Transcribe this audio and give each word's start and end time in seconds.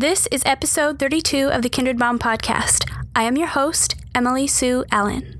This 0.00 0.26
is 0.32 0.42
episode 0.46 0.98
32 0.98 1.50
of 1.50 1.60
the 1.60 1.68
Kindred 1.68 1.98
Mom 1.98 2.18
podcast. 2.18 2.90
I 3.14 3.24
am 3.24 3.36
your 3.36 3.48
host, 3.48 3.96
Emily 4.14 4.46
Sue 4.46 4.82
Allen. 4.90 5.39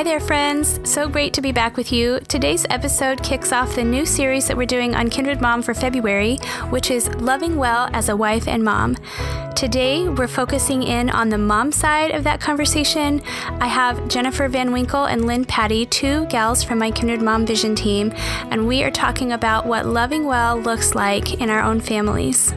Hi 0.00 0.04
there, 0.04 0.18
friends. 0.18 0.80
So 0.82 1.10
great 1.10 1.34
to 1.34 1.42
be 1.42 1.52
back 1.52 1.76
with 1.76 1.92
you. 1.92 2.20
Today's 2.20 2.64
episode 2.70 3.22
kicks 3.22 3.52
off 3.52 3.74
the 3.74 3.84
new 3.84 4.06
series 4.06 4.48
that 4.48 4.56
we're 4.56 4.64
doing 4.64 4.94
on 4.94 5.10
Kindred 5.10 5.42
Mom 5.42 5.60
for 5.60 5.74
February, 5.74 6.38
which 6.70 6.90
is 6.90 7.08
Loving 7.16 7.58
Well 7.58 7.90
as 7.92 8.08
a 8.08 8.16
Wife 8.16 8.48
and 8.48 8.64
Mom. 8.64 8.96
Today, 9.54 10.08
we're 10.08 10.26
focusing 10.26 10.82
in 10.84 11.10
on 11.10 11.28
the 11.28 11.36
mom 11.36 11.70
side 11.70 12.12
of 12.12 12.24
that 12.24 12.40
conversation. 12.40 13.20
I 13.60 13.66
have 13.66 14.08
Jennifer 14.08 14.48
Van 14.48 14.72
Winkle 14.72 15.04
and 15.04 15.26
Lynne 15.26 15.44
Patti, 15.44 15.84
two 15.84 16.24
gals 16.28 16.64
from 16.64 16.78
my 16.78 16.90
Kindred 16.90 17.20
Mom 17.20 17.44
Vision 17.44 17.74
team, 17.74 18.10
and 18.50 18.66
we 18.66 18.82
are 18.82 18.90
talking 18.90 19.32
about 19.32 19.66
what 19.66 19.84
loving 19.84 20.24
well 20.24 20.58
looks 20.58 20.94
like 20.94 21.42
in 21.42 21.50
our 21.50 21.60
own 21.60 21.78
families. 21.78 22.54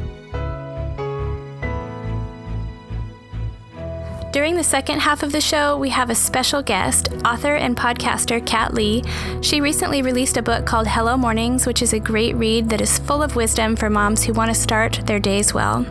During 4.33 4.55
the 4.55 4.63
second 4.63 4.99
half 4.99 5.21
of 5.21 5.31
the 5.31 5.39
show, 5.39 5.77
we 5.77 5.89
have 5.89 6.09
a 6.09 6.15
special 6.15 6.63
guest, 6.63 7.09
author 7.23 7.53
and 7.53 7.77
podcaster 7.77 8.43
Kat 8.43 8.73
Lee. 8.73 9.03
She 9.41 9.61
recently 9.61 10.01
released 10.01 10.37
a 10.37 10.41
book 10.41 10.65
called 10.65 10.87
Hello 10.87 11.15
Mornings, 11.15 11.67
which 11.67 11.83
is 11.83 11.93
a 11.93 11.99
great 11.99 12.35
read 12.35 12.67
that 12.69 12.81
is 12.81 12.97
full 12.97 13.21
of 13.21 13.35
wisdom 13.35 13.75
for 13.75 13.91
moms 13.91 14.23
who 14.23 14.33
want 14.33 14.49
to 14.49 14.59
start 14.59 15.05
their 15.05 15.19
days 15.19 15.53
well. 15.53 15.85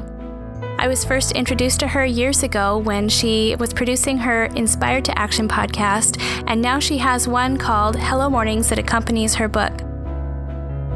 I 0.80 0.88
was 0.88 1.04
first 1.04 1.30
introduced 1.30 1.78
to 1.80 1.86
her 1.86 2.04
years 2.04 2.42
ago 2.42 2.78
when 2.78 3.08
she 3.08 3.54
was 3.60 3.72
producing 3.72 4.18
her 4.18 4.46
Inspired 4.56 5.04
to 5.04 5.16
Action 5.16 5.46
podcast, 5.46 6.20
and 6.48 6.60
now 6.60 6.80
she 6.80 6.98
has 6.98 7.28
one 7.28 7.56
called 7.56 7.94
Hello 7.94 8.28
Mornings 8.28 8.68
that 8.70 8.78
accompanies 8.80 9.36
her 9.36 9.46
book. 9.46 9.91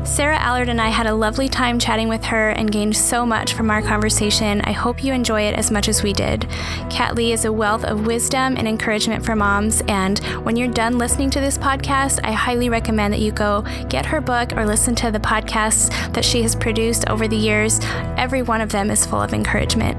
Sarah 0.07 0.39
Allard 0.39 0.69
and 0.69 0.81
I 0.81 0.89
had 0.89 1.07
a 1.07 1.15
lovely 1.15 1.49
time 1.49 1.79
chatting 1.79 2.09
with 2.09 2.25
her 2.25 2.51
and 2.51 2.71
gained 2.71 2.97
so 2.97 3.27
much 3.27 3.55
from 3.55 3.71
our 3.71 3.83
conversation. 3.83 4.61
I 4.63 4.71
hope 4.71 5.03
you 5.03 5.13
enjoy 5.13 5.43
it 5.43 5.55
as 5.55 5.71
much 5.71 5.89
as 5.89 6.03
we 6.03 6.13
did. 6.13 6.49
Kat 6.89 7.17
Lee 7.17 7.33
is 7.33 7.45
a 7.45 7.53
wealth 7.53 7.85
of 7.85 8.07
wisdom 8.07 8.57
and 8.57 8.69
encouragement 8.69 9.25
for 9.25 9.35
moms, 9.35 9.83
and 9.89 10.21
when 10.45 10.57
you're 10.57 10.69
done 10.69 10.97
listening 10.97 11.29
to 11.31 11.41
this 11.41 11.59
podcast, 11.59 12.21
I 12.23 12.33
highly 12.33 12.69
recommend 12.69 13.13
that 13.15 13.21
you 13.21 13.33
go 13.33 13.63
get 13.89 14.07
her 14.07 14.21
book 14.21 14.53
or 14.57 14.65
listen 14.65 14.95
to 14.97 15.11
the 15.11 15.21
podcasts 15.21 15.91
that 16.13 16.25
she 16.25 16.41
has 16.43 16.55
produced 16.55 17.09
over 17.09 17.27
the 17.27 17.37
years. 17.37 17.81
Every 18.17 18.43
one 18.43 18.61
of 18.61 18.71
them 18.71 18.91
is 18.91 19.05
full 19.05 19.21
of 19.21 19.35
encouragement. 19.35 19.99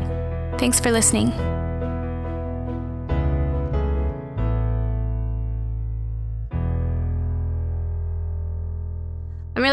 Thanks 0.57 0.79
for 0.79 0.91
listening. 0.91 1.56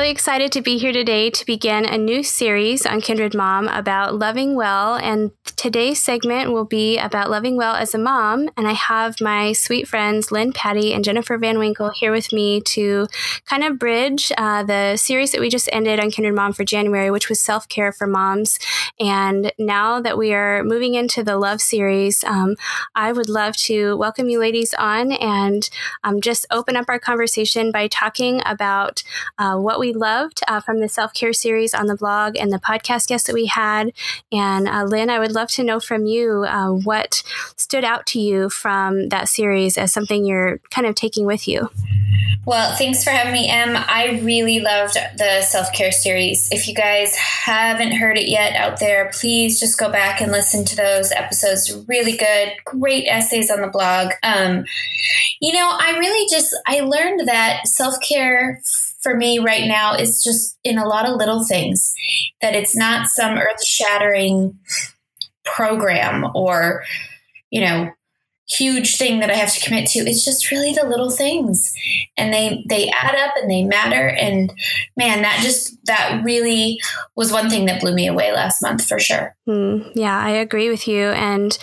Really 0.05 0.12
excited 0.12 0.52
to 0.52 0.60
be 0.60 0.77
here 0.77 0.92
today 0.92 1.30
to 1.30 1.47
begin 1.47 1.86
a 1.86 1.97
new 1.97 2.22
series 2.22 2.84
on 2.84 3.00
Kindred 3.00 3.34
Mom 3.34 3.69
about 3.69 4.14
loving 4.14 4.55
well. 4.55 4.97
And 4.97 5.30
today's 5.56 6.02
segment 6.02 6.52
will 6.52 6.66
be 6.66 6.98
about 6.98 7.30
loving 7.30 7.56
well 7.56 7.74
as 7.74 7.94
a 7.94 7.98
mom. 7.98 8.50
And 8.55 8.69
I 8.69 8.72
have 8.72 9.19
my 9.22 9.55
sweet 9.55 9.88
friends, 9.88 10.30
Lynne 10.30 10.52
Patti 10.52 10.92
and 10.92 11.02
Jennifer 11.02 11.38
Van 11.38 11.58
Winkle, 11.58 11.88
here 11.88 12.12
with 12.12 12.34
me 12.34 12.60
to 12.60 13.06
kind 13.47 13.64
of 13.64 13.78
bridge 13.78 14.30
uh, 14.36 14.62
the 14.62 14.98
series 14.98 15.32
that 15.32 15.41
we 15.41 15.48
just 15.48 15.70
ended 15.72 15.98
on 15.98 16.10
Kindred 16.10 16.34
Mom 16.34 16.52
for 16.52 16.64
January, 16.64 17.10
which 17.10 17.30
was 17.30 17.41
self 17.41 17.66
care 17.70 17.91
for 17.91 18.06
moms. 18.06 18.58
And 19.00 19.52
now 19.58 20.02
that 20.02 20.19
we 20.19 20.34
are 20.34 20.62
moving 20.64 20.92
into 20.92 21.25
the 21.25 21.38
love 21.38 21.62
series, 21.62 22.22
um, 22.25 22.56
I 22.94 23.10
would 23.12 23.30
love 23.30 23.56
to 23.69 23.97
welcome 23.97 24.28
you 24.28 24.38
ladies 24.38 24.75
on 24.75 25.12
and 25.12 25.66
um, 26.03 26.21
just 26.21 26.44
open 26.50 26.76
up 26.76 26.91
our 26.91 26.98
conversation 26.98 27.72
by 27.72 27.88
talking 27.88 28.42
about 28.44 29.03
uh, 29.38 29.56
what 29.56 29.81
we 29.81 29.94
loved 29.94 30.41
uh, 30.49 30.60
from 30.60 30.81
the 30.81 30.88
self 30.88 31.15
care 31.15 31.32
series 31.32 31.75
on 31.75 31.87
the 31.87 31.97
blog 31.97 32.37
and 32.37 32.53
the 32.53 32.59
podcast 32.59 33.09
guests 33.09 33.27
that 33.27 33.34
we 33.34 33.47
had. 33.47 33.93
And 34.32 34.69
uh, 34.69 34.84
Lynne, 34.84 35.10
I 35.10 35.19
would 35.19 35.32
love 35.32 35.49
to 35.50 35.65
know 35.65 35.81
from 35.81 36.06
you 36.06 36.44
uh, 36.47 36.71
what 36.71 37.22
stood 37.56 37.84
out 37.84 38.06
to 38.09 38.21
you 38.21 38.50
from 38.50 39.09
that 39.09 39.28
series 39.28 39.78
as 39.78 39.93
something 39.93 40.25
you're 40.25 40.60
kind 40.71 40.87
of 40.87 40.94
taking 40.94 41.27
with 41.27 41.49
you. 41.49 41.71
Well, 42.47 42.77
thanks 42.77 43.03
for 43.03 43.10
having 43.10 43.33
me, 43.33 43.49
Em. 43.49 43.75
I 43.75 44.21
really 44.22 44.60
loved 44.60 44.97
the 45.16 45.41
self 45.43 45.72
care 45.72 45.93
series. 45.93 46.49
If 46.53 46.69
you 46.69 46.75
guys 46.75 47.16
haven't 47.16 47.93
heard 47.93 48.19
it 48.19 48.28
yet 48.28 48.54
out 48.54 48.78
there, 48.81 49.10
please 49.15 49.59
just 49.59 49.78
go 49.78 49.91
back 49.91 50.21
and 50.21 50.31
listen 50.31 50.65
to 50.66 50.77
those 50.77 51.10
episodes. 51.10 51.75
Really 51.88 52.16
good, 52.16 52.53
great 52.66 53.06
essays 53.09 53.50
on 53.50 53.62
the 53.62 53.69
blog. 53.69 54.12
Um, 54.22 54.65
you 55.41 55.54
know, 55.54 55.71
I 55.72 55.97
really 55.99 56.28
just 56.31 56.54
I 56.66 56.81
learned 56.81 57.27
that 57.28 57.66
self 57.66 57.94
care 58.06 58.60
for 59.04 59.15
me 59.15 59.38
right 59.38 59.69
now 59.69 59.94
is 59.94 60.25
just 60.25 60.59
in 60.65 60.78
a 60.78 60.88
lot 60.88 61.09
of 61.09 61.16
little 61.16 61.44
things. 61.44 61.94
That 62.42 62.56
it's 62.56 62.75
not 62.75 63.06
some 63.06 63.38
earth 63.38 63.65
shattering 63.65 64.59
program 65.44 66.26
or 66.34 66.82
you 67.50 67.60
know 67.60 67.91
huge 68.49 68.97
thing 68.97 69.21
that 69.21 69.31
I 69.31 69.34
have 69.34 69.53
to 69.55 69.60
commit 69.60 69.88
to. 69.91 70.00
It's 70.00 70.25
just 70.25 70.50
really 70.50 70.72
the 70.72 70.87
little 70.87 71.10
things. 71.10 71.72
And 72.16 72.32
they 72.32 72.65
they 72.69 72.91
add 72.91 73.15
up 73.15 73.34
and 73.41 73.50
they 73.50 73.65
matter 73.65 74.09
and 74.09 74.53
man, 74.97 75.22
that 75.22 75.41
just 75.43 75.77
that 75.87 76.22
really 76.25 76.78
was 77.16 77.33
one 77.33 77.49
thing 77.49 77.66
that 77.66 77.81
blew 77.81 77.94
me 77.94 78.06
away 78.06 78.33
last 78.33 78.62
month 78.62 78.84
for 78.84 78.99
sure. 78.99 79.34
Mm, 79.49 79.93
yeah, 79.94 80.19
I 80.19 80.31
agree 80.31 80.69
with 80.69 80.87
you 80.87 81.09
and 81.09 81.56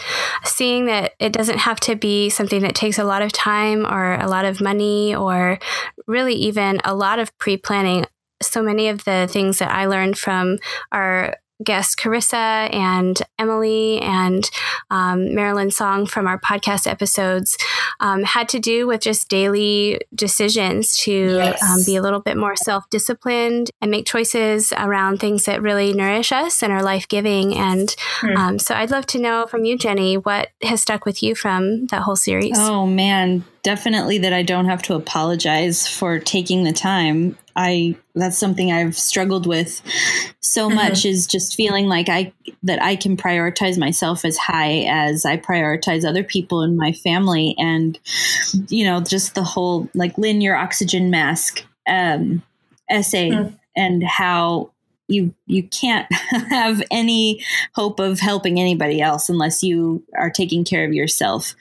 seeing 0.43 0.85
that 0.85 1.13
it 1.19 1.33
doesn't 1.33 1.59
have 1.59 1.79
to 1.81 1.95
be 1.95 2.29
something 2.29 2.61
that 2.61 2.75
takes 2.75 2.97
a 2.97 3.03
lot 3.03 3.21
of 3.21 3.31
time 3.31 3.85
or 3.85 4.15
a 4.15 4.27
lot 4.27 4.45
of 4.45 4.61
money 4.61 5.15
or 5.15 5.59
really 6.07 6.35
even 6.35 6.79
a 6.83 6.95
lot 6.95 7.19
of 7.19 7.35
pre-planning 7.37 8.05
so 8.41 8.63
many 8.63 8.87
of 8.87 9.03
the 9.03 9.27
things 9.29 9.59
that 9.59 9.71
I 9.71 9.85
learned 9.85 10.17
from 10.17 10.57
our 10.91 11.35
guests 11.63 11.95
Carissa 11.95 12.73
and 12.73 13.21
Emily 13.37 13.99
and 14.01 14.49
um, 14.89 15.33
Marilyn 15.33 15.71
Song 15.71 16.05
from 16.05 16.27
our 16.27 16.39
podcast 16.39 16.87
episodes 16.87 17.57
um, 17.99 18.23
had 18.23 18.49
to 18.49 18.59
do 18.59 18.87
with 18.87 19.01
just 19.01 19.29
daily 19.29 19.99
decisions 20.13 20.97
to 20.97 21.11
yes. 21.11 21.63
um, 21.63 21.79
be 21.85 21.95
a 21.95 22.01
little 22.01 22.19
bit 22.19 22.37
more 22.37 22.55
self 22.55 22.89
disciplined 22.89 23.69
and 23.81 23.91
make 23.91 24.05
choices 24.05 24.73
around 24.73 25.19
things 25.19 25.45
that 25.45 25.61
really 25.61 25.93
nourish 25.93 26.31
us 26.31 26.61
and 26.61 26.71
are 26.73 26.83
life 26.83 27.07
giving. 27.07 27.55
And 27.55 27.95
hmm. 28.21 28.57
so 28.57 28.75
I'd 28.75 28.91
love 28.91 29.05
to 29.07 29.19
know 29.19 29.45
from 29.47 29.65
you, 29.65 29.77
Jenny, 29.77 30.17
what 30.17 30.49
has 30.61 30.81
stuck 30.81 31.05
with 31.05 31.23
you 31.23 31.35
from 31.35 31.87
that 31.87 32.01
whole 32.01 32.15
series? 32.15 32.57
Oh, 32.57 32.85
man 32.85 33.43
definitely 33.63 34.17
that 34.19 34.33
I 34.33 34.43
don't 34.43 34.65
have 34.65 34.81
to 34.83 34.95
apologize 34.95 35.87
for 35.87 36.19
taking 36.19 36.63
the 36.63 36.73
time. 36.73 37.37
I 37.55 37.95
that's 38.15 38.37
something 38.37 38.71
I've 38.71 38.97
struggled 38.97 39.45
with 39.45 39.81
so 40.39 40.67
mm-hmm. 40.67 40.75
much 40.75 41.05
is 41.05 41.27
just 41.27 41.55
feeling 41.55 41.87
like 41.87 42.09
I 42.09 42.31
that 42.63 42.81
I 42.81 42.95
can 42.95 43.17
prioritize 43.17 43.77
myself 43.77 44.23
as 44.23 44.37
high 44.37 44.85
as 44.87 45.25
I 45.25 45.37
prioritize 45.37 46.05
other 46.05 46.23
people 46.23 46.61
in 46.61 46.77
my 46.77 46.93
family 46.93 47.55
and 47.57 47.99
you 48.69 48.85
know 48.85 49.01
just 49.01 49.35
the 49.35 49.43
whole 49.43 49.89
like 49.93 50.17
Lynne 50.17 50.41
your 50.41 50.55
oxygen 50.55 51.09
mask 51.09 51.65
um 51.87 52.41
essay 52.89 53.31
mm. 53.31 53.57
and 53.75 54.03
how 54.03 54.70
you 55.11 55.33
you 55.45 55.63
can't 55.63 56.11
have 56.49 56.81
any 56.91 57.43
hope 57.75 57.99
of 57.99 58.19
helping 58.19 58.59
anybody 58.59 59.01
else 59.01 59.29
unless 59.29 59.63
you 59.63 60.03
are 60.17 60.29
taking 60.29 60.63
care 60.63 60.85
of 60.85 60.93
yourself 60.93 61.55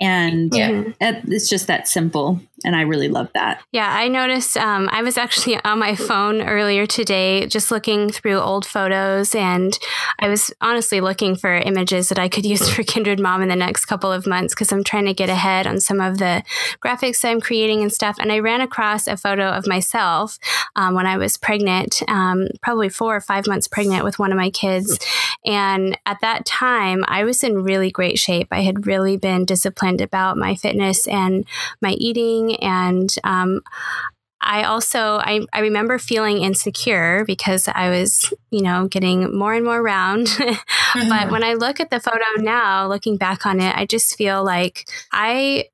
and 0.00 0.54
yeah. 0.54 0.84
it's 1.00 1.48
just 1.48 1.66
that 1.66 1.88
simple 1.88 2.40
and 2.64 2.76
i 2.76 2.82
really 2.82 3.08
love 3.08 3.28
that. 3.34 3.62
Yeah 3.72 3.88
i 3.88 4.08
noticed 4.08 4.56
um, 4.56 4.88
i 4.92 5.02
was 5.02 5.16
actually 5.16 5.58
on 5.64 5.78
my 5.78 5.94
phone 5.94 6.42
earlier 6.42 6.86
today 6.86 7.46
just 7.46 7.70
looking 7.70 8.10
through 8.10 8.38
old 8.38 8.66
photos 8.66 9.34
and 9.34 9.78
i 10.18 10.28
was 10.28 10.52
honestly 10.60 11.00
looking 11.00 11.36
for 11.36 11.54
images 11.54 12.08
that 12.08 12.18
i 12.18 12.28
could 12.28 12.44
use 12.54 12.68
for 12.68 12.82
kindred 12.82 13.20
mom 13.20 13.42
in 13.42 13.48
the 13.48 13.56
next 13.56 13.86
couple 13.86 14.12
of 14.12 14.26
months 14.26 14.54
because 14.54 14.72
i'm 14.72 14.84
trying 14.84 15.06
to 15.06 15.14
get 15.14 15.28
ahead 15.28 15.66
on 15.66 15.80
some 15.80 16.00
of 16.00 16.18
the 16.18 16.42
graphics 16.84 17.24
i'm 17.24 17.40
creating 17.40 17.82
and 17.82 17.92
stuff. 17.92 18.16
And 18.18 18.32
i 18.32 18.38
ran 18.38 18.60
across 18.60 19.06
a 19.06 19.16
photo 19.16 19.48
of 19.48 19.66
myself 19.66 20.38
um, 20.76 20.94
when 20.94 21.06
i 21.06 21.16
was 21.16 21.36
pregnant 21.36 22.02
um, 22.08 22.48
probably 22.62 22.88
four 22.88 23.16
or 23.16 23.20
five 23.20 23.46
months 23.46 23.68
pregnant 23.68 24.04
with 24.04 24.18
one 24.18 24.32
of 24.32 24.38
my 24.38 24.50
kids. 24.50 24.98
And 25.44 25.98
at 26.06 26.20
that 26.20 26.44
time 26.44 27.04
i 27.08 27.24
was 27.24 27.42
in 27.42 27.62
really 27.62 27.90
great 27.90 28.18
shape. 28.18 28.48
I 28.50 28.62
had 28.62 28.86
really 28.86 29.16
been 29.16 29.44
disciplined 29.44 29.68
disciplined 29.68 30.00
about 30.00 30.36
my 30.36 30.54
fitness 30.54 31.06
and 31.08 31.44
my 31.80 31.92
eating. 31.92 32.47
And 32.56 33.14
um, 33.24 33.62
I 34.40 34.64
also 34.64 35.18
I, 35.20 35.44
I 35.52 35.60
remember 35.60 35.98
feeling 35.98 36.38
insecure 36.38 37.24
because 37.24 37.68
I 37.68 37.90
was, 37.90 38.32
you 38.50 38.62
know, 38.62 38.86
getting 38.88 39.36
more 39.36 39.54
and 39.54 39.64
more 39.64 39.82
round. 39.82 40.26
mm-hmm. 40.28 41.08
But 41.08 41.30
when 41.30 41.42
I 41.42 41.54
look 41.54 41.80
at 41.80 41.90
the 41.90 42.00
photo 42.00 42.24
now, 42.36 42.86
looking 42.88 43.16
back 43.16 43.46
on 43.46 43.60
it, 43.60 43.76
I 43.76 43.84
just 43.86 44.16
feel 44.16 44.44
like 44.44 44.88
I 45.12 45.66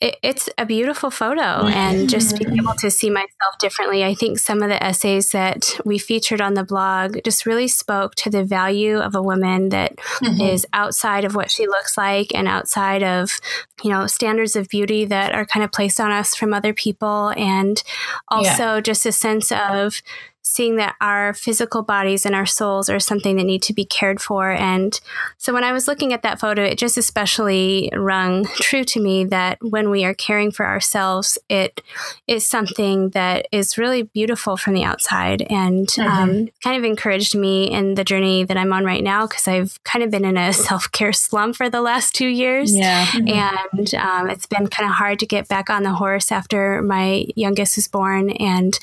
it, 0.00 0.16
it's 0.22 0.48
a 0.58 0.64
beautiful 0.64 1.10
photo 1.10 1.66
and 1.66 2.08
just 2.08 2.38
being 2.38 2.56
able 2.56 2.74
to 2.74 2.90
see 2.90 3.10
myself 3.10 3.58
differently. 3.58 4.04
I 4.04 4.14
think 4.14 4.38
some 4.38 4.62
of 4.62 4.68
the 4.68 4.82
essays 4.82 5.32
that 5.32 5.78
we 5.84 5.98
featured 5.98 6.40
on 6.40 6.54
the 6.54 6.64
blog 6.64 7.18
just 7.24 7.46
really 7.46 7.68
spoke 7.68 8.14
to 8.16 8.30
the 8.30 8.44
value 8.44 8.98
of 8.98 9.14
a 9.14 9.22
woman 9.22 9.70
that 9.70 9.96
mm-hmm. 9.96 10.40
is 10.40 10.66
outside 10.72 11.24
of 11.24 11.34
what 11.34 11.50
she 11.50 11.66
looks 11.66 11.98
like 11.98 12.32
and 12.34 12.46
outside 12.46 13.02
of, 13.02 13.40
you 13.82 13.90
know, 13.90 14.06
standards 14.06 14.54
of 14.54 14.68
beauty 14.68 15.04
that 15.04 15.34
are 15.34 15.44
kind 15.44 15.64
of 15.64 15.72
placed 15.72 16.00
on 16.00 16.12
us 16.12 16.34
from 16.34 16.54
other 16.54 16.72
people. 16.72 17.32
And 17.36 17.82
also 18.28 18.74
yeah. 18.74 18.80
just 18.80 19.04
a 19.04 19.12
sense 19.12 19.50
of 19.50 20.00
seeing 20.48 20.76
that 20.76 20.96
our 21.02 21.34
physical 21.34 21.82
bodies 21.82 22.24
and 22.24 22.34
our 22.34 22.46
souls 22.46 22.88
are 22.88 22.98
something 22.98 23.36
that 23.36 23.44
need 23.44 23.62
to 23.62 23.74
be 23.74 23.84
cared 23.84 24.18
for. 24.18 24.50
And 24.50 24.98
so 25.36 25.52
when 25.52 25.62
I 25.62 25.72
was 25.72 25.86
looking 25.86 26.14
at 26.14 26.22
that 26.22 26.40
photo, 26.40 26.64
it 26.64 26.78
just 26.78 26.96
especially 26.96 27.90
rung 27.94 28.46
true 28.54 28.82
to 28.84 28.98
me 28.98 29.24
that 29.24 29.58
when 29.60 29.90
we 29.90 30.06
are 30.06 30.14
caring 30.14 30.50
for 30.50 30.64
ourselves, 30.64 31.36
it 31.50 31.82
is 32.26 32.46
something 32.46 33.10
that 33.10 33.46
is 33.52 33.76
really 33.76 34.04
beautiful 34.04 34.56
from 34.56 34.72
the 34.72 34.84
outside 34.84 35.42
and 35.50 35.88
mm-hmm. 35.88 36.08
um, 36.08 36.48
kind 36.64 36.78
of 36.78 36.84
encouraged 36.84 37.36
me 37.36 37.70
in 37.70 37.94
the 37.94 38.04
journey 38.04 38.44
that 38.44 38.56
I'm 38.56 38.72
on 38.72 38.86
right 38.86 39.04
now 39.04 39.26
because 39.26 39.46
I've 39.46 39.78
kind 39.84 40.02
of 40.02 40.10
been 40.10 40.24
in 40.24 40.38
a 40.38 40.52
self 40.68 40.90
care 40.92 41.12
slump 41.12 41.56
for 41.56 41.68
the 41.68 41.82
last 41.82 42.14
two 42.14 42.28
years. 42.28 42.74
Yeah. 42.74 43.04
Mm-hmm. 43.04 43.28
And 43.28 43.94
um, 43.96 44.30
it's 44.30 44.46
been 44.46 44.66
kind 44.68 44.88
of 44.88 44.94
hard 44.94 45.18
to 45.18 45.26
get 45.26 45.46
back 45.46 45.68
on 45.68 45.82
the 45.82 45.92
horse 45.92 46.32
after 46.32 46.80
my 46.80 47.26
youngest 47.36 47.76
was 47.76 47.86
born. 47.86 48.30
And 48.30 48.78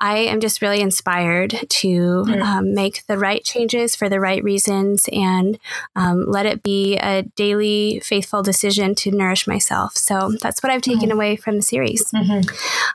I 0.00 0.16
am 0.18 0.40
just 0.40 0.60
really 0.60 0.80
inspired 0.80 1.03
inspired 1.04 1.50
to 1.68 2.24
mm. 2.26 2.42
um, 2.42 2.74
make 2.74 3.06
the 3.06 3.18
right 3.18 3.44
changes 3.44 3.94
for 3.94 4.08
the 4.08 4.18
right 4.18 4.42
reasons 4.42 5.06
and 5.12 5.58
um, 5.96 6.24
let 6.26 6.46
it 6.46 6.62
be 6.62 6.96
a 6.96 7.22
daily 7.36 8.00
faithful 8.02 8.42
decision 8.42 8.94
to 8.94 9.10
nourish 9.10 9.46
myself. 9.46 9.96
So 9.96 10.32
that's 10.40 10.62
what 10.62 10.72
I've 10.72 10.82
taken 10.82 11.10
mm 11.10 11.14
away 11.14 11.36
from 11.36 11.56
the 11.56 11.62
series. 11.62 12.10
Mm-hmm. 12.10 12.48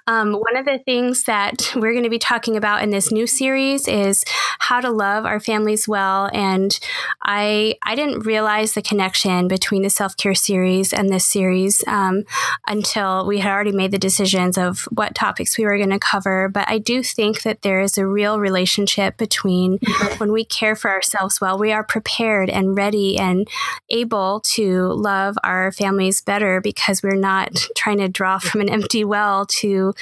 Um, 0.07 0.33
one 0.33 0.57
of 0.57 0.65
the 0.65 0.79
things 0.79 1.23
that 1.23 1.71
we're 1.75 1.93
going 1.93 2.03
to 2.03 2.09
be 2.09 2.19
talking 2.19 2.57
about 2.57 2.81
in 2.81 2.89
this 2.89 3.11
new 3.11 3.27
series 3.27 3.87
is 3.87 4.25
how 4.59 4.81
to 4.81 4.89
love 4.89 5.25
our 5.25 5.39
families 5.39 5.87
well. 5.87 6.29
And 6.33 6.77
I 7.21 7.75
I 7.83 7.95
didn't 7.95 8.25
realize 8.25 8.73
the 8.73 8.81
connection 8.81 9.47
between 9.47 9.83
the 9.83 9.89
self 9.89 10.17
care 10.17 10.35
series 10.35 10.91
and 10.91 11.09
this 11.09 11.25
series 11.25 11.83
um, 11.87 12.23
until 12.67 13.25
we 13.25 13.39
had 13.39 13.51
already 13.51 13.71
made 13.71 13.91
the 13.91 13.99
decisions 13.99 14.57
of 14.57 14.87
what 14.91 15.15
topics 15.15 15.57
we 15.57 15.65
were 15.65 15.77
going 15.77 15.91
to 15.91 15.99
cover. 15.99 16.49
But 16.49 16.67
I 16.67 16.77
do 16.77 17.01
think 17.01 17.43
that 17.43 17.61
there 17.61 17.79
is 17.79 17.98
a 17.99 18.07
real 18.07 18.39
relationship 18.39 19.17
between 19.17 19.77
mm-hmm. 19.79 20.19
when 20.19 20.31
we 20.31 20.43
care 20.43 20.75
for 20.75 20.89
ourselves 20.89 21.39
well, 21.39 21.57
we 21.57 21.71
are 21.71 21.83
prepared 21.83 22.49
and 22.49 22.75
ready 22.75 23.17
and 23.17 23.47
able 23.89 24.39
to 24.41 24.87
love 24.87 25.37
our 25.43 25.71
families 25.71 26.21
better 26.21 26.61
because 26.61 27.03
we're 27.03 27.15
not 27.15 27.55
trying 27.75 27.97
to 27.97 28.07
draw 28.07 28.39
from 28.39 28.61
an 28.61 28.69
empty 28.69 29.03
well 29.03 29.45
to 29.45 29.93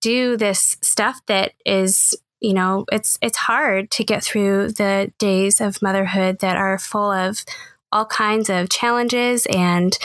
do 0.00 0.36
this 0.36 0.76
stuff 0.80 1.20
that 1.26 1.52
is 1.66 2.16
you 2.40 2.54
know 2.54 2.86
it's 2.90 3.18
it's 3.20 3.36
hard 3.36 3.90
to 3.90 4.02
get 4.02 4.24
through 4.24 4.68
the 4.72 5.12
days 5.18 5.60
of 5.60 5.82
motherhood 5.82 6.38
that 6.40 6.56
are 6.56 6.78
full 6.78 7.12
of 7.12 7.44
all 7.92 8.06
kinds 8.06 8.50
of 8.50 8.68
challenges 8.68 9.46
and 9.46 9.98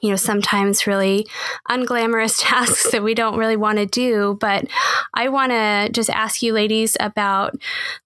you 0.00 0.10
know 0.10 0.16
sometimes 0.16 0.86
really 0.86 1.26
unglamorous 1.70 2.40
tasks 2.40 2.90
that 2.90 3.02
we 3.02 3.14
don't 3.14 3.38
really 3.38 3.56
want 3.56 3.78
to 3.78 3.86
do. 3.86 4.36
But 4.40 4.66
i 5.14 5.28
want 5.28 5.52
to 5.52 5.88
just 5.92 6.10
ask 6.10 6.42
you 6.42 6.52
ladies 6.52 6.96
about 7.00 7.54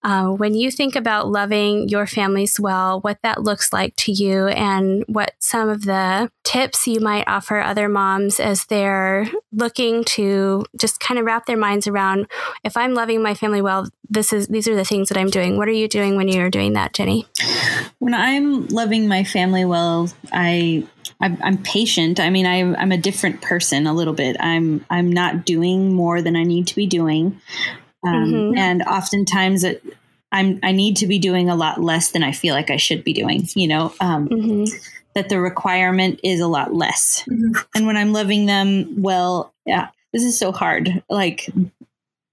uh, 0.02 0.28
when 0.28 0.54
you 0.54 0.70
think 0.70 0.96
about 0.96 1.28
loving 1.28 1.88
your 1.88 2.06
families 2.06 2.58
well 2.58 3.00
what 3.00 3.18
that 3.22 3.42
looks 3.42 3.72
like 3.72 3.94
to 3.96 4.12
you 4.12 4.46
and 4.48 5.04
what 5.08 5.34
some 5.38 5.68
of 5.68 5.84
the 5.84 6.30
tips 6.44 6.86
you 6.86 7.00
might 7.00 7.26
offer 7.26 7.60
other 7.60 7.88
moms 7.88 8.40
as 8.40 8.66
they're 8.66 9.28
looking 9.52 10.04
to 10.04 10.64
just 10.76 11.00
kind 11.00 11.18
of 11.18 11.26
wrap 11.26 11.46
their 11.46 11.56
minds 11.56 11.86
around 11.86 12.26
if 12.64 12.76
i'm 12.76 12.94
loving 12.94 13.22
my 13.22 13.34
family 13.34 13.60
well 13.62 13.88
this 14.08 14.32
is 14.32 14.48
these 14.48 14.68
are 14.68 14.76
the 14.76 14.84
things 14.84 15.08
that 15.08 15.18
i'm 15.18 15.30
doing. 15.30 15.56
What 15.56 15.68
are 15.68 15.72
you 15.72 15.88
doing 15.88 16.16
when 16.16 16.28
you're 16.28 16.50
doing 16.50 16.74
that 16.74 16.92
jenny? 16.92 17.26
When 17.98 18.14
i'm 18.14 18.66
loving 18.68 19.08
my 19.08 19.24
family 19.26 19.64
well. 19.64 20.08
I 20.32 20.86
I'm, 21.20 21.38
I'm 21.42 21.58
patient. 21.58 22.20
I 22.20 22.30
mean, 22.30 22.46
I, 22.46 22.74
I'm 22.74 22.92
a 22.92 22.98
different 22.98 23.40
person 23.40 23.86
a 23.86 23.94
little 23.94 24.12
bit. 24.12 24.36
I'm 24.38 24.84
I'm 24.90 25.10
not 25.10 25.44
doing 25.44 25.94
more 25.94 26.20
than 26.22 26.36
I 26.36 26.42
need 26.42 26.66
to 26.68 26.76
be 26.76 26.86
doing, 26.86 27.40
um, 28.06 28.24
mm-hmm. 28.24 28.58
and 28.58 28.82
oftentimes 28.82 29.64
it, 29.64 29.82
I'm 30.32 30.60
I 30.62 30.72
need 30.72 30.96
to 30.98 31.06
be 31.06 31.18
doing 31.18 31.48
a 31.48 31.56
lot 31.56 31.80
less 31.80 32.10
than 32.10 32.22
I 32.22 32.32
feel 32.32 32.54
like 32.54 32.70
I 32.70 32.76
should 32.76 33.04
be 33.04 33.12
doing. 33.12 33.48
You 33.54 33.68
know. 33.68 33.94
Um, 34.00 34.28
mm-hmm. 34.28 34.76
That 35.14 35.30
the 35.30 35.40
requirement 35.40 36.20
is 36.22 36.40
a 36.40 36.46
lot 36.46 36.74
less. 36.74 37.22
Mm-hmm. 37.22 37.52
And 37.74 37.86
when 37.86 37.96
I'm 37.96 38.12
loving 38.12 38.44
them 38.44 39.00
well, 39.00 39.54
yeah, 39.64 39.88
this 40.12 40.24
is 40.24 40.38
so 40.38 40.52
hard. 40.52 41.02
Like 41.08 41.48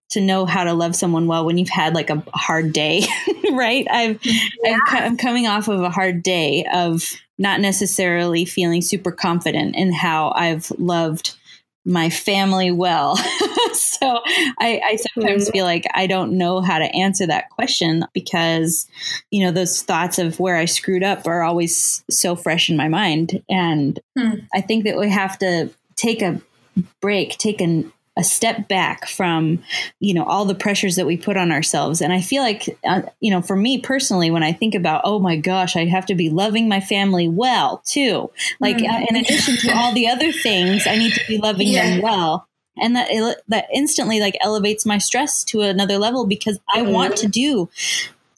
to 0.09 0.21
know 0.21 0.45
how 0.45 0.63
to 0.63 0.73
love 0.73 0.95
someone 0.95 1.27
well 1.27 1.45
when 1.45 1.57
you've 1.57 1.69
had 1.69 1.95
like 1.95 2.09
a 2.09 2.23
hard 2.33 2.71
day, 2.73 3.03
right? 3.51 3.87
I've, 3.89 4.19
yeah. 4.23 4.77
i 4.89 4.99
am 4.99 5.17
coming 5.17 5.47
off 5.47 5.67
of 5.67 5.81
a 5.81 5.89
hard 5.89 6.21
day 6.23 6.65
of 6.73 7.13
not 7.37 7.59
necessarily 7.59 8.45
feeling 8.45 8.81
super 8.81 9.11
confident 9.11 9.75
in 9.75 9.91
how 9.91 10.31
I've 10.35 10.71
loved 10.77 11.35
my 11.85 12.09
family 12.09 12.71
well. 12.71 13.17
so 13.73 14.19
I, 14.59 14.81
I 14.85 14.97
sometimes 15.13 15.45
mm-hmm. 15.45 15.51
feel 15.51 15.65
like 15.65 15.85
I 15.93 16.07
don't 16.07 16.37
know 16.37 16.61
how 16.61 16.79
to 16.79 16.85
answer 16.95 17.27
that 17.27 17.49
question 17.49 18.05
because, 18.13 18.87
you 19.31 19.43
know, 19.43 19.51
those 19.51 19.81
thoughts 19.81 20.17
of 20.17 20.39
where 20.39 20.55
I 20.55 20.65
screwed 20.65 21.03
up 21.03 21.27
are 21.27 21.43
always 21.43 22.03
so 22.09 22.35
fresh 22.35 22.69
in 22.69 22.77
my 22.77 22.87
mind. 22.87 23.43
And 23.49 23.99
hmm. 24.17 24.35
I 24.53 24.61
think 24.61 24.85
that 24.85 24.97
we 24.97 25.09
have 25.09 25.37
to 25.39 25.69
take 25.95 26.21
a 26.21 26.41
break, 27.01 27.37
take 27.37 27.61
an 27.61 27.91
a 28.15 28.23
step 28.23 28.67
back 28.67 29.07
from 29.07 29.63
you 29.99 30.13
know 30.13 30.23
all 30.23 30.45
the 30.45 30.55
pressures 30.55 30.95
that 30.95 31.07
we 31.07 31.17
put 31.17 31.35
on 31.35 31.51
ourselves 31.51 32.01
and 32.01 32.13
i 32.13 32.21
feel 32.21 32.43
like 32.43 32.69
uh, 32.85 33.01
you 33.19 33.31
know 33.31 33.41
for 33.41 33.55
me 33.55 33.79
personally 33.79 34.29
when 34.29 34.43
i 34.43 34.51
think 34.51 34.75
about 34.75 35.01
oh 35.03 35.19
my 35.19 35.35
gosh 35.35 35.75
i 35.75 35.85
have 35.85 36.05
to 36.05 36.15
be 36.15 36.29
loving 36.29 36.69
my 36.69 36.79
family 36.79 37.27
well 37.27 37.81
too 37.85 38.29
like 38.59 38.77
mm-hmm. 38.77 38.93
uh, 38.93 39.05
in 39.09 39.15
addition 39.15 39.57
to 39.57 39.75
all 39.75 39.93
the 39.93 40.07
other 40.07 40.31
things 40.31 40.85
i 40.85 40.95
need 40.95 41.13
to 41.13 41.21
be 41.27 41.37
loving 41.39 41.67
yeah. 41.67 41.89
them 41.89 42.01
well 42.01 42.47
and 42.77 42.95
that 42.95 43.41
that 43.47 43.65
instantly 43.73 44.19
like 44.19 44.37
elevates 44.41 44.85
my 44.85 44.97
stress 44.99 45.43
to 45.43 45.61
another 45.61 45.97
level 45.97 46.27
because 46.27 46.59
i 46.73 46.81
mm-hmm. 46.81 46.91
want 46.91 47.17
to 47.17 47.27
do 47.27 47.67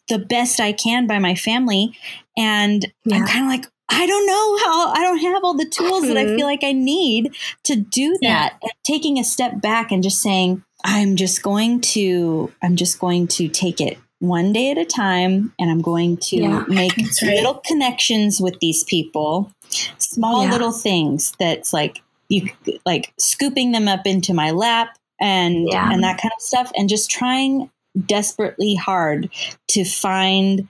the 0.07 0.19
best 0.19 0.59
i 0.61 0.71
can 0.71 1.05
by 1.05 1.19
my 1.19 1.35
family 1.35 1.97
and 2.37 2.93
yeah. 3.03 3.17
i'm 3.17 3.27
kind 3.27 3.45
of 3.45 3.49
like 3.49 3.71
I 3.89 4.07
don't 4.07 4.25
know 4.25 4.57
how 4.57 4.93
I 4.93 5.03
don't 5.03 5.19
have 5.19 5.43
all 5.43 5.53
the 5.53 5.69
tools 5.69 6.07
that 6.07 6.17
I 6.17 6.25
mm-hmm. 6.25 6.35
feel 6.35 6.45
like 6.45 6.63
I 6.63 6.71
need 6.71 7.35
to 7.63 7.75
do 7.75 8.17
that. 8.23 8.57
Yeah. 8.61 8.69
taking 8.83 9.19
a 9.19 9.23
step 9.23 9.61
back 9.61 9.91
and 9.91 10.01
just 10.01 10.21
saying, 10.21 10.63
I'm 10.83 11.15
just 11.15 11.43
going 11.43 11.81
to 11.81 12.51
I'm 12.61 12.75
just 12.75 12.99
going 12.99 13.27
to 13.29 13.47
take 13.47 13.79
it 13.79 13.97
one 14.19 14.53
day 14.53 14.71
at 14.71 14.77
a 14.77 14.85
time 14.85 15.53
and 15.59 15.69
I'm 15.69 15.81
going 15.81 16.17
to 16.17 16.37
yeah, 16.37 16.65
make 16.67 16.95
right. 16.97 17.21
little 17.21 17.61
connections 17.65 18.41
with 18.41 18.59
these 18.59 18.83
people, 18.83 19.51
small 19.97 20.45
yeah. 20.45 20.51
little 20.51 20.71
things 20.71 21.33
that's 21.39 21.73
like 21.73 22.01
you 22.29 22.49
like 22.85 23.13
scooping 23.19 23.71
them 23.71 23.87
up 23.87 24.07
into 24.07 24.33
my 24.33 24.51
lap 24.51 24.97
and 25.19 25.67
and 25.73 26.03
that 26.03 26.19
kind 26.19 26.31
of 26.35 26.41
stuff 26.41 26.71
and 26.75 26.89
just 26.89 27.09
trying 27.09 27.69
desperately 28.05 28.75
hard 28.75 29.29
to 29.69 29.85
find 29.85 30.67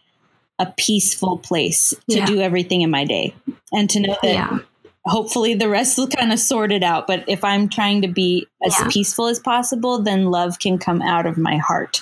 a 0.60 0.72
peaceful 0.78 1.38
place 1.38 1.90
to 2.10 2.18
yeah. 2.18 2.26
do 2.26 2.40
everything 2.40 2.82
in 2.82 2.90
my 2.90 3.06
day 3.06 3.36
and 3.74 3.90
to 3.90 4.00
know 4.00 4.18
that 4.22 4.34
yeah. 4.34 4.60
Hopefully 5.06 5.54
the 5.54 5.70
rest 5.70 5.98
will 5.98 6.08
kind 6.08 6.34
of 6.34 6.40
sort 6.40 6.72
it 6.72 6.84
out. 6.84 7.08
But 7.08 7.24
if 7.28 7.44
I'm 7.44 7.70
trying 7.70 8.02
to 8.02 8.08
be 8.08 8.48
as 8.66 8.76
yeah. 8.80 8.88
peaceful 8.90 9.28
as 9.28 9.40
possible, 9.40 10.02
then 10.02 10.26
love 10.26 10.60
can 10.60 10.78
come 10.80 11.02
out 11.02 11.26
of 11.26 11.38
my 11.38 11.58
heart. 11.58 12.02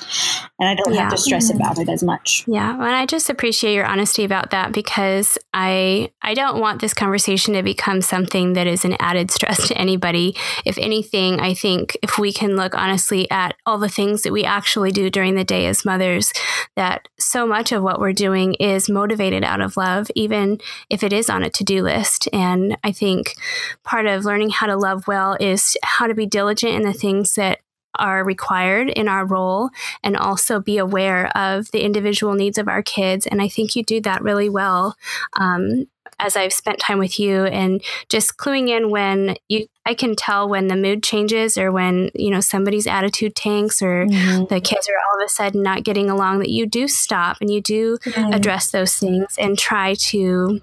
And 0.60 0.70
I 0.70 0.76
don't 0.76 0.94
yeah. 0.94 1.02
have 1.02 1.12
to 1.12 1.18
stress 1.18 1.52
mm-hmm. 1.52 1.62
about 1.62 1.80
it 1.80 1.90
as 1.90 2.02
much. 2.02 2.46
Yeah. 2.48 2.74
And 2.74 2.84
I 2.84 3.06
just 3.06 3.30
appreciate 3.30 3.74
your 3.74 3.86
honesty 3.86 4.24
about 4.24 4.52
that 4.52 4.72
because 4.72 5.38
I 5.54 6.12
I 6.22 6.34
don't 6.34 6.60
want 6.60 6.80
this 6.80 6.94
conversation 6.94 7.54
to 7.56 7.64
become 7.64 8.02
something 8.02 8.54
that 8.54 8.68
is 8.68 8.86
an 8.86 8.96
added 9.00 9.32
stress 9.32 9.68
to 9.68 9.78
anybody. 9.78 10.36
If 10.66 10.78
anything, 10.78 11.42
I 11.42 11.54
think 11.54 11.98
if 12.02 12.18
we 12.18 12.32
can 12.32 12.56
look 12.56 12.74
honestly 12.76 13.30
at 13.30 13.56
all 13.66 13.78
the 13.78 13.90
things 13.90 14.22
that 14.22 14.32
we 14.32 14.46
actually 14.46 14.92
do 14.92 15.10
during 15.10 15.36
the 15.36 15.44
day 15.44 15.66
as 15.66 15.84
mothers, 15.84 16.32
that 16.78 17.10
so 17.20 17.46
much 17.46 17.72
of 17.72 17.84
what 17.84 18.00
we're 18.00 18.14
doing 18.14 18.54
is 18.56 18.90
motivated 18.90 19.44
out 19.44 19.60
of 19.60 19.76
love, 19.76 20.10
even 20.16 20.60
if 20.90 21.04
it 21.04 21.12
is 21.12 21.30
on 21.30 21.44
a 21.44 21.50
to-do 21.50 21.84
list. 21.84 22.30
And 22.32 22.78
I 22.84 22.93
think 22.94 23.36
part 23.84 24.06
of 24.06 24.26
learning 24.26 24.52
how 24.52 24.68
to 24.68 24.78
love 24.78 25.08
well 25.08 25.36
is 25.40 25.78
how 25.84 26.08
to 26.08 26.14
be 26.14 26.26
diligent 26.26 26.74
in 26.74 26.84
the 26.84 26.94
things 26.94 27.36
that 27.36 27.60
are 28.00 28.24
required 28.24 28.90
in 28.90 29.08
our 29.08 29.26
role 29.26 29.70
and 30.04 30.18
also 30.18 30.60
be 30.60 30.78
aware 30.78 31.36
of 31.38 31.70
the 31.72 31.84
individual 31.84 32.34
needs 32.34 32.58
of 32.58 32.68
our 32.68 32.82
kids. 32.82 33.28
And 33.28 33.42
I 33.42 33.48
think 33.48 33.76
you 33.76 33.84
do 33.84 34.02
that 34.02 34.24
really 34.24 34.50
well. 34.50 34.96
Um, 35.40 35.86
as 36.20 36.38
I've 36.38 36.54
spent 36.54 36.80
time 36.80 37.00
with 37.00 37.20
you 37.20 37.46
and 37.46 37.84
just 38.08 38.38
cluing 38.38 38.70
in 38.70 38.92
when 38.92 39.36
you 39.50 39.68
I 39.86 39.94
can 39.94 40.16
tell 40.16 40.48
when 40.48 40.68
the 40.68 40.78
mood 40.78 41.04
changes 41.04 41.58
or 41.58 41.72
when, 41.72 42.10
you 42.16 42.30
know, 42.30 42.40
somebody's 42.40 42.88
attitude 42.88 43.36
tanks 43.36 43.82
or 43.82 44.06
mm-hmm. 44.06 44.46
the 44.46 44.62
kids 44.62 44.88
are 44.88 44.96
all 44.96 45.22
of 45.22 45.26
a 45.26 45.30
sudden 45.30 45.62
not 45.62 45.84
getting 45.84 46.10
along 46.10 46.40
that 46.40 46.50
you 46.50 46.66
do 46.66 46.88
stop 46.88 47.38
and 47.42 47.52
you 47.52 47.62
do 47.62 47.98
mm-hmm. 47.98 48.32
address 48.32 48.72
those 48.72 48.96
things 48.96 49.36
and 49.38 49.58
try 49.58 49.96
to 49.96 50.62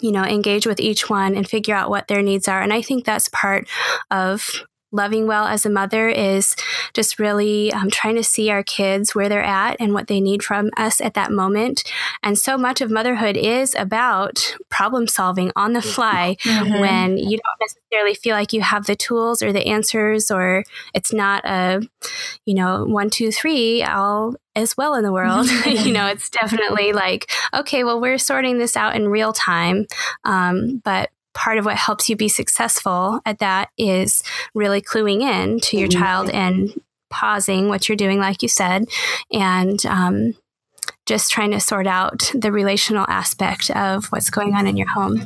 you 0.00 0.12
know, 0.12 0.22
engage 0.22 0.66
with 0.66 0.80
each 0.80 1.08
one 1.08 1.36
and 1.36 1.48
figure 1.48 1.74
out 1.74 1.90
what 1.90 2.08
their 2.08 2.22
needs 2.22 2.48
are. 2.48 2.62
And 2.62 2.72
I 2.72 2.82
think 2.82 3.04
that's 3.04 3.28
part 3.28 3.68
of 4.10 4.62
loving 4.96 5.26
well 5.26 5.46
as 5.46 5.64
a 5.64 5.70
mother 5.70 6.08
is 6.08 6.56
just 6.94 7.18
really 7.18 7.72
um, 7.72 7.90
trying 7.90 8.16
to 8.16 8.24
see 8.24 8.50
our 8.50 8.62
kids 8.62 9.14
where 9.14 9.28
they're 9.28 9.42
at 9.42 9.76
and 9.78 9.92
what 9.92 10.08
they 10.08 10.20
need 10.20 10.42
from 10.42 10.70
us 10.76 11.00
at 11.00 11.14
that 11.14 11.30
moment. 11.30 11.84
And 12.22 12.38
so 12.38 12.56
much 12.58 12.80
of 12.80 12.90
motherhood 12.90 13.36
is 13.36 13.74
about 13.76 14.56
problem 14.70 15.06
solving 15.06 15.52
on 15.54 15.74
the 15.74 15.82
fly 15.82 16.36
mm-hmm. 16.42 16.80
when 16.80 17.18
you 17.18 17.38
don't 17.38 17.60
necessarily 17.60 18.14
feel 18.14 18.34
like 18.34 18.52
you 18.52 18.62
have 18.62 18.86
the 18.86 18.96
tools 18.96 19.42
or 19.42 19.52
the 19.52 19.66
answers, 19.66 20.30
or 20.30 20.64
it's 20.94 21.12
not 21.12 21.44
a, 21.44 21.82
you 22.44 22.54
know, 22.54 22.84
one, 22.84 23.10
two, 23.10 23.30
three, 23.30 23.82
all 23.82 24.34
as 24.56 24.76
well 24.76 24.94
in 24.94 25.04
the 25.04 25.12
world. 25.12 25.48
you 25.66 25.92
know, 25.92 26.06
it's 26.06 26.30
definitely 26.30 26.92
like, 26.92 27.30
okay, 27.54 27.84
well, 27.84 28.00
we're 28.00 28.18
sorting 28.18 28.58
this 28.58 28.76
out 28.76 28.96
in 28.96 29.08
real 29.08 29.32
time. 29.32 29.86
Um, 30.24 30.80
but 30.82 31.10
part 31.36 31.58
of 31.58 31.66
what 31.66 31.76
helps 31.76 32.08
you 32.08 32.16
be 32.16 32.28
successful 32.28 33.20
at 33.26 33.38
that 33.38 33.68
is 33.76 34.22
really 34.54 34.80
cluing 34.80 35.20
in 35.20 35.60
to 35.60 35.76
your 35.76 35.88
mm-hmm. 35.88 36.00
child 36.00 36.30
and 36.30 36.72
pausing 37.10 37.68
what 37.68 37.88
you're 37.88 37.96
doing, 37.96 38.18
like 38.18 38.42
you 38.42 38.48
said, 38.48 38.86
and 39.30 39.84
um, 39.86 40.34
just 41.06 41.30
trying 41.30 41.52
to 41.52 41.60
sort 41.60 41.86
out 41.86 42.32
the 42.34 42.50
relational 42.50 43.06
aspect 43.08 43.70
of 43.70 44.06
what's 44.06 44.28
going 44.28 44.54
on 44.54 44.66
in 44.66 44.76
your 44.76 44.88
home. 44.88 45.22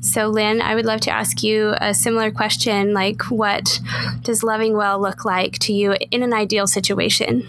So, 0.00 0.28
Lynne, 0.28 0.62
I 0.62 0.76
would 0.76 0.86
love 0.86 1.00
to 1.02 1.10
ask 1.10 1.42
you 1.42 1.74
a 1.80 1.92
similar 1.92 2.30
question 2.30 2.94
like, 2.94 3.22
what 3.24 3.80
does 4.22 4.44
loving 4.44 4.76
well 4.76 5.00
look 5.00 5.24
like 5.24 5.58
to 5.60 5.72
you 5.72 5.96
in 6.12 6.22
an 6.22 6.32
ideal 6.32 6.68
situation? 6.68 7.46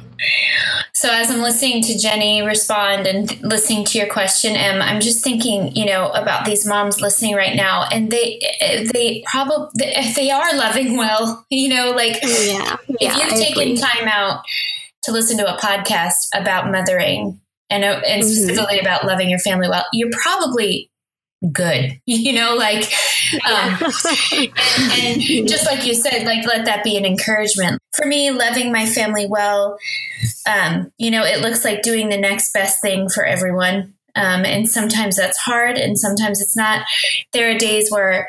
So, 0.94 1.10
as 1.12 1.30
I'm 1.30 1.42
listening 1.42 1.84
to 1.84 1.98
Jenny 2.00 2.42
respond 2.42 3.06
and 3.06 3.40
listening 3.44 3.86
to 3.86 4.00
your 4.00 4.08
question, 4.08 4.56
Em, 4.56 4.82
I'm 4.82 5.00
just 5.00 5.24
thinking, 5.24 5.76
you 5.76 5.86
know, 5.86 6.10
about 6.10 6.46
these 6.46 6.66
moms 6.66 7.00
listening 7.00 7.36
right 7.36 7.56
now, 7.56 7.88
and 7.92 8.12
they 8.12 8.42
they 8.92 9.24
probably 9.28 9.70
if 9.90 10.16
they 10.16 10.32
are 10.32 10.56
loving 10.56 10.98
well, 10.98 11.46
you 11.52 11.70
know, 11.70 11.92
like 11.92 12.16
yeah, 12.24 12.78
if 12.90 13.02
yeah, 13.02 13.18
you've 13.18 13.34
I 13.34 13.38
taken 13.38 13.62
agree. 13.62 13.78
time 13.78 14.08
out 14.08 14.44
to 15.04 15.12
listen 15.12 15.38
to 15.38 15.56
a 15.56 15.60
podcast 15.60 16.28
about 16.34 16.72
mothering 16.72 17.40
and 17.70 17.84
uh, 17.84 18.02
and 18.06 18.24
mm-hmm. 18.24 18.32
specifically 18.32 18.80
about 18.80 19.06
loving 19.06 19.30
your 19.30 19.40
family 19.40 19.70
well, 19.70 19.86
you're 19.94 20.10
probably 20.12 20.90
good 21.52 22.00
you 22.08 22.34
know 22.34 22.56
like 22.56 22.92
um, 23.46 23.78
and, 24.34 24.52
and, 25.00 25.48
just 25.48 25.68
like 25.68 25.86
you 25.86 25.94
said 25.94 26.26
like 26.26 26.46
let 26.48 26.66
that 26.66 26.84
be 26.84 26.98
an 26.98 27.06
encouragement. 27.06 27.82
For 27.96 28.06
me 28.06 28.32
loving 28.32 28.72
my 28.72 28.86
family 28.86 29.28
well 29.28 29.78
um, 30.48 30.92
you 30.98 31.12
know 31.12 31.24
it 31.24 31.42
looks 31.42 31.64
like 31.64 31.82
doing 31.82 32.10
the 32.10 32.18
next 32.18 32.54
best 32.54 32.82
thing 32.82 33.10
for 33.10 33.26
everyone. 33.26 33.94
Um, 34.16 34.46
and 34.46 34.68
sometimes 34.68 35.16
that's 35.16 35.38
hard 35.38 35.78
and 35.78 36.00
sometimes 36.00 36.42
it's 36.42 36.58
not. 36.58 36.88
There 37.34 37.52
are 37.56 37.58
days 37.58 37.92
where 37.92 38.28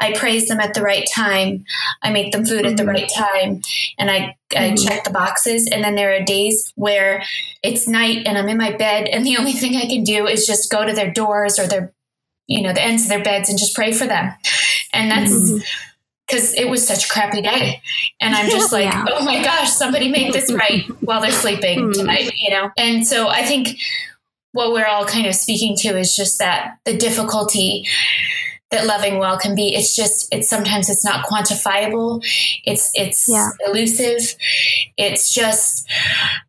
I 0.00 0.16
praise 0.16 0.48
them 0.48 0.60
at 0.60 0.74
the 0.74 0.82
right 0.82 1.08
time. 1.14 1.64
I 2.02 2.10
make 2.10 2.32
them 2.32 2.44
food 2.44 2.60
mm-hmm. 2.60 2.70
at 2.70 2.76
the 2.76 2.84
mm-hmm. 2.84 2.90
right 2.90 3.10
time 3.14 3.62
and 3.98 4.10
I, 4.10 4.36
I 4.52 4.70
mm-hmm. 4.70 4.74
check 4.76 5.04
the 5.04 5.10
boxes. 5.10 5.68
And 5.70 5.82
then 5.82 5.94
there 5.94 6.14
are 6.14 6.24
days 6.24 6.72
where 6.76 7.22
it's 7.62 7.88
night 7.88 8.26
and 8.26 8.38
I'm 8.38 8.48
in 8.48 8.58
my 8.58 8.76
bed 8.76 9.06
and 9.08 9.24
the 9.24 9.36
only 9.38 9.52
thing 9.52 9.76
I 9.76 9.86
can 9.86 10.04
do 10.04 10.26
is 10.26 10.46
just 10.46 10.70
go 10.70 10.84
to 10.84 10.92
their 10.92 11.12
doors 11.12 11.58
or 11.58 11.66
their, 11.66 11.92
you 12.46 12.62
know, 12.62 12.72
the 12.72 12.82
ends 12.82 13.02
of 13.04 13.08
their 13.08 13.22
beds 13.22 13.48
and 13.48 13.58
just 13.58 13.74
pray 13.74 13.92
for 13.92 14.06
them. 14.06 14.32
And 14.92 15.10
that's 15.10 15.32
because 16.26 16.52
mm-hmm. 16.52 16.66
it 16.66 16.70
was 16.70 16.86
such 16.86 17.06
a 17.06 17.08
crappy 17.08 17.42
day. 17.42 17.82
And 18.20 18.34
I'm 18.34 18.50
just 18.50 18.72
like, 18.72 18.84
yeah. 18.84 19.04
oh 19.08 19.24
my 19.24 19.42
gosh, 19.42 19.70
somebody 19.70 20.08
make 20.08 20.32
this 20.32 20.52
right 20.52 20.84
while 21.00 21.20
they're 21.20 21.30
sleeping 21.30 21.80
mm-hmm. 21.80 21.92
tonight, 21.92 22.30
you 22.36 22.50
know? 22.50 22.70
And 22.76 23.06
so 23.06 23.28
I 23.28 23.42
think 23.42 23.78
what 24.52 24.72
we're 24.72 24.86
all 24.86 25.04
kind 25.04 25.26
of 25.26 25.34
speaking 25.34 25.76
to 25.76 25.98
is 25.98 26.16
just 26.16 26.38
that 26.38 26.78
the 26.84 26.96
difficulty 26.96 27.86
that 28.70 28.86
loving 28.86 29.18
well 29.18 29.38
can 29.38 29.54
be. 29.54 29.74
It's 29.74 29.96
just 29.96 30.32
it's 30.32 30.48
sometimes 30.48 30.90
it's 30.90 31.04
not 31.04 31.26
quantifiable. 31.26 32.22
It's 32.64 32.90
it's 32.94 33.28
yeah. 33.28 33.50
elusive. 33.66 34.34
It's 34.96 35.32
just 35.32 35.88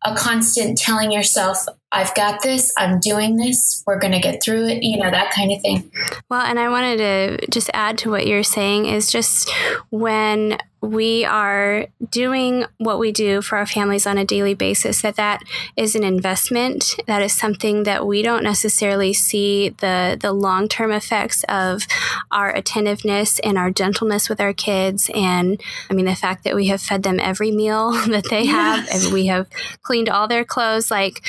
a 0.04 0.14
constant 0.14 0.78
telling 0.78 1.12
yourself 1.12 1.66
I've 1.92 2.14
got 2.14 2.42
this, 2.42 2.72
I'm 2.78 3.00
doing 3.00 3.36
this, 3.36 3.82
we're 3.86 3.98
going 3.98 4.12
to 4.12 4.20
get 4.20 4.42
through 4.42 4.68
it, 4.68 4.82
you 4.82 4.98
know, 4.98 5.10
that 5.10 5.32
kind 5.32 5.50
of 5.52 5.60
thing. 5.60 5.90
Well, 6.28 6.42
and 6.42 6.58
I 6.58 6.68
wanted 6.68 6.98
to 6.98 7.46
just 7.50 7.68
add 7.74 7.98
to 7.98 8.10
what 8.10 8.28
you're 8.28 8.44
saying 8.44 8.86
is 8.86 9.10
just 9.10 9.50
when 9.90 10.58
we 10.82 11.24
are 11.24 11.86
doing 12.10 12.64
what 12.78 12.98
we 12.98 13.12
do 13.12 13.42
for 13.42 13.58
our 13.58 13.66
families 13.66 14.06
on 14.06 14.16
a 14.16 14.24
daily 14.24 14.54
basis 14.54 15.02
that 15.02 15.16
that 15.16 15.42
is 15.76 15.94
an 15.94 16.02
investment 16.02 16.96
that 17.06 17.20
is 17.20 17.34
something 17.34 17.82
that 17.82 18.06
we 18.06 18.22
don't 18.22 18.42
necessarily 18.42 19.12
see 19.12 19.68
the 19.80 20.16
the 20.18 20.32
long-term 20.32 20.90
effects 20.90 21.44
of 21.50 21.86
our 22.30 22.54
attentiveness 22.54 23.38
and 23.40 23.58
our 23.58 23.70
gentleness 23.70 24.30
with 24.30 24.40
our 24.40 24.54
kids 24.54 25.10
and 25.14 25.60
i 25.90 25.94
mean 25.94 26.06
the 26.06 26.14
fact 26.14 26.44
that 26.44 26.54
we 26.54 26.68
have 26.68 26.80
fed 26.80 27.02
them 27.02 27.20
every 27.20 27.50
meal 27.50 27.90
that 28.08 28.30
they 28.30 28.44
yes. 28.44 28.88
have 28.90 29.04
and 29.04 29.12
we 29.12 29.26
have 29.26 29.48
cleaned 29.82 30.08
all 30.08 30.26
their 30.26 30.44
clothes 30.44 30.90
like 30.90 31.22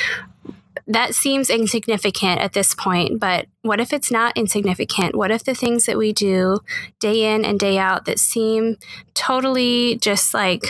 that 0.91 1.15
seems 1.15 1.49
insignificant 1.49 2.41
at 2.41 2.53
this 2.53 2.75
point, 2.75 3.19
but 3.19 3.47
what 3.61 3.79
if 3.79 3.93
it's 3.93 4.11
not 4.11 4.35
insignificant? 4.37 5.15
What 5.15 5.31
if 5.31 5.43
the 5.43 5.55
things 5.55 5.85
that 5.85 5.97
we 5.97 6.11
do 6.11 6.59
day 6.99 7.33
in 7.33 7.45
and 7.45 7.59
day 7.59 7.77
out 7.77 8.05
that 8.05 8.19
seem 8.19 8.77
totally 9.13 9.97
just 9.97 10.33
like 10.33 10.63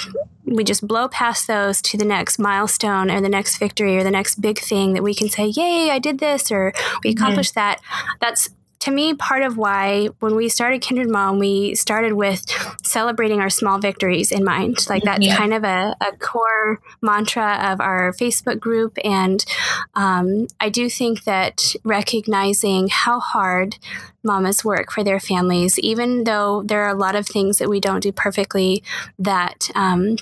we 0.45 0.63
just 0.63 0.85
blow 0.85 1.07
past 1.07 1.47
those 1.47 1.81
to 1.83 1.97
the 1.97 2.05
next 2.05 2.39
milestone 2.39 3.09
or 3.09 3.21
the 3.21 3.29
next 3.29 3.57
victory 3.57 3.97
or 3.97 4.03
the 4.03 4.11
next 4.11 4.41
big 4.41 4.59
thing 4.59 4.93
that 4.93 5.03
we 5.03 5.13
can 5.13 5.29
say, 5.29 5.45
Yay, 5.45 5.89
I 5.89 5.99
did 5.99 6.19
this 6.19 6.51
or 6.51 6.73
we 7.03 7.11
mm-hmm. 7.11 7.21
accomplished 7.21 7.55
mm-hmm. 7.55 7.79
that? 7.79 8.17
That's 8.19 8.49
to 8.81 8.91
me, 8.91 9.13
part 9.13 9.43
of 9.43 9.57
why 9.57 10.07
when 10.19 10.35
we 10.35 10.49
started 10.49 10.81
Kindred 10.81 11.09
Mom, 11.09 11.37
we 11.37 11.75
started 11.75 12.13
with 12.13 12.43
celebrating 12.83 13.39
our 13.39 13.49
small 13.49 13.77
victories 13.79 14.31
in 14.31 14.43
mind. 14.43 14.87
Like 14.89 15.03
that's 15.03 15.25
yeah. 15.25 15.37
kind 15.37 15.53
of 15.53 15.63
a, 15.63 15.95
a, 16.01 16.17
core 16.17 16.81
mantra 17.01 17.71
of 17.71 17.79
our 17.79 18.11
Facebook 18.13 18.59
group. 18.59 18.97
And 19.03 19.45
um, 19.93 20.47
I 20.59 20.69
do 20.69 20.89
think 20.89 21.25
that 21.25 21.75
recognizing 21.83 22.89
how 22.89 23.19
hard 23.19 23.77
mamas 24.23 24.65
work 24.65 24.91
for 24.91 25.03
their 25.03 25.19
families, 25.19 25.77
even 25.79 26.23
though 26.23 26.63
there 26.63 26.83
are 26.83 26.93
a 26.93 26.97
lot 26.97 27.15
of 27.15 27.27
things 27.27 27.59
that 27.59 27.69
we 27.69 27.79
don't 27.79 28.01
do 28.01 28.11
perfectly, 28.11 28.83
that 29.19 29.69
um, 29.75 30.15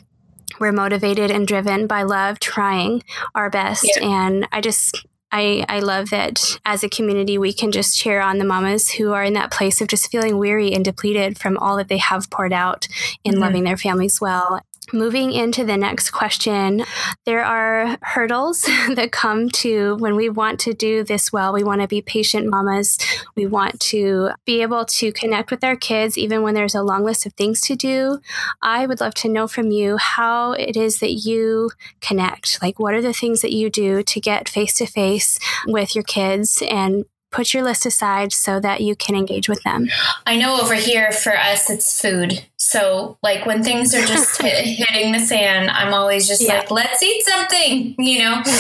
we're 0.59 0.73
motivated 0.73 1.31
and 1.31 1.47
driven 1.47 1.87
by 1.87 2.03
love, 2.03 2.39
trying 2.39 3.03
our 3.35 3.49
best. 3.49 3.89
Yeah. 3.95 4.05
And 4.05 4.47
I 4.51 4.59
just 4.59 5.05
I, 5.31 5.65
I 5.69 5.79
love 5.79 6.09
that 6.09 6.59
as 6.65 6.83
a 6.83 6.89
community, 6.89 7.37
we 7.37 7.53
can 7.53 7.71
just 7.71 7.97
cheer 7.97 8.19
on 8.19 8.39
the 8.39 8.45
mamas 8.45 8.89
who 8.89 9.13
are 9.13 9.23
in 9.23 9.33
that 9.33 9.51
place 9.51 9.79
of 9.79 9.87
just 9.87 10.09
feeling 10.09 10.37
weary 10.37 10.73
and 10.73 10.83
depleted 10.83 11.37
from 11.37 11.57
all 11.57 11.77
that 11.77 11.87
they 11.87 11.97
have 11.97 12.31
poured 12.31 12.53
out 12.53 12.87
in 13.23 13.33
mm-hmm. 13.33 13.41
loving 13.41 13.63
their 13.63 13.77
families 13.77 14.19
well 14.19 14.61
Moving 14.91 15.31
into 15.33 15.63
the 15.63 15.77
next 15.77 16.11
question, 16.11 16.83
there 17.25 17.43
are 17.43 17.97
hurdles 18.01 18.61
that 18.95 19.11
come 19.11 19.49
to 19.49 19.95
when 19.97 20.15
we 20.15 20.29
want 20.29 20.59
to 20.61 20.73
do 20.73 21.03
this 21.03 21.31
well. 21.31 21.53
We 21.53 21.63
want 21.63 21.81
to 21.81 21.87
be 21.87 22.01
patient 22.01 22.47
mamas. 22.47 22.97
We 23.35 23.45
want 23.45 23.79
to 23.81 24.31
be 24.45 24.61
able 24.61 24.85
to 24.85 25.11
connect 25.11 25.51
with 25.51 25.63
our 25.63 25.75
kids 25.75 26.17
even 26.17 26.41
when 26.41 26.55
there's 26.55 26.75
a 26.75 26.81
long 26.81 27.03
list 27.03 27.25
of 27.25 27.33
things 27.33 27.61
to 27.61 27.75
do. 27.75 28.19
I 28.61 28.87
would 28.87 28.99
love 28.99 29.13
to 29.15 29.29
know 29.29 29.47
from 29.47 29.71
you 29.71 29.97
how 29.97 30.53
it 30.53 30.75
is 30.75 30.99
that 30.99 31.13
you 31.13 31.71
connect. 32.01 32.61
Like, 32.61 32.79
what 32.79 32.93
are 32.93 33.01
the 33.01 33.13
things 33.13 33.41
that 33.41 33.53
you 33.53 33.69
do 33.69 34.01
to 34.03 34.19
get 34.19 34.49
face 34.49 34.75
to 34.77 34.85
face 34.85 35.39
with 35.67 35.95
your 35.95 36.03
kids 36.03 36.63
and 36.69 37.05
put 37.31 37.53
your 37.53 37.63
list 37.63 37.85
aside 37.85 38.33
so 38.33 38.59
that 38.59 38.81
you 38.81 38.95
can 38.95 39.15
engage 39.15 39.47
with 39.49 39.61
them. 39.63 39.87
I 40.25 40.35
know 40.35 40.59
over 40.59 40.75
here 40.75 41.11
for 41.11 41.35
us 41.35 41.69
it's 41.69 42.01
food. 42.01 42.45
So 42.57 43.17
like 43.21 43.45
when 43.45 43.63
things 43.63 43.93
are 43.93 44.05
just 44.05 44.41
hit, 44.41 44.65
hitting 44.65 45.11
the 45.11 45.19
fan, 45.19 45.69
I'm 45.69 45.93
always 45.93 46.27
just 46.27 46.41
yeah. 46.41 46.59
like, 46.59 46.71
let's 46.71 47.01
eat 47.03 47.23
something, 47.23 47.95
you 47.97 48.19
know. 48.19 48.43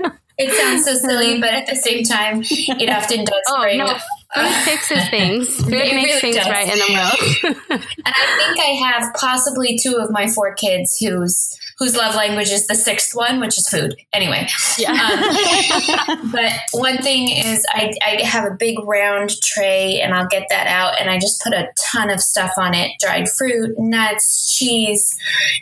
Um, 0.00 0.12
it 0.40 0.54
sounds 0.54 0.86
so 0.86 0.94
silly, 0.94 1.38
but 1.38 1.50
at 1.50 1.66
the 1.66 1.76
same 1.76 2.02
time, 2.02 2.40
it 2.42 2.88
often 2.96 3.26
does 3.26 3.42
oh, 3.48 3.60
bring. 3.60 3.76
No. 3.76 3.94
Food 4.34 4.54
fixes 4.64 5.08
things. 5.10 5.54
Food 5.56 5.70
makes 5.70 5.92
really 5.92 6.20
things 6.20 6.36
does. 6.36 6.48
right 6.48 6.66
in 6.66 6.78
the 6.78 6.94
world. 6.94 7.58
and 7.70 7.84
I 8.06 8.36
think 8.38 8.58
I 8.58 8.88
have 8.88 9.14
possibly 9.14 9.78
two 9.78 9.96
of 9.96 10.10
my 10.10 10.28
four 10.28 10.54
kids 10.54 10.98
whose 10.98 11.58
whose 11.80 11.96
love 11.96 12.14
language 12.14 12.50
is 12.50 12.66
the 12.66 12.74
sixth 12.74 13.16
one, 13.16 13.40
which 13.40 13.56
is 13.56 13.66
food. 13.66 13.96
Anyway, 14.12 14.46
yeah. 14.78 14.92
Um, 14.92 16.30
but 16.30 16.52
one 16.72 16.98
thing 16.98 17.30
is, 17.30 17.64
I, 17.70 17.94
I 18.02 18.22
have 18.22 18.44
a 18.44 18.54
big 18.54 18.78
round 18.84 19.30
tray, 19.42 19.98
and 20.00 20.14
I'll 20.14 20.28
get 20.28 20.46
that 20.50 20.66
out, 20.66 21.00
and 21.00 21.08
I 21.08 21.18
just 21.18 21.42
put 21.42 21.54
a 21.54 21.68
ton 21.90 22.10
of 22.10 22.20
stuff 22.20 22.52
on 22.58 22.74
it: 22.74 22.92
dried 23.00 23.30
fruit, 23.30 23.74
nuts, 23.78 24.54
cheese, 24.54 25.18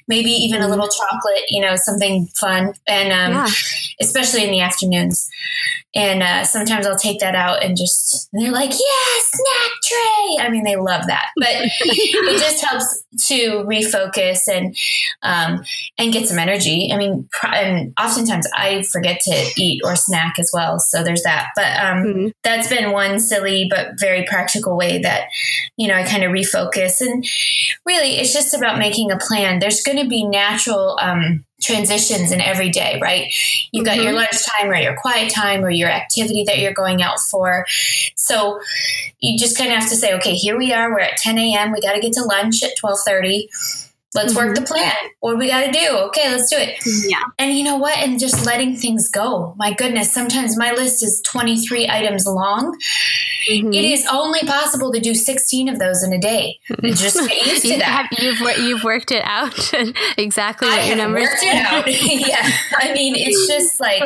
maybe 0.09 0.31
even 0.31 0.61
a 0.61 0.67
mm. 0.67 0.71
little 0.71 0.89
chocolate. 0.89 1.45
You 1.49 1.63
know, 1.63 1.77
something 1.77 2.27
fun, 2.35 2.75
and 2.89 3.13
um, 3.13 3.45
yeah. 3.45 3.47
especially 4.01 4.45
in 4.45 4.51
the 4.51 4.61
afternoons. 4.61 5.31
And 5.95 6.23
uh, 6.23 6.45
sometimes 6.45 6.87
I'll 6.87 6.99
take 6.99 7.21
that 7.21 7.35
out 7.35 7.65
and 7.65 7.77
just, 7.77 8.29
and 8.33 8.45
they're 8.45 8.53
like, 8.53 8.71
yeah, 8.71 9.21
snack 9.21 9.73
tray. 9.83 10.37
I 10.41 10.49
mean, 10.51 10.63
they 10.63 10.77
love 10.77 11.07
that, 11.07 11.27
but 11.37 11.49
it 11.51 12.41
just 12.41 12.63
helps 12.63 13.05
to 13.29 13.65
refocus 13.65 14.41
and, 14.49 14.77
um, 15.23 15.65
and 15.97 16.08
and 16.09 16.13
get 16.13 16.29
some 16.29 16.39
energy. 16.39 16.91
I 16.93 16.97
mean, 16.97 17.29
and 17.45 17.93
oftentimes 18.01 18.47
I 18.55 18.83
forget 18.83 19.21
to 19.23 19.51
eat 19.57 19.83
or 19.85 19.95
snack 19.95 20.39
as 20.39 20.51
well. 20.55 20.79
So 20.79 21.05
there's 21.05 21.23
that. 21.23 21.49
But 21.55 21.77
um, 21.79 22.05
mm-hmm. 22.05 22.29
that's 22.43 22.69
been 22.69 22.93
one 22.93 23.21
silly 23.21 23.69
but 23.69 23.99
very 23.99 24.25
practical 24.25 24.77
way 24.77 24.99
that, 25.03 25.29
you 25.77 25.87
know, 25.87 25.95
I 25.95 26.05
kind 26.05 26.25
of 26.25 26.33
refocus. 26.33 27.01
And 27.01 27.25
really, 27.85 28.17
it's 28.17 28.33
just 28.33 28.55
about 28.55 28.79
making 28.79 29.11
a 29.11 29.19
plan. 29.19 29.59
There's 29.59 29.83
going 29.83 30.03
to 30.03 30.09
be 30.09 30.25
natural 30.25 30.99
um, 31.01 31.45
transitions 31.61 32.33
in 32.33 32.41
every 32.41 32.71
day, 32.71 32.99
right? 33.03 33.33
You've 33.73 33.85
got 33.85 33.97
mm-hmm. 33.97 34.05
your 34.05 34.13
lunch 34.15 34.47
time 34.47 34.71
or 34.71 34.77
your 34.77 34.97
quiet 34.97 35.31
time 35.31 35.63
or 35.63 35.71
your 35.71 35.91
activity 35.91 36.45
that 36.45 36.59
you're 36.59 36.73
going 36.73 37.03
out 37.03 37.21
for. 37.21 37.67
So 38.17 38.61
you 39.21 39.39
just 39.39 39.59
kind 39.59 39.71
of 39.71 39.79
have 39.79 39.91
to 39.91 39.97
say, 39.97 40.15
okay, 40.15 40.35
here 40.35 40.57
we 40.57 40.73
are. 40.73 40.91
We're 40.91 41.01
at 41.01 41.19
10 41.19 41.37
a.m. 41.39 41.73
We 41.73 41.83
got 41.83 41.93
to 41.93 42.01
get 42.01 42.15
to 42.15 42.23
lunch 42.23 42.63
at 42.63 42.79
1230 42.81 43.51
Let's 44.15 44.33
mm-hmm. 44.33 44.49
work 44.49 44.57
the 44.57 44.63
plan. 44.63 44.95
What 45.21 45.33
do 45.33 45.39
we 45.39 45.49
got 45.49 45.67
to 45.67 45.71
do? 45.71 45.97
Okay, 46.09 46.31
let's 46.31 46.51
do 46.51 46.57
it. 46.59 46.79
Yeah. 47.09 47.19
And 47.39 47.53
you 47.53 47.63
know 47.63 47.77
what? 47.77 47.99
And 47.99 48.19
just 48.19 48.47
letting 48.47 48.75
things 48.75 49.11
go. 49.11 49.55
My 49.59 49.75
goodness, 49.75 50.13
sometimes 50.13 50.57
my 50.57 50.73
list 50.73 51.03
is 51.03 51.21
23 51.27 51.89
items 51.91 52.27
long. 52.27 52.79
Mm-hmm. 53.49 53.73
It 53.73 53.85
is 53.85 54.07
only 54.11 54.41
possible 54.41 54.93
to 54.93 55.01
do 55.01 55.15
16 55.15 55.69
of 55.69 55.79
those 55.79 56.03
in 56.03 56.15
a 56.15 56.19
day. 56.19 56.59
Just 56.83 57.17
get 57.29 57.47
used 57.47 57.63
to 57.63 57.69
that. 57.79 57.83
Have, 57.83 58.07
you've, 58.19 58.41
you've 58.59 58.85
worked 58.85 59.13
it 59.13 59.23
out 59.25 59.73
exactly 60.19 60.69
what 60.69 60.79
I 60.79 60.87
your 60.87 60.97
numbers 60.97 61.25
worked 61.25 61.43
it 61.43 61.67
out. 61.67 61.87
yeah. 62.03 62.51
I 62.79 62.95
mean, 62.95 63.15
it's 63.15 63.47
just 63.47 63.79
like, 63.79 64.03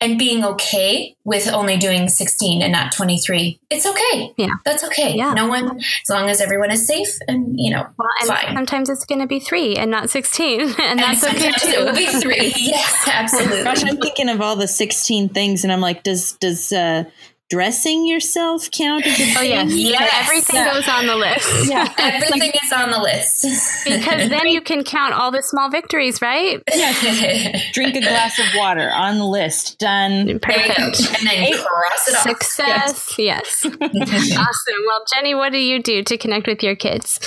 and 0.00 0.18
being 0.18 0.44
okay 0.44 1.16
with 1.24 1.46
only 1.48 1.76
doing 1.76 2.08
16 2.08 2.60
and 2.60 2.72
not 2.72 2.92
23. 2.92 3.60
It's 3.70 3.86
okay. 3.86 4.32
Yeah. 4.36 4.48
That's 4.64 4.82
okay. 4.84 5.14
Yeah. 5.14 5.32
No 5.32 5.46
one, 5.46 5.78
as 5.78 6.10
long 6.10 6.28
as 6.28 6.40
everyone 6.40 6.72
is 6.72 6.86
safe 6.86 7.18
and, 7.28 7.58
you 7.58 7.70
know, 7.70 7.86
well, 7.96 8.08
and 8.20 8.28
fine. 8.28 8.54
Sometimes 8.56 8.90
it's 8.90 9.04
going 9.04 9.20
to 9.20 9.26
be 9.26 9.43
three 9.44 9.76
and 9.76 9.90
not 9.90 10.10
16. 10.10 10.60
And, 10.60 10.70
and 10.80 10.98
that's 10.98 11.24
okay 11.24 11.52
too. 11.52 11.68
It 11.68 11.84
will 11.84 11.94
be 11.94 12.06
three. 12.06 12.52
yes, 12.56 13.08
absolutely. 13.10 13.64
Gosh, 13.64 13.84
I'm 13.84 13.98
thinking 13.98 14.28
of 14.28 14.40
all 14.40 14.56
the 14.56 14.68
16 14.68 15.28
things 15.30 15.64
and 15.64 15.72
I'm 15.72 15.80
like, 15.80 16.02
does, 16.02 16.32
does, 16.32 16.72
uh, 16.72 17.04
dressing 17.50 18.06
yourself 18.06 18.70
count 18.70 19.06
as 19.06 19.20
a 19.20 19.38
Oh 19.38 19.42
yes, 19.42 19.72
yes. 19.72 20.10
everything 20.14 20.56
yeah. 20.56 20.72
goes 20.72 20.88
on 20.88 21.06
the 21.06 21.16
list. 21.16 21.68
Yeah, 21.74 21.92
everything 21.98 22.52
is 22.62 22.72
on 22.72 22.90
the 22.90 23.00
list. 23.00 23.42
because 23.84 24.28
then 24.28 24.48
you 24.48 24.60
can 24.60 24.84
count 24.84 25.14
all 25.14 25.30
the 25.30 25.42
small 25.42 25.70
victories, 25.70 26.20
right? 26.20 26.62
Yeah. 26.72 27.58
Drink 27.72 27.96
a 27.96 28.00
glass 28.00 28.38
of 28.38 28.46
water 28.54 28.90
on 28.90 29.18
the 29.18 29.24
list. 29.24 29.78
Done. 29.78 30.38
Perfect. 30.40 31.00
And 31.00 31.26
then 31.26 31.52
cross 31.54 32.08
it 32.08 32.16
off. 32.16 32.22
Success. 32.22 33.14
Yes. 33.18 33.64
yes. 33.64 34.36
awesome. 34.36 34.82
Well, 34.86 35.04
Jenny, 35.14 35.34
what 35.34 35.52
do 35.52 35.58
you 35.58 35.82
do 35.82 36.02
to 36.02 36.18
connect 36.18 36.46
with 36.46 36.62
your 36.62 36.76
kids? 36.76 37.18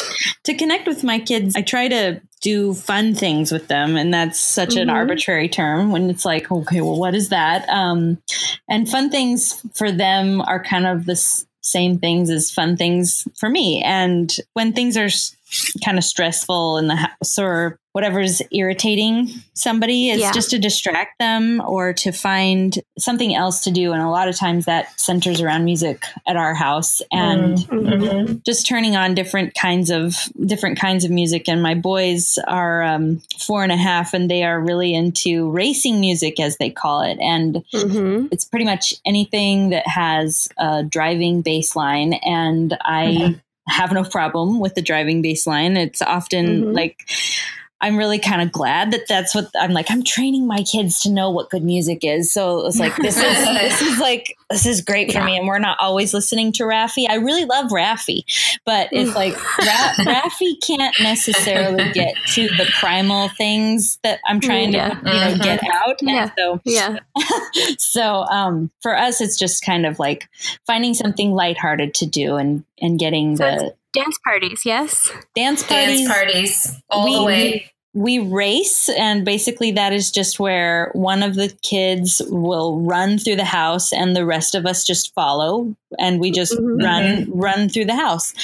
To 0.44 0.54
connect 0.54 0.88
with 0.88 1.04
my 1.04 1.20
kids, 1.20 1.56
I 1.56 1.62
try 1.62 1.88
to 1.88 2.22
do 2.42 2.74
fun 2.74 3.16
things 3.16 3.52
with 3.52 3.68
them 3.68 3.96
and 3.96 4.14
that's 4.14 4.40
such 4.40 4.70
mm-hmm. 4.70 4.84
an 4.84 4.90
arbitrary 4.90 5.50
term 5.50 5.92
when 5.92 6.10
it's 6.10 6.26
like 6.26 6.52
okay 6.52 6.82
well 6.82 6.98
what 6.98 7.16
is 7.16 7.30
that 7.30 7.68
um, 7.70 8.18
and 8.70 8.90
fun 8.90 9.10
things 9.10 9.66
for 9.76 9.92
them 9.92 10.42
are 10.42 10.64
kind 10.64 10.86
of 10.86 11.06
the 11.06 11.16
same 11.62 11.98
things 12.00 12.30
as 12.30 12.52
fun 12.52 12.78
things 12.78 13.28
for 13.36 13.50
me 13.50 13.82
and 13.84 14.38
when 14.54 14.72
things 14.72 14.96
are 14.96 15.10
kind 15.84 15.98
of 15.98 16.04
stressful 16.04 16.78
in 16.78 16.88
the 16.88 16.96
house 16.96 17.40
or 17.40 17.80
whatever's 17.94 18.44
irritating 18.52 19.28
somebody 19.56 20.12
is 20.12 20.22
yeah. 20.22 20.32
just 20.32 20.52
to 20.52 20.60
distract 20.60 21.18
them 21.18 21.60
or 21.66 21.94
to 21.94 22.12
find 22.12 22.78
something 23.00 23.34
else 23.34 23.64
to 23.64 23.72
do 23.72 23.92
and 23.92 24.04
a 24.04 24.10
lot 24.10 24.28
of 24.28 24.38
times 24.38 24.66
that 24.66 24.88
centers 25.00 25.42
around 25.42 25.66
music 25.66 26.04
at 26.28 26.36
our 26.36 26.54
house 26.54 27.02
and 27.12 27.58
mm-hmm. 27.58 27.88
mm-hmm. 27.88 28.36
just 28.46 28.68
turning 28.68 28.96
on 28.96 29.16
different 29.16 29.56
kinds 29.56 29.90
of 29.90 30.30
different 30.46 30.78
kinds 30.78 31.06
of 31.06 31.10
music 31.10 31.50
and 31.50 31.64
my 31.64 31.74
boys 31.74 32.38
are 32.48 32.84
um, 32.84 33.20
four 33.40 33.64
and 33.64 33.72
a 33.72 33.78
half 33.78 34.14
and 34.14 34.30
they 34.30 34.44
are 34.44 34.62
really 34.62 34.94
into 34.94 35.50
racing 35.50 36.00
music 36.00 36.40
as 36.40 36.58
they 36.58 36.70
call 36.70 37.02
it 37.02 37.18
and 37.20 37.64
mm-hmm. 37.74 38.28
it's 38.32 38.46
pretty 38.46 38.66
much 38.66 38.94
anything 39.06 39.70
that 39.70 39.88
has 39.88 40.48
a 40.60 40.84
driving 40.84 41.42
bass 41.42 41.76
line 41.76 42.14
and 42.14 42.78
i 42.82 43.06
mm-hmm 43.06 43.40
have 43.68 43.92
no 43.92 44.04
problem 44.04 44.60
with 44.60 44.76
the 44.76 44.82
driving 44.82 45.22
baseline. 45.22 45.78
It's 45.78 46.02
often 46.02 46.46
mm-hmm. 46.46 46.72
like 46.72 47.10
I'm 47.80 47.96
really 47.96 48.18
kind 48.18 48.42
of 48.42 48.52
glad 48.52 48.92
that 48.92 49.08
that's 49.08 49.36
what 49.36 49.50
I'm 49.60 49.72
like. 49.72 49.92
I'm 49.92 50.04
training 50.04 50.48
my 50.48 50.64
kids 50.64 51.00
to 51.02 51.12
know 51.12 51.30
what 51.30 51.52
good 51.52 51.64
music 51.64 52.00
is. 52.04 52.32
So 52.32 52.66
it's 52.66 52.80
like 52.80 52.96
this 52.96 53.18
is 53.18 53.24
this 53.24 53.82
is 53.82 54.00
like 54.00 54.36
this 54.50 54.66
is 54.66 54.82
great 54.82 55.12
for 55.12 55.20
yeah. 55.20 55.26
me. 55.26 55.38
And 55.38 55.48
we're 55.48 55.60
not 55.60 55.78
always 55.80 56.12
listening 56.12 56.52
to 56.54 56.64
Raffi. 56.64 57.06
I 57.08 57.16
really 57.16 57.46
love 57.46 57.70
Raffi, 57.70 58.24
but 58.66 58.90
it's 58.92 59.14
like 59.16 59.36
Ra- 59.60 59.94
Raffi 60.14 60.60
can't 60.66 60.96
necessarily 61.00 61.92
get 61.92 62.16
to 62.34 62.48
the 62.48 62.68
primal 62.80 63.30
things 63.38 64.00
that 64.02 64.22
I'm 64.28 64.40
trying 64.40 64.74
yeah. 64.74 64.90
to 64.90 64.96
you 64.98 65.20
know 65.20 65.34
mm-hmm. 65.34 65.42
get 65.44 65.64
out. 65.72 66.02
And 66.02 66.10
yeah. 66.10 66.32
so 66.36 66.62
yeah. 66.66 67.00
so 67.78 68.24
um, 68.24 68.72
for 68.82 68.98
us, 68.98 69.22
it's 69.22 69.38
just 69.38 69.64
kind 69.64 69.86
of 69.86 70.00
like 70.00 70.28
finding 70.66 70.96
something 70.96 71.32
lighthearted 71.32 71.94
to 71.96 72.08
do 72.08 72.38
and 72.38 72.64
and 72.82 72.98
getting 72.98 73.38
so 73.38 73.44
the 73.44 73.76
dance 73.98 74.18
parties, 74.24 74.62
yes. 74.66 75.12
Dance 75.36 75.64
parties. 75.64 76.00
Dance 76.00 76.08
parties 76.08 76.82
all 76.90 77.06
we, 77.06 77.16
the 77.16 77.24
way. 77.24 77.52
We, 77.52 77.72
we 77.98 78.20
race, 78.20 78.90
and 78.90 79.26
basically 79.26 79.72
that 79.72 79.92
is 79.92 80.12
just 80.12 80.40
where 80.40 80.92
one 80.94 81.24
of 81.24 81.34
the 81.34 81.50
kids 81.64 82.22
will 82.28 82.82
run 82.82 83.18
through 83.18 83.38
the 83.38 83.46
house, 83.46 83.92
and 83.92 84.16
the 84.16 84.26
rest 84.26 84.54
of 84.54 84.68
us 84.68 84.86
just 84.86 85.16
follow, 85.16 85.76
and 85.98 86.20
we 86.20 86.30
just 86.30 86.54
mm-hmm. 86.54 86.84
run 86.84 87.04
mm-hmm. 87.04 87.40
run 87.40 87.70
through 87.70 87.86
the 87.86 87.96
house, 87.96 88.36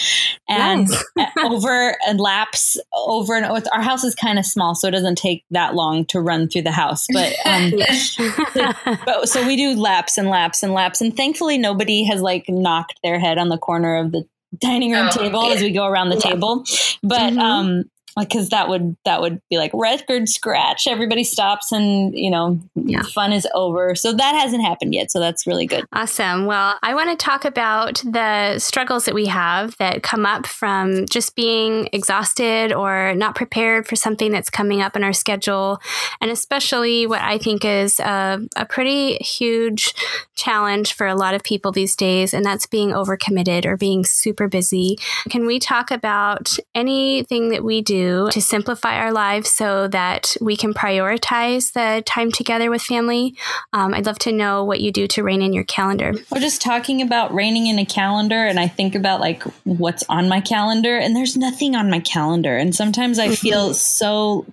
and 0.50 0.90
nice. 1.16 1.30
over 1.44 1.96
and 2.08 2.20
laps 2.20 2.78
over 2.96 3.36
and 3.36 3.46
over. 3.46 3.62
Our 3.74 3.84
house 3.84 4.04
is 4.04 4.16
kind 4.16 4.40
of 4.40 4.46
small, 4.46 4.74
so 4.74 4.88
it 4.88 4.92
doesn't 4.92 5.20
take 5.20 5.44
that 5.52 5.76
long 5.76 6.06
to 6.06 6.20
run 6.20 6.48
through 6.48 6.64
the 6.64 6.72
house. 6.72 7.06
But 7.14 7.36
um, 7.46 7.74
but 9.06 9.30
so 9.30 9.46
we 9.46 9.56
do 9.56 9.80
laps 9.80 10.18
and 10.18 10.30
laps 10.30 10.64
and 10.64 10.74
laps, 10.74 11.00
and 11.00 11.16
thankfully 11.16 11.60
nobody 11.60 12.06
has 12.06 12.22
like 12.22 12.46
knocked 12.50 13.00
their 13.04 13.20
head 13.20 13.38
on 13.38 13.50
the 13.50 13.60
corner 13.60 13.98
of 13.98 14.14
the 14.14 14.28
dining 14.60 14.92
room 14.92 15.10
oh, 15.12 15.18
table 15.18 15.48
yeah. 15.48 15.56
as 15.56 15.62
we 15.62 15.72
go 15.72 15.86
around 15.86 16.10
the 16.10 16.16
yeah. 16.16 16.32
table. 16.32 16.64
But 17.02 17.34
mm-hmm. 17.34 17.40
um, 17.40 17.84
because 18.18 18.50
that 18.50 18.70
would 18.70 18.96
that 19.06 19.22
would 19.22 19.42
be 19.50 19.58
like 19.58 19.72
record 19.74 20.30
scratch. 20.30 20.88
Everybody 20.88 21.24
stops 21.24 21.72
and 21.72 22.18
you 22.18 22.30
know 22.30 22.60
yeah. 22.76 23.02
fun 23.02 23.34
is 23.34 23.48
over. 23.54 23.96
So 23.96 24.14
that 24.14 24.36
hasn't 24.36 24.64
happened 24.64 24.94
yet. 24.94 25.12
So 25.12 25.20
that's 25.20 25.48
really 25.48 25.66
good. 25.66 25.86
Awesome. 25.94 26.46
Well 26.46 26.78
i 26.84 26.94
want 26.94 27.10
to 27.10 27.24
talk 27.24 27.46
about 27.46 28.02
the 28.06 28.60
struggles 28.60 29.06
that 29.06 29.16
we 29.16 29.26
have 29.28 29.76
that 29.78 30.04
come 30.04 30.26
up 30.26 30.46
from 30.46 31.08
just 31.08 31.36
being 31.36 31.90
exhausted 31.92 32.74
or 32.74 33.14
not 33.16 33.36
prepared 33.36 33.88
for 33.88 33.96
something 33.96 34.32
that's 34.32 34.50
coming 34.50 34.82
up 34.82 34.96
in 34.96 35.04
our 35.04 35.14
schedule. 35.14 35.80
And 36.22 36.30
especially 36.32 37.08
what 37.08 37.22
i 37.22 37.38
think 37.38 37.66
is 37.66 38.00
a, 38.00 38.40
a 38.56 38.66
pretty 38.66 39.16
huge 39.18 39.94
challenge 40.36 40.94
for 40.94 41.08
a 41.08 41.16
lot 41.16 41.34
of 41.34 41.44
people 41.44 41.72
these 41.72 41.96
days 41.96 42.34
and 42.34 42.46
that's 42.46 42.66
being 42.68 42.90
overcommitted 42.90 43.66
or 43.66 43.78
being 43.78 44.04
super 44.04 44.48
busy. 44.48 44.98
Can 45.30 45.46
we 45.46 45.60
talk 45.60 45.92
about 45.92 46.58
anything 46.76 47.50
that 47.50 47.64
we 47.64 47.82
do 47.82 48.03
to 48.32 48.42
simplify 48.42 48.96
our 48.98 49.12
lives 49.12 49.52
so 49.52 49.88
that 49.88 50.36
we 50.42 50.56
can 50.56 50.74
prioritize 50.74 51.74
the 51.74 52.04
time 52.06 52.32
together 52.32 52.70
with 52.70 52.82
family. 52.82 53.36
Um, 53.74 53.94
I'd 53.94 54.06
love 54.06 54.20
to 54.20 54.32
know 54.32 54.64
what 54.64 54.82
you 54.82 54.92
do 54.92 55.08
to 55.08 55.24
rein 55.24 55.42
in 55.42 55.54
your 55.54 55.64
calendar. 55.64 56.14
We're 56.32 56.40
just 56.40 56.62
talking 56.62 57.02
about 57.02 57.34
reining 57.34 57.68
in 57.68 57.80
a 57.80 57.86
calendar, 57.86 58.46
and 58.46 58.60
I 58.60 58.68
think 58.68 58.96
about 58.96 59.20
like 59.20 59.44
what's 59.64 60.04
on 60.10 60.30
my 60.30 60.42
calendar, 60.42 60.98
and 60.98 61.16
there's 61.16 61.38
nothing 61.38 61.76
on 61.76 61.90
my 61.90 62.00
calendar. 62.00 62.58
And 62.58 62.76
sometimes 62.76 63.20
I 63.20 63.36
feel 63.36 63.70
mm-hmm. 63.70 63.74
so, 63.74 64.46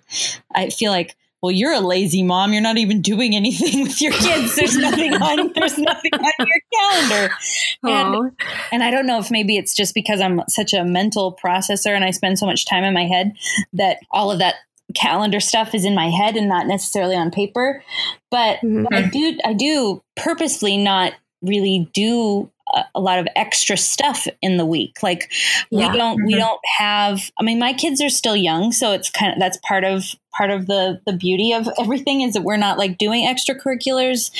I 0.55 0.71
feel 0.71 0.91
like, 0.91 1.17
well, 1.43 1.53
you're 1.53 1.73
a 1.73 1.81
lazy 1.81 2.23
mom. 2.23 2.53
You're 2.53 2.63
not 2.63 2.77
even 2.77 3.01
doing 3.01 3.35
anything 3.35 3.83
with 3.83 4.01
your 4.01 4.13
kids. 4.13 4.57
There's 4.57 4.77
nothing 4.79 5.15
on. 5.15 5.53
There's 5.55 5.79
nothing 5.79 6.11
on 6.15 6.47
your 6.47 6.61
calendar. 6.73 7.35
And, 7.83 8.33
and 8.73 8.83
I 8.83 8.91
don't 8.91 9.07
know 9.07 9.19
if 9.19 9.31
maybe 9.31 9.57
it's 9.57 9.75
just 9.75 9.95
because 9.95 10.21
I'm 10.21 10.43
such 10.49 10.75
a 10.75 10.85
mental 10.85 11.39
processor 11.43 11.95
and 11.95 12.05
I 12.05 12.11
spend 12.11 12.39
so 12.39 12.47
much 12.47 12.67
time 12.67 12.85
in 12.85 12.93
my 12.93 13.05
head 13.05 13.33
that 13.73 13.99
all 14.11 14.31
of 14.31 14.39
that 14.39 14.57
calendar 14.95 15.41
stuff 15.41 15.75
is 15.75 15.85
in 15.85 15.95
my 15.95 16.11
head 16.11 16.37
and 16.37 16.49
not 16.49 16.67
necessarily 16.67 17.17
on 17.17 17.31
paper. 17.31 17.83
But 18.31 18.59
mm-hmm. 18.59 18.93
I 18.93 19.03
do. 19.03 19.39
I 19.45 19.53
do 19.55 20.03
purposefully 20.17 20.77
not 20.77 21.15
really 21.43 21.89
do 21.93 22.51
a, 22.95 23.01
lot 23.01 23.19
of 23.19 23.27
extra 23.37 23.77
stuff 23.77 24.27
in 24.43 24.57
the 24.57 24.67
week. 24.67 25.03
Like 25.03 25.33
yeah. 25.71 25.91
we 25.91 25.99
don't 25.99 26.19
mm-hmm. 26.19 26.27
we 26.27 26.35
don't 26.35 26.61
have 26.79 27.31
I 27.39 27.43
mean 27.43 27.59
my 27.59 27.73
kids 27.73 28.01
are 28.01 28.11
still 28.11 28.37
young, 28.37 28.73
so 28.73 28.93
it's 28.93 29.11
kind 29.11 29.33
of 29.33 29.39
that's 29.39 29.59
part 29.59 29.85
of 29.85 30.05
part 30.37 30.51
of 30.51 30.67
the 30.67 31.01
the 31.07 31.13
beauty 31.13 31.53
of 31.53 31.69
everything 31.79 32.21
is 32.21 32.35
that 32.35 32.43
we're 32.43 32.57
not 32.57 32.79
like 32.79 32.99
doing 32.99 33.27
extracurriculars. 33.27 34.31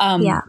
Um 0.00 0.22
yeah 0.22 0.42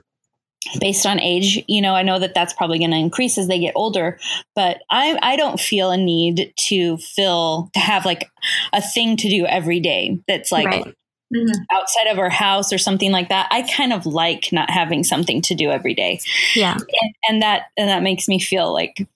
based 0.80 1.06
on 1.06 1.20
age 1.20 1.64
you 1.68 1.82
know 1.82 1.94
i 1.94 2.02
know 2.02 2.20
that 2.20 2.34
that's 2.34 2.54
probably 2.54 2.80
going 2.80 2.92
to 2.92 2.98
increase 2.98 3.38
as 3.38 3.48
they 3.48 3.60
get 3.60 3.72
older 3.76 4.20
but 4.56 4.82
i 4.90 5.18
i 5.22 5.36
don't 5.36 5.60
feel 5.60 5.92
a 5.92 5.98
need 5.98 6.52
to 6.58 6.98
fill 6.98 7.70
to 7.74 7.80
have 7.80 8.06
like 8.06 8.30
a 8.74 8.82
thing 8.82 9.16
to 9.16 9.30
do 9.30 9.46
every 9.46 9.80
day 9.80 10.20
that's 10.28 10.52
like 10.52 10.66
right 10.66 10.96
mm-hmm. 11.34 11.62
outside 11.72 12.08
of 12.08 12.20
our 12.20 12.30
house 12.30 12.72
or 12.72 12.78
something 12.78 13.12
like 13.12 13.30
that, 13.30 13.48
I 13.52 13.64
kind 13.64 13.94
of 13.94 14.06
like 14.06 14.50
not 14.52 14.70
having 14.70 15.04
something 15.04 15.42
to 15.44 15.56
do 15.56 15.70
every 15.70 15.94
day. 15.94 16.20
Yeah. 16.56 16.74
And, 16.74 17.16
and 17.30 17.42
that 17.42 17.64
and 17.78 17.90
that 17.90 18.04
makes 18.04 18.28
me 18.28 18.40
feel 18.40 18.74
like 18.74 19.08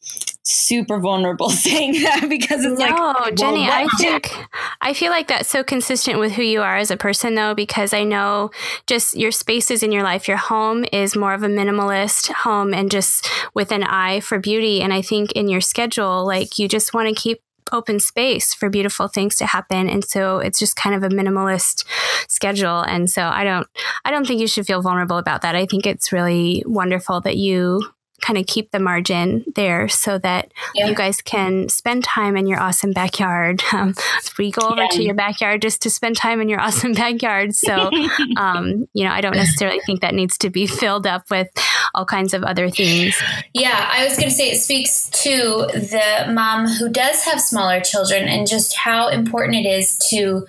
super 0.43 0.99
vulnerable 0.99 1.49
saying 1.49 2.01
that 2.03 2.27
because 2.29 2.65
it's 2.65 2.79
no, 2.79 2.85
like, 2.85 2.93
well, 2.93 3.31
Jenny, 3.31 3.69
I 3.69 3.87
think 3.97 4.33
I 4.81 4.93
feel 4.93 5.11
like 5.11 5.27
that's 5.27 5.49
so 5.49 5.63
consistent 5.63 6.19
with 6.19 6.33
who 6.33 6.43
you 6.43 6.61
are 6.61 6.77
as 6.77 6.91
a 6.91 6.97
person, 6.97 7.35
though, 7.35 7.53
because 7.53 7.93
I 7.93 8.03
know 8.03 8.51
just 8.87 9.15
your 9.15 9.31
spaces 9.31 9.83
in 9.83 9.91
your 9.91 10.03
life, 10.03 10.27
your 10.27 10.37
home 10.37 10.85
is 10.91 11.15
more 11.15 11.33
of 11.33 11.43
a 11.43 11.47
minimalist 11.47 12.31
home 12.31 12.73
and 12.73 12.91
just 12.91 13.29
with 13.53 13.71
an 13.71 13.83
eye 13.83 14.19
for 14.19 14.39
beauty. 14.39 14.81
And 14.81 14.93
I 14.93 15.01
think 15.01 15.31
in 15.33 15.47
your 15.47 15.61
schedule, 15.61 16.25
like 16.25 16.57
you 16.59 16.67
just 16.67 16.93
want 16.93 17.09
to 17.09 17.15
keep 17.15 17.41
open 17.71 17.99
space 17.99 18.53
for 18.53 18.69
beautiful 18.69 19.07
things 19.07 19.35
to 19.37 19.45
happen. 19.45 19.89
And 19.89 20.03
so 20.03 20.39
it's 20.39 20.59
just 20.59 20.75
kind 20.75 20.95
of 20.95 21.03
a 21.03 21.09
minimalist 21.09 21.85
schedule. 22.27 22.81
And 22.81 23.09
so 23.09 23.23
i 23.23 23.43
don't 23.43 23.67
i 24.05 24.11
don't 24.11 24.25
think 24.25 24.41
you 24.41 24.47
should 24.47 24.67
feel 24.67 24.81
vulnerable 24.81 25.17
about 25.17 25.41
that. 25.41 25.55
I 25.55 25.65
think 25.65 25.85
it's 25.85 26.11
really 26.11 26.63
wonderful 26.65 27.21
that 27.21 27.37
you 27.37 27.81
kind 28.21 28.37
of 28.37 28.45
keep 28.45 28.71
the 28.71 28.79
margin 28.79 29.43
there 29.55 29.87
so 29.87 30.17
that 30.19 30.51
yeah. 30.75 30.87
you 30.87 30.95
guys 30.95 31.21
can 31.21 31.69
spend 31.69 32.03
time 32.03 32.37
in 32.37 32.47
your 32.47 32.59
awesome 32.59 32.91
backyard. 32.91 33.61
Um, 33.73 33.95
we 34.37 34.51
go 34.51 34.67
over 34.67 34.81
yeah. 34.81 34.87
to 34.89 35.03
your 35.03 35.13
backyard 35.13 35.61
just 35.61 35.81
to 35.83 35.89
spend 35.89 36.17
time 36.17 36.41
in 36.41 36.49
your 36.49 36.59
awesome 36.61 36.93
backyard. 36.93 37.55
So, 37.55 37.89
um, 38.37 38.87
you 38.93 39.05
know, 39.05 39.11
I 39.11 39.21
don't 39.21 39.35
necessarily 39.35 39.79
think 39.85 40.01
that 40.01 40.13
needs 40.13 40.37
to 40.39 40.49
be 40.49 40.67
filled 40.67 41.07
up 41.07 41.29
with 41.31 41.47
all 41.95 42.05
kinds 42.05 42.33
of 42.33 42.43
other 42.43 42.69
things. 42.69 43.15
Yeah, 43.53 43.89
I 43.91 44.03
was 44.03 44.17
going 44.17 44.29
to 44.29 44.35
say 44.35 44.51
it 44.51 44.59
speaks 44.59 45.09
to 45.23 45.31
the 45.73 46.31
mom 46.33 46.67
who 46.67 46.89
does 46.89 47.23
have 47.23 47.39
smaller 47.39 47.79
children 47.79 48.27
and 48.27 48.45
just 48.45 48.75
how 48.75 49.07
important 49.07 49.65
it 49.65 49.69
is 49.69 49.97
to 50.09 50.45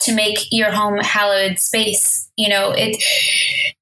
to 0.00 0.14
make 0.14 0.38
your 0.50 0.70
home 0.70 0.98
hallowed 0.98 1.58
space. 1.58 2.30
You 2.36 2.48
know, 2.48 2.70
it 2.70 3.02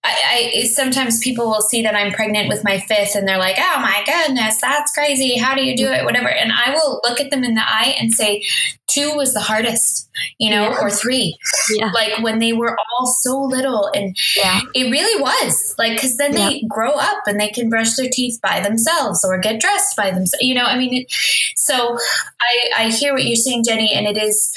I, 0.06 0.52
I, 0.54 0.64
sometimes 0.64 1.18
people 1.18 1.46
will 1.46 1.60
see 1.60 1.82
that 1.82 1.96
I'm 1.96 2.12
pregnant 2.12 2.48
with 2.48 2.62
my 2.62 2.78
fifth 2.78 3.16
and 3.16 3.26
they're 3.26 3.38
like, 3.38 3.56
oh 3.58 3.80
my 3.80 4.02
goodness, 4.06 4.60
that's 4.60 4.92
crazy. 4.92 5.36
How 5.36 5.54
do 5.54 5.64
you 5.64 5.76
do 5.76 5.90
it? 5.90 6.04
Whatever. 6.04 6.28
And 6.28 6.52
I 6.52 6.70
will 6.70 7.00
look 7.04 7.20
at 7.20 7.30
them 7.30 7.42
in 7.42 7.54
the 7.54 7.62
eye 7.62 7.96
and 7.98 8.12
say, 8.12 8.44
two 8.88 9.14
was 9.16 9.34
the 9.34 9.40
hardest, 9.40 10.08
you 10.38 10.50
know, 10.50 10.70
yeah. 10.70 10.80
or 10.80 10.90
three. 10.90 11.36
Yeah. 11.70 11.90
Like 11.92 12.22
when 12.22 12.38
they 12.38 12.52
were 12.52 12.76
all 12.78 13.06
so 13.06 13.40
little. 13.40 13.90
And 13.94 14.16
yeah. 14.36 14.60
it 14.74 14.90
really 14.90 15.20
was 15.20 15.74
like, 15.76 16.00
cause 16.00 16.16
then 16.16 16.32
they 16.32 16.62
grow 16.68 16.92
up 16.92 17.22
and 17.26 17.40
they 17.40 17.48
can 17.48 17.68
brush 17.68 17.94
their 17.96 18.08
teeth 18.10 18.40
by 18.40 18.60
themselves 18.60 19.24
or 19.24 19.38
get 19.38 19.60
dressed 19.60 19.96
by 19.96 20.10
themselves. 20.12 20.42
You 20.42 20.54
know, 20.54 20.64
I 20.64 20.78
mean, 20.78 20.94
it, 20.94 21.12
so 21.56 21.98
I, 22.40 22.84
I 22.84 22.88
hear 22.90 23.12
what 23.12 23.24
you're 23.24 23.36
saying, 23.36 23.64
Jenny, 23.64 23.92
and 23.92 24.06
it 24.06 24.16
is, 24.16 24.52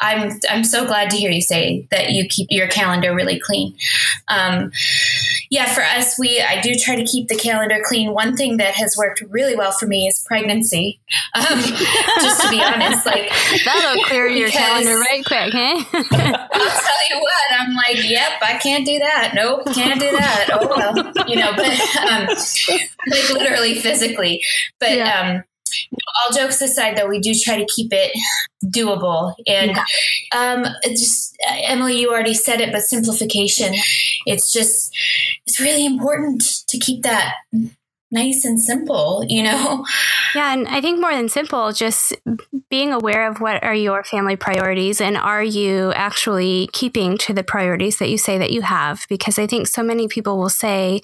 I'm 0.00 0.40
I'm 0.48 0.64
so 0.64 0.86
glad 0.86 1.10
to 1.10 1.16
hear 1.16 1.30
you 1.30 1.42
say 1.42 1.86
that 1.90 2.10
you 2.10 2.26
keep 2.26 2.48
your 2.50 2.68
calendar 2.68 3.14
really 3.14 3.38
clean. 3.38 3.76
Um, 4.28 4.72
yeah, 5.50 5.72
for 5.74 5.82
us, 5.82 6.18
we 6.18 6.40
I 6.40 6.60
do 6.60 6.74
try 6.74 6.96
to 6.96 7.04
keep 7.04 7.28
the 7.28 7.36
calendar 7.36 7.78
clean. 7.84 8.12
One 8.12 8.36
thing 8.36 8.56
that 8.56 8.74
has 8.74 8.96
worked 8.96 9.22
really 9.28 9.54
well 9.54 9.72
for 9.72 9.86
me 9.86 10.06
is 10.06 10.24
pregnancy. 10.26 11.00
Um, 11.34 11.60
just 12.20 12.42
to 12.42 12.50
be 12.50 12.62
honest, 12.64 13.04
like 13.04 13.30
that'll 13.64 14.02
clear 14.04 14.26
your 14.28 14.48
calendar 14.48 14.98
right 14.98 15.24
quick, 15.24 15.52
huh? 15.52 15.84
I'll 15.92 16.70
tell 16.70 17.10
you 17.10 17.20
what, 17.20 17.60
I'm 17.60 17.74
like, 17.74 18.08
yep, 18.08 18.32
I 18.42 18.58
can't 18.62 18.86
do 18.86 18.98
that. 19.00 19.32
Nope, 19.34 19.66
can't 19.74 20.00
do 20.00 20.10
that. 20.12 20.48
Oh 20.52 20.66
well, 20.66 21.28
you 21.28 21.36
know, 21.36 21.52
but 21.54 21.96
um, 22.10 22.26
like 23.08 23.30
literally 23.30 23.74
physically, 23.74 24.42
but. 24.78 24.92
Yeah. 24.92 25.42
All 25.92 26.36
jokes 26.36 26.60
aside, 26.60 26.96
though, 26.96 27.08
we 27.08 27.20
do 27.20 27.32
try 27.34 27.56
to 27.56 27.66
keep 27.66 27.92
it 27.92 28.12
doable. 28.66 29.34
And 29.46 29.72
yeah. 29.72 29.84
um, 30.34 30.66
just 30.88 31.36
Emily, 31.64 32.00
you 32.00 32.10
already 32.10 32.34
said 32.34 32.60
it, 32.60 32.72
but 32.72 32.82
simplification. 32.82 33.74
It's 34.26 34.52
just 34.52 34.96
it's 35.46 35.60
really 35.60 35.86
important 35.86 36.42
to 36.68 36.78
keep 36.78 37.02
that 37.02 37.34
nice 38.10 38.44
and 38.44 38.60
simple, 38.60 39.24
you 39.28 39.42
know? 39.42 39.84
Yeah, 40.34 40.52
and 40.52 40.68
I 40.68 40.80
think 40.80 41.00
more 41.00 41.14
than 41.14 41.28
simple, 41.28 41.72
just 41.72 42.14
being 42.68 42.92
aware 42.92 43.28
of 43.28 43.40
what 43.40 43.62
are 43.64 43.74
your 43.74 44.04
family 44.04 44.36
priorities 44.36 45.00
and 45.00 45.16
are 45.16 45.42
you 45.42 45.92
actually 45.92 46.68
keeping 46.72 47.18
to 47.18 47.32
the 47.32 47.42
priorities 47.42 47.98
that 47.98 48.08
you 48.10 48.18
say 48.18 48.38
that 48.38 48.52
you 48.52 48.62
have? 48.62 49.06
Because 49.08 49.38
I 49.38 49.46
think 49.46 49.66
so 49.66 49.82
many 49.82 50.06
people 50.06 50.38
will 50.38 50.48
say 50.48 51.00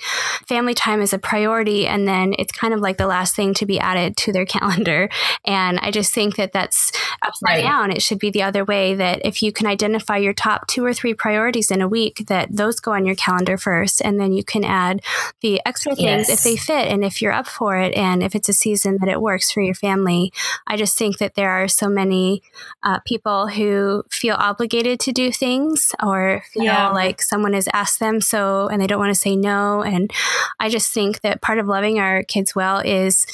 family 0.46 0.74
time 0.74 1.00
is 1.00 1.12
a 1.12 1.18
priority 1.18 1.86
and 1.86 2.06
then 2.06 2.34
it's 2.38 2.52
kind 2.52 2.72
of 2.72 2.80
like 2.80 2.98
the 2.98 3.06
last 3.06 3.34
thing 3.34 3.52
to 3.54 3.66
be 3.66 3.80
added 3.80 4.16
to 4.18 4.32
their 4.32 4.46
calendar. 4.56 5.08
And 5.44 5.78
I 5.80 5.90
just 5.90 6.12
think 6.12 6.36
that 6.36 6.52
that's 6.52 6.92
upside 7.22 7.56
right. 7.56 7.62
down. 7.62 7.90
It 7.90 8.02
should 8.02 8.18
be 8.18 8.30
the 8.30 8.42
other 8.42 8.64
way 8.64 8.94
that 8.94 9.22
if 9.24 9.42
you 9.42 9.52
can 9.52 9.66
identify 9.66 10.16
your 10.18 10.34
top 10.34 10.66
two 10.68 10.84
or 10.84 10.94
three 10.94 11.14
priorities 11.14 11.70
in 11.70 11.80
a 11.80 11.88
week, 11.88 12.26
that 12.28 12.54
those 12.54 12.80
go 12.80 12.92
on 12.92 13.06
your 13.06 13.16
calendar 13.16 13.58
first 13.58 14.00
and 14.04 14.20
then 14.20 14.32
you 14.32 14.44
can 14.44 14.64
add 14.64 15.02
the 15.40 15.60
extra 15.66 15.94
things 15.96 16.28
yes. 16.28 16.30
if 16.30 16.42
they 16.42 16.56
fit 16.56 16.95
and 16.96 17.04
if 17.04 17.20
you're 17.20 17.32
up 17.32 17.46
for 17.46 17.76
it 17.76 17.94
and 17.94 18.22
if 18.22 18.34
it's 18.34 18.48
a 18.48 18.54
season 18.54 18.96
that 19.00 19.08
it 19.08 19.20
works 19.20 19.52
for 19.52 19.60
your 19.60 19.74
family. 19.74 20.32
I 20.66 20.78
just 20.78 20.96
think 20.96 21.18
that 21.18 21.34
there 21.34 21.50
are 21.50 21.68
so 21.68 21.90
many 21.90 22.42
uh, 22.82 23.00
people 23.06 23.48
who 23.48 24.02
feel 24.10 24.34
obligated 24.34 24.98
to 25.00 25.12
do 25.12 25.30
things 25.30 25.94
or 26.02 26.42
feel 26.52 26.64
yeah. 26.64 26.88
like 26.88 27.20
someone 27.20 27.52
has 27.52 27.68
asked 27.74 28.00
them 28.00 28.22
so 28.22 28.68
and 28.68 28.80
they 28.80 28.86
don't 28.86 28.98
want 28.98 29.14
to 29.14 29.20
say 29.20 29.36
no. 29.36 29.82
And 29.82 30.10
I 30.58 30.70
just 30.70 30.90
think 30.92 31.20
that 31.20 31.42
part 31.42 31.58
of 31.58 31.66
loving 31.66 31.98
our 31.98 32.22
kids 32.22 32.54
well 32.54 32.78
is 32.78 33.26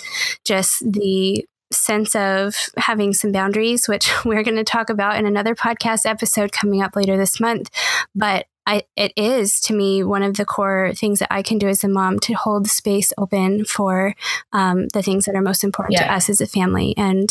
just 0.44 0.80
the 0.80 1.46
sense 1.70 2.16
of 2.16 2.56
having 2.76 3.12
some 3.12 3.30
boundaries, 3.30 3.86
which 3.86 4.10
we're 4.24 4.42
going 4.42 4.56
to 4.56 4.64
talk 4.64 4.90
about 4.90 5.16
in 5.16 5.24
another 5.24 5.54
podcast 5.54 6.04
episode 6.04 6.50
coming 6.50 6.82
up 6.82 6.96
later 6.96 7.16
this 7.16 7.38
month. 7.38 7.70
But 8.14 8.46
I, 8.66 8.84
it 8.96 9.12
is 9.16 9.60
to 9.62 9.74
me 9.74 10.04
one 10.04 10.22
of 10.22 10.36
the 10.36 10.44
core 10.44 10.92
things 10.94 11.18
that 11.18 11.32
I 11.32 11.42
can 11.42 11.58
do 11.58 11.68
as 11.68 11.82
a 11.82 11.88
mom 11.88 12.20
to 12.20 12.34
hold 12.34 12.68
space 12.68 13.12
open 13.18 13.64
for 13.64 14.14
um, 14.52 14.88
the 14.88 15.02
things 15.02 15.24
that 15.24 15.34
are 15.34 15.42
most 15.42 15.64
important 15.64 15.94
yeah. 15.94 16.06
to 16.06 16.12
us 16.12 16.30
as 16.30 16.40
a 16.40 16.46
family. 16.46 16.94
And 16.96 17.28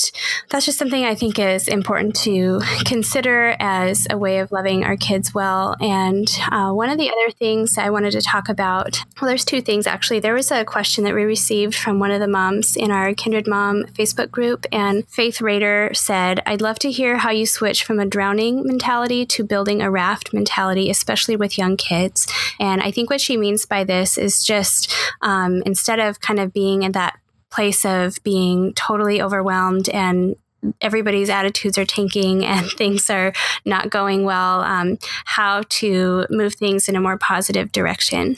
that's 0.50 0.66
just 0.66 0.78
something 0.78 1.06
I 1.06 1.16
think 1.16 1.40
is 1.40 1.68
important 1.68 2.16
to 2.18 2.62
consider 2.86 3.56
as 3.60 4.08
a 4.10 4.18
way 4.18 4.40
of 4.40 4.52
loving 4.52 4.84
our 4.84 4.98
kids 4.98 5.34
well. 5.34 5.76
And 5.80 6.28
uh, 6.52 6.72
one 6.72 6.90
of 6.90 6.98
the 6.98 7.10
other 7.10 7.32
things 7.32 7.78
I 7.78 7.90
wanted 7.90 8.12
to 8.12 8.22
talk 8.22 8.50
about 8.50 9.02
well, 9.22 9.30
there's 9.30 9.46
two 9.46 9.62
things 9.62 9.86
actually. 9.86 10.20
There 10.20 10.34
was 10.34 10.52
a 10.52 10.66
question 10.66 11.04
that 11.04 11.14
we 11.14 11.24
received 11.24 11.76
from 11.76 12.00
one 12.00 12.12
of 12.12 12.20
the 12.20 12.28
moms 12.28 12.76
in 12.76 12.90
our 12.90 13.14
Kindred 13.14 13.48
Mom 13.48 13.84
Facebook 13.86 14.32
group, 14.32 14.66
and 14.72 15.08
Faith 15.08 15.42
Rader 15.42 15.92
said, 15.94 16.42
I'd 16.48 16.62
love 16.62 16.80
to 16.80 16.92
hear 16.92 17.18
how 17.18 17.30
you 17.30 17.46
switch 17.46 17.84
from 17.84 18.00
a 18.00 18.06
drowning 18.06 18.66
mentality 18.66 19.26
to 19.28 19.44
building 19.44 19.82
a 19.82 19.92
raft 19.92 20.34
mentality, 20.34 20.90
especially 20.90 21.21
especially 21.22 21.36
with 21.36 21.58
young 21.58 21.78
kids. 21.78 22.28
And 22.60 22.82
I 22.82 22.90
think 22.92 23.10
what 23.10 23.22
she 23.22 23.38
means 23.38 23.66
by 23.66 23.84
this 23.84 24.18
is 24.18 24.44
just 24.44 24.92
um, 25.22 25.62
instead 25.66 26.00
of 26.00 26.20
kind 26.20 26.40
of 26.40 26.52
being 26.52 26.82
in 26.82 26.94
that 26.94 27.20
place 27.52 27.86
of 27.86 28.22
being 28.24 28.74
totally 28.74 29.22
overwhelmed 29.22 29.90
and 29.90 30.36
everybody's 30.80 31.30
attitudes 31.30 31.78
are 31.78 31.86
tanking 31.86 32.46
and 32.54 32.72
things 32.72 33.10
are 33.10 33.34
not 33.66 33.92
going 33.92 34.24
well, 34.24 34.62
um, 34.62 34.98
how 35.26 35.62
to 35.70 36.26
move 36.30 36.56
things 36.56 36.90
in 36.90 36.96
a 36.96 37.02
more 37.02 37.18
positive 37.18 37.72
direction. 37.72 38.36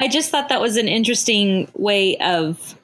I 0.00 0.08
just 0.08 0.30
thought 0.30 0.48
that 0.48 0.60
was 0.60 0.76
an 0.76 0.88
interesting 0.88 1.70
way 1.74 2.16
of 2.18 2.74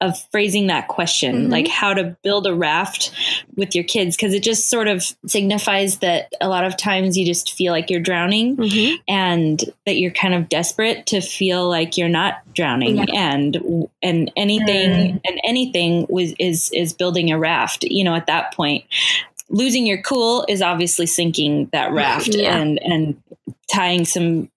of 0.00 0.18
phrasing 0.30 0.66
that 0.66 0.88
question, 0.88 1.34
mm-hmm. 1.34 1.50
like 1.50 1.68
how 1.68 1.94
to 1.94 2.16
build 2.22 2.46
a 2.46 2.54
raft 2.54 3.10
with 3.56 3.74
your 3.74 3.84
kids, 3.84 4.14
because 4.14 4.34
it 4.34 4.42
just 4.42 4.68
sort 4.68 4.88
of 4.88 5.02
signifies 5.26 5.98
that 5.98 6.30
a 6.40 6.48
lot 6.48 6.64
of 6.64 6.76
times 6.76 7.16
you 7.16 7.24
just 7.24 7.52
feel 7.52 7.72
like 7.72 7.88
you're 7.88 8.00
drowning 8.00 8.56
mm-hmm. 8.56 8.96
and 9.08 9.64
that 9.86 9.96
you're 9.96 10.10
kind 10.10 10.34
of 10.34 10.48
desperate 10.50 11.06
to 11.06 11.20
feel 11.20 11.68
like 11.68 11.96
you're 11.96 12.08
not 12.10 12.34
drowning. 12.52 12.98
Yeah. 12.98 13.04
And 13.14 13.88
and 14.02 14.30
anything 14.36 14.90
mm. 14.90 15.20
and 15.24 15.40
anything 15.44 16.06
was 16.10 16.34
is 16.38 16.70
is 16.74 16.92
building 16.92 17.32
a 17.32 17.38
raft, 17.38 17.84
you 17.84 18.04
know, 18.04 18.14
at 18.14 18.26
that 18.26 18.52
point. 18.54 18.84
Losing 19.48 19.86
your 19.86 20.02
cool 20.02 20.44
is 20.48 20.60
obviously 20.60 21.06
sinking 21.06 21.70
that 21.72 21.92
raft 21.92 22.34
yeah. 22.34 22.56
and 22.56 22.78
and 22.82 23.22
tying 23.72 24.04
some 24.04 24.50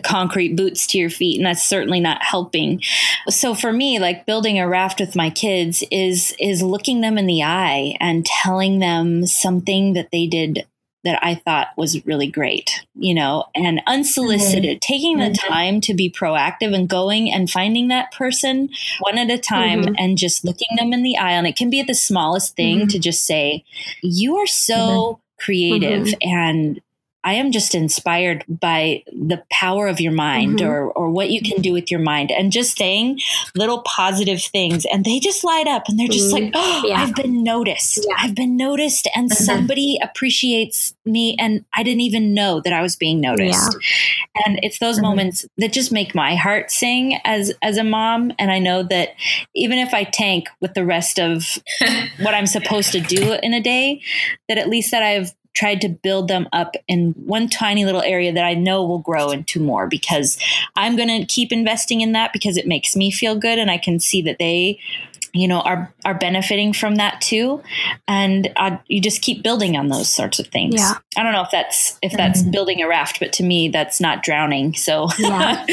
concrete 0.00 0.56
boots 0.56 0.86
to 0.86 0.98
your 0.98 1.10
feet 1.10 1.36
and 1.36 1.46
that's 1.46 1.64
certainly 1.64 2.00
not 2.00 2.22
helping 2.22 2.80
so 3.28 3.54
for 3.54 3.72
me 3.72 3.98
like 3.98 4.26
building 4.26 4.58
a 4.58 4.68
raft 4.68 5.00
with 5.00 5.16
my 5.16 5.30
kids 5.30 5.82
is 5.90 6.34
is 6.40 6.62
looking 6.62 7.00
them 7.00 7.18
in 7.18 7.26
the 7.26 7.42
eye 7.42 7.94
and 8.00 8.24
telling 8.24 8.78
them 8.78 9.26
something 9.26 9.92
that 9.94 10.10
they 10.10 10.26
did 10.26 10.66
that 11.06 11.20
I 11.22 11.36
thought 11.36 11.68
was 11.76 12.04
really 12.04 12.26
great, 12.26 12.84
you 12.96 13.14
know, 13.14 13.44
and 13.54 13.80
unsolicited, 13.86 14.78
mm-hmm. 14.82 14.92
taking 14.92 15.18
the 15.18 15.26
mm-hmm. 15.26 15.52
time 15.52 15.80
to 15.82 15.94
be 15.94 16.10
proactive 16.10 16.74
and 16.74 16.88
going 16.88 17.32
and 17.32 17.48
finding 17.48 17.88
that 17.88 18.10
person 18.12 18.68
one 18.98 19.16
at 19.16 19.30
a 19.30 19.38
time 19.38 19.82
mm-hmm. 19.82 19.94
and 19.98 20.18
just 20.18 20.44
looking 20.44 20.76
them 20.76 20.92
in 20.92 21.04
the 21.04 21.16
eye. 21.16 21.30
And 21.30 21.46
it 21.46 21.54
can 21.54 21.70
be 21.70 21.82
the 21.82 21.94
smallest 21.94 22.56
thing 22.56 22.80
mm-hmm. 22.80 22.88
to 22.88 22.98
just 22.98 23.24
say, 23.24 23.64
You 24.02 24.36
are 24.38 24.48
so 24.48 24.74
mm-hmm. 24.76 25.44
creative 25.44 26.06
mm-hmm. 26.08 26.28
and 26.28 26.80
I 27.26 27.32
am 27.32 27.50
just 27.50 27.74
inspired 27.74 28.44
by 28.48 29.02
the 29.08 29.42
power 29.50 29.88
of 29.88 30.00
your 30.00 30.12
mind 30.12 30.60
mm-hmm. 30.60 30.70
or, 30.70 30.92
or 30.92 31.10
what 31.10 31.28
you 31.28 31.42
can 31.42 31.60
do 31.60 31.72
with 31.72 31.90
your 31.90 31.98
mind 31.98 32.30
and 32.30 32.52
just 32.52 32.78
saying 32.78 33.18
little 33.56 33.82
positive 33.82 34.40
things. 34.40 34.86
And 34.86 35.04
they 35.04 35.18
just 35.18 35.42
light 35.42 35.66
up 35.66 35.88
and 35.88 35.98
they're 35.98 36.06
just 36.06 36.32
mm-hmm. 36.32 36.44
like, 36.44 36.52
oh, 36.54 36.84
yeah. 36.86 37.02
I've 37.02 37.16
been 37.16 37.42
noticed. 37.42 38.06
Yeah. 38.08 38.14
I've 38.20 38.36
been 38.36 38.56
noticed 38.56 39.08
and 39.16 39.28
mm-hmm. 39.28 39.42
somebody 39.42 39.98
appreciates 40.00 40.94
me. 41.04 41.34
And 41.40 41.64
I 41.74 41.82
didn't 41.82 42.02
even 42.02 42.32
know 42.32 42.60
that 42.60 42.72
I 42.72 42.80
was 42.80 42.94
being 42.94 43.20
noticed. 43.20 43.74
Yeah. 43.74 44.44
And 44.46 44.60
it's 44.62 44.78
those 44.78 44.96
mm-hmm. 44.96 45.06
moments 45.06 45.44
that 45.58 45.72
just 45.72 45.90
make 45.90 46.14
my 46.14 46.36
heart 46.36 46.70
sing 46.70 47.18
as, 47.24 47.52
as 47.60 47.76
a 47.76 47.84
mom. 47.84 48.30
And 48.38 48.52
I 48.52 48.60
know 48.60 48.84
that 48.84 49.16
even 49.52 49.78
if 49.78 49.92
I 49.92 50.04
tank 50.04 50.46
with 50.60 50.74
the 50.74 50.84
rest 50.84 51.18
of 51.18 51.58
what 52.20 52.34
I'm 52.34 52.46
supposed 52.46 52.92
to 52.92 53.00
do 53.00 53.32
in 53.42 53.52
a 53.52 53.60
day, 53.60 54.00
that 54.48 54.58
at 54.58 54.68
least 54.68 54.92
that 54.92 55.02
I've 55.02 55.34
tried 55.56 55.80
to 55.80 55.88
build 55.88 56.28
them 56.28 56.46
up 56.52 56.76
in 56.86 57.12
one 57.12 57.48
tiny 57.48 57.84
little 57.84 58.02
area 58.02 58.32
that 58.32 58.44
I 58.44 58.54
know 58.54 58.84
will 58.84 58.98
grow 58.98 59.30
into 59.30 59.58
more 59.58 59.88
because 59.88 60.38
I'm 60.76 60.96
going 60.96 61.08
to 61.08 61.24
keep 61.26 61.50
investing 61.50 62.02
in 62.02 62.12
that 62.12 62.32
because 62.32 62.56
it 62.56 62.66
makes 62.66 62.94
me 62.94 63.10
feel 63.10 63.34
good 63.34 63.58
and 63.58 63.70
I 63.70 63.78
can 63.78 63.98
see 63.98 64.20
that 64.22 64.38
they 64.38 64.78
you 65.36 65.48
know 65.48 65.60
are 65.60 65.92
are 66.04 66.14
benefiting 66.14 66.72
from 66.72 66.96
that 66.96 67.20
too. 67.20 67.62
And 68.08 68.52
uh, 68.56 68.78
you 68.86 69.00
just 69.00 69.22
keep 69.22 69.42
building 69.42 69.76
on 69.76 69.88
those 69.88 70.12
sorts 70.12 70.38
of 70.38 70.46
things. 70.48 70.76
Yeah. 70.76 70.94
I 71.16 71.22
don't 71.22 71.32
know 71.32 71.42
if 71.42 71.50
that's 71.50 71.98
if 72.02 72.12
that's 72.12 72.42
mm-hmm. 72.42 72.50
building 72.50 72.82
a 72.82 72.88
raft 72.88 73.18
but 73.20 73.32
to 73.34 73.42
me 73.42 73.68
that's 73.68 74.00
not 74.00 74.22
drowning. 74.22 74.74
So 74.74 75.08
yeah. 75.18 75.64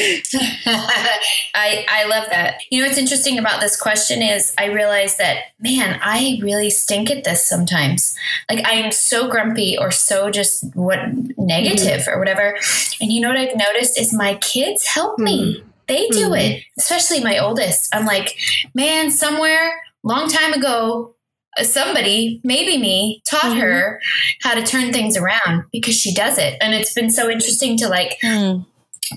I 1.56 1.86
i 1.88 2.06
love 2.10 2.28
that. 2.30 2.62
You 2.70 2.82
know 2.82 2.88
what's 2.88 2.98
interesting 2.98 3.38
about 3.38 3.62
this 3.62 3.80
question 3.80 4.22
is 4.22 4.54
i 4.58 4.66
realize 4.66 5.18
that 5.18 5.38
man 5.60 6.00
i 6.02 6.40
really 6.42 6.70
stink 6.70 7.10
at 7.10 7.24
this 7.24 7.48
sometimes. 7.48 8.16
Like 8.50 8.66
i 8.66 8.72
am 8.72 8.92
so 8.92 9.30
grumpy 9.30 9.78
or 9.78 9.92
so 9.92 10.30
just 10.30 10.76
what 10.76 11.00
negative 11.38 12.02
mm-hmm. 12.02 12.12
or 12.12 12.20
whatever. 12.20 12.58
And 13.02 13.12
you 13.12 13.22
know 13.22 13.30
what 13.30 13.38
i've 13.38 13.56
noticed 13.56 14.00
is 14.00 14.14
my 14.14 14.36
kids 14.36 14.86
help 14.86 15.14
mm-hmm. 15.14 15.26
me 15.26 15.64
they 15.88 16.08
do 16.10 16.30
mm-hmm. 16.30 16.36
it, 16.36 16.64
especially 16.78 17.24
my 17.24 17.38
oldest. 17.40 17.94
I'm 17.94 18.06
like, 18.06 18.38
man, 18.74 19.12
somewhere 19.12 19.82
long 20.04 20.30
time 20.30 20.54
ago, 20.54 21.16
uh, 21.58 21.64
somebody, 21.64 22.42
maybe 22.44 22.78
me, 22.78 23.22
taught 23.26 23.44
mm-hmm. 23.44 23.60
her 23.60 24.02
how 24.42 24.56
to 24.56 24.64
turn 24.64 24.92
things 24.92 25.18
around 25.18 25.66
because 25.72 25.96
she 25.96 26.14
does 26.14 26.38
it. 26.38 26.58
And 26.62 26.74
it's 26.74 26.94
been 26.94 27.12
so 27.12 27.30
interesting 27.30 27.78
to 27.78 27.88
like 27.88 28.18
mm 28.24 28.66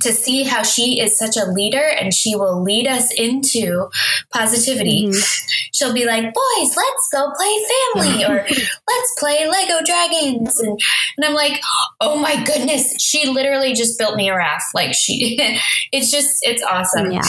to 0.01 0.13
see 0.13 0.43
how 0.43 0.63
she 0.63 1.01
is 1.01 1.19
such 1.19 1.37
a 1.37 1.47
leader 1.51 1.83
and 1.83 2.15
she 2.15 2.35
will 2.37 2.63
lead 2.63 2.87
us 2.87 3.13
into 3.15 3.89
positivity. 4.33 5.07
Mm-hmm. 5.07 5.49
She'll 5.73 5.95
be 5.95 6.07
like, 6.07 6.23
boys, 6.23 6.77
let's 6.77 7.09
go 7.13 7.33
play 7.37 7.65
family 7.95 8.25
or 8.29 8.45
let's 8.45 9.15
play 9.19 9.49
Lego 9.49 9.85
dragons. 9.85 10.61
And, 10.61 10.81
and 11.17 11.25
I'm 11.25 11.35
like, 11.35 11.61
oh 12.01 12.19
my 12.19 12.43
goodness, 12.45 12.95
she 13.01 13.29
literally 13.29 13.75
just 13.75 13.99
built 13.99 14.17
me 14.17 14.29
a 14.29 14.37
raft. 14.37 14.67
Like 14.75 14.95
she, 14.95 15.37
it's 15.93 16.11
just, 16.11 16.39
it's 16.43 16.63
awesome. 16.63 17.11
Yeah. 17.11 17.23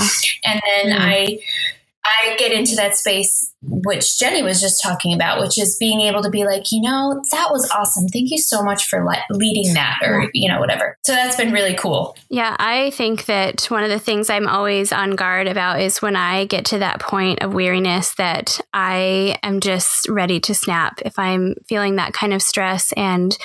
And 0.44 0.62
then 0.66 0.94
mm-hmm. 0.94 1.02
I, 1.02 1.40
I 2.08 2.36
get 2.38 2.52
into 2.52 2.76
that 2.76 2.96
space, 2.96 3.54
which 3.62 4.20
Jenny 4.20 4.44
was 4.44 4.62
just 4.62 4.82
talking 4.82 5.14
about, 5.14 5.40
which 5.40 5.58
is 5.58 5.78
being 5.80 6.02
able 6.02 6.22
to 6.24 6.30
be 6.30 6.46
like, 6.46 6.64
you 6.72 6.82
know, 6.82 7.22
that 7.32 7.50
was 7.52 7.70
awesome. 7.72 8.08
Thank 8.08 8.32
you 8.32 8.38
so 8.38 8.64
much 8.64 8.88
for 8.88 9.04
le- 9.04 9.24
leading 9.32 9.74
that, 9.74 9.98
or, 10.04 10.30
you 10.34 10.50
know, 10.50 10.60
whatever. 10.60 10.98
So 11.06 11.14
that's 11.14 11.36
been 11.36 11.52
really 11.52 11.74
cool. 11.74 12.16
Yeah. 12.30 12.56
I 12.60 12.92
think 12.92 13.26
that 13.26 13.66
one 13.66 13.84
of 13.84 13.90
the 13.90 14.00
things 14.00 14.30
I'm 14.30 14.48
always 14.48 14.92
on 14.92 15.12
guard 15.12 15.48
about 15.48 15.82
is 15.82 16.02
when 16.02 16.16
I 16.16 16.46
get 16.46 16.66
to 16.66 16.80
that 16.80 17.00
point 17.00 17.42
of 17.42 17.54
weariness 17.54 18.16
that 18.16 18.60
I 18.74 19.38
am 19.44 19.60
just 19.60 20.08
ready 20.08 20.40
to 20.42 20.54
snap. 20.54 21.02
If 21.04 21.20
I'm 21.20 21.56
feeling 21.68 21.98
that 21.98 22.14
kind 22.14 22.34
of 22.34 22.42
stress 22.42 22.94
and 22.94 23.38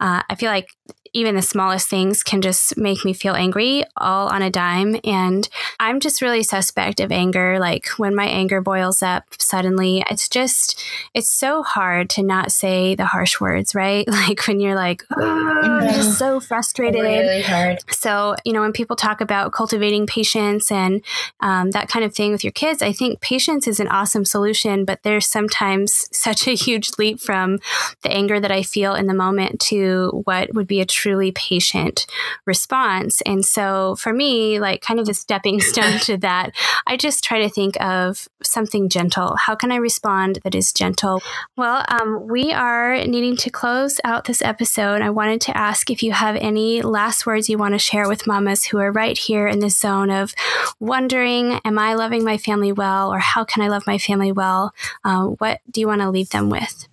uh, 0.00 0.22
I 0.28 0.34
feel 0.36 0.50
like 0.50 0.68
even 1.14 1.36
the 1.36 1.42
smallest 1.42 1.88
things 1.88 2.22
can 2.22 2.42
just 2.42 2.76
make 2.76 3.04
me 3.04 3.12
feel 3.12 3.34
angry 3.34 3.84
all 3.96 4.28
on 4.28 4.42
a 4.42 4.50
dime. 4.50 4.96
And 5.04 5.48
I'm 5.78 6.00
just 6.00 6.20
really 6.20 6.42
suspect 6.42 6.98
of 7.00 7.12
anger. 7.12 7.58
Like 7.60 7.86
when 7.96 8.14
my 8.14 8.26
anger 8.26 8.60
boils 8.60 9.02
up 9.02 9.24
suddenly, 9.38 10.04
it's 10.10 10.28
just, 10.28 10.82
it's 11.14 11.28
so 11.28 11.62
hard 11.62 12.10
to 12.10 12.22
not 12.22 12.50
say 12.50 12.96
the 12.96 13.06
harsh 13.06 13.40
words, 13.40 13.74
right? 13.74 14.06
Like 14.24 14.46
when 14.46 14.58
you're 14.58 14.76
like, 14.76 15.02
oh, 15.18 15.80
just 15.82 16.18
so 16.18 16.40
frustrated. 16.40 17.02
Really 17.02 17.42
hard. 17.42 17.78
So, 17.90 18.36
you 18.44 18.54
know, 18.54 18.62
when 18.62 18.72
people 18.72 18.96
talk 18.96 19.20
about 19.20 19.52
cultivating 19.52 20.06
patience 20.06 20.70
and 20.70 21.02
um, 21.40 21.72
that 21.72 21.88
kind 21.88 22.06
of 22.06 22.14
thing 22.14 22.32
with 22.32 22.42
your 22.42 22.52
kids, 22.52 22.80
I 22.80 22.92
think 22.92 23.20
patience 23.20 23.66
is 23.66 23.80
an 23.80 23.88
awesome 23.88 24.24
solution, 24.24 24.86
but 24.86 25.02
there's 25.02 25.26
sometimes 25.26 26.08
such 26.16 26.48
a 26.48 26.54
huge 26.54 26.92
leap 26.96 27.20
from 27.20 27.58
the 28.02 28.10
anger 28.10 28.40
that 28.40 28.50
I 28.50 28.62
feel 28.62 28.94
in 28.94 29.08
the 29.08 29.14
moment 29.14 29.60
to 29.62 30.22
what 30.24 30.54
would 30.54 30.66
be 30.66 30.80
a 30.80 30.86
true 30.86 31.03
truly 31.04 31.32
patient 31.32 32.06
response. 32.46 33.20
And 33.26 33.44
so 33.44 33.94
for 33.96 34.10
me, 34.10 34.58
like 34.58 34.80
kind 34.80 34.98
of 34.98 35.06
a 35.06 35.12
stepping 35.12 35.60
stone 35.60 35.98
to 36.00 36.16
that, 36.18 36.52
I 36.86 36.96
just 36.96 37.22
try 37.22 37.42
to 37.42 37.50
think 37.50 37.78
of 37.78 38.26
something 38.42 38.88
gentle. 38.88 39.36
How 39.36 39.54
can 39.54 39.70
I 39.70 39.76
respond 39.76 40.38
that 40.44 40.54
is 40.54 40.72
gentle? 40.72 41.20
Well, 41.58 41.84
um, 41.88 42.26
we 42.26 42.54
are 42.54 43.04
needing 43.04 43.36
to 43.36 43.50
close 43.50 44.00
out 44.02 44.24
this 44.24 44.40
episode. 44.40 45.02
I 45.02 45.10
wanted 45.10 45.42
to 45.42 45.56
ask 45.56 45.90
if 45.90 46.02
you 46.02 46.12
have 46.12 46.36
any 46.36 46.80
last 46.80 47.26
words 47.26 47.50
you 47.50 47.58
want 47.58 47.74
to 47.74 47.78
share 47.78 48.08
with 48.08 48.26
mamas 48.26 48.64
who 48.64 48.78
are 48.78 48.90
right 48.90 49.18
here 49.18 49.46
in 49.46 49.58
this 49.58 49.76
zone 49.76 50.08
of 50.08 50.32
wondering, 50.80 51.60
am 51.66 51.78
I 51.78 51.92
loving 51.94 52.24
my 52.24 52.38
family 52.38 52.72
well, 52.72 53.12
or 53.12 53.18
how 53.18 53.44
can 53.44 53.62
I 53.62 53.68
love 53.68 53.82
my 53.86 53.98
family 53.98 54.32
well? 54.32 54.72
Uh, 55.04 55.26
what 55.26 55.60
do 55.70 55.82
you 55.82 55.86
want 55.86 56.00
to 56.00 56.08
leave 56.08 56.30
them 56.30 56.48
with? 56.48 56.88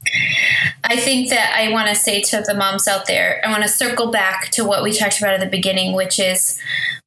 I 0.83 0.95
think 0.95 1.29
that 1.29 1.55
I 1.55 1.71
want 1.71 1.89
to 1.89 1.95
say 1.95 2.21
to 2.21 2.41
the 2.41 2.53
moms 2.53 2.87
out 2.87 3.05
there, 3.05 3.41
I 3.45 3.51
want 3.51 3.63
to 3.63 3.69
circle 3.69 4.11
back 4.11 4.49
to 4.51 4.63
what 4.63 4.83
we 4.83 4.91
talked 4.91 5.19
about 5.19 5.33
at 5.33 5.39
the 5.39 5.49
beginning, 5.49 5.93
which 5.93 6.19
is 6.19 6.59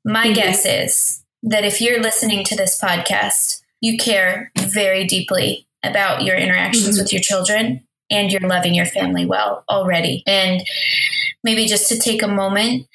my 0.04 0.26
mm-hmm. 0.26 0.34
guess 0.34 0.64
is 0.64 1.22
that 1.42 1.64
if 1.64 1.80
you're 1.80 2.00
listening 2.00 2.44
to 2.44 2.56
this 2.56 2.80
podcast, 2.80 3.62
you 3.80 3.98
care 3.98 4.50
very 4.58 5.04
deeply 5.04 5.66
about 5.82 6.22
your 6.22 6.37
interactions 6.37 6.90
mm-hmm. 6.90 7.02
with 7.02 7.12
your 7.12 7.20
children 7.20 7.84
and 8.10 8.32
you're 8.32 8.40
loving 8.40 8.74
your 8.74 8.87
family 8.87 9.26
well 9.26 9.64
already. 9.68 10.22
And 10.26 10.64
maybe 11.42 11.66
just 11.66 11.88
to 11.90 11.98
take 11.98 12.22
a 12.22 12.28
moment 12.28 12.87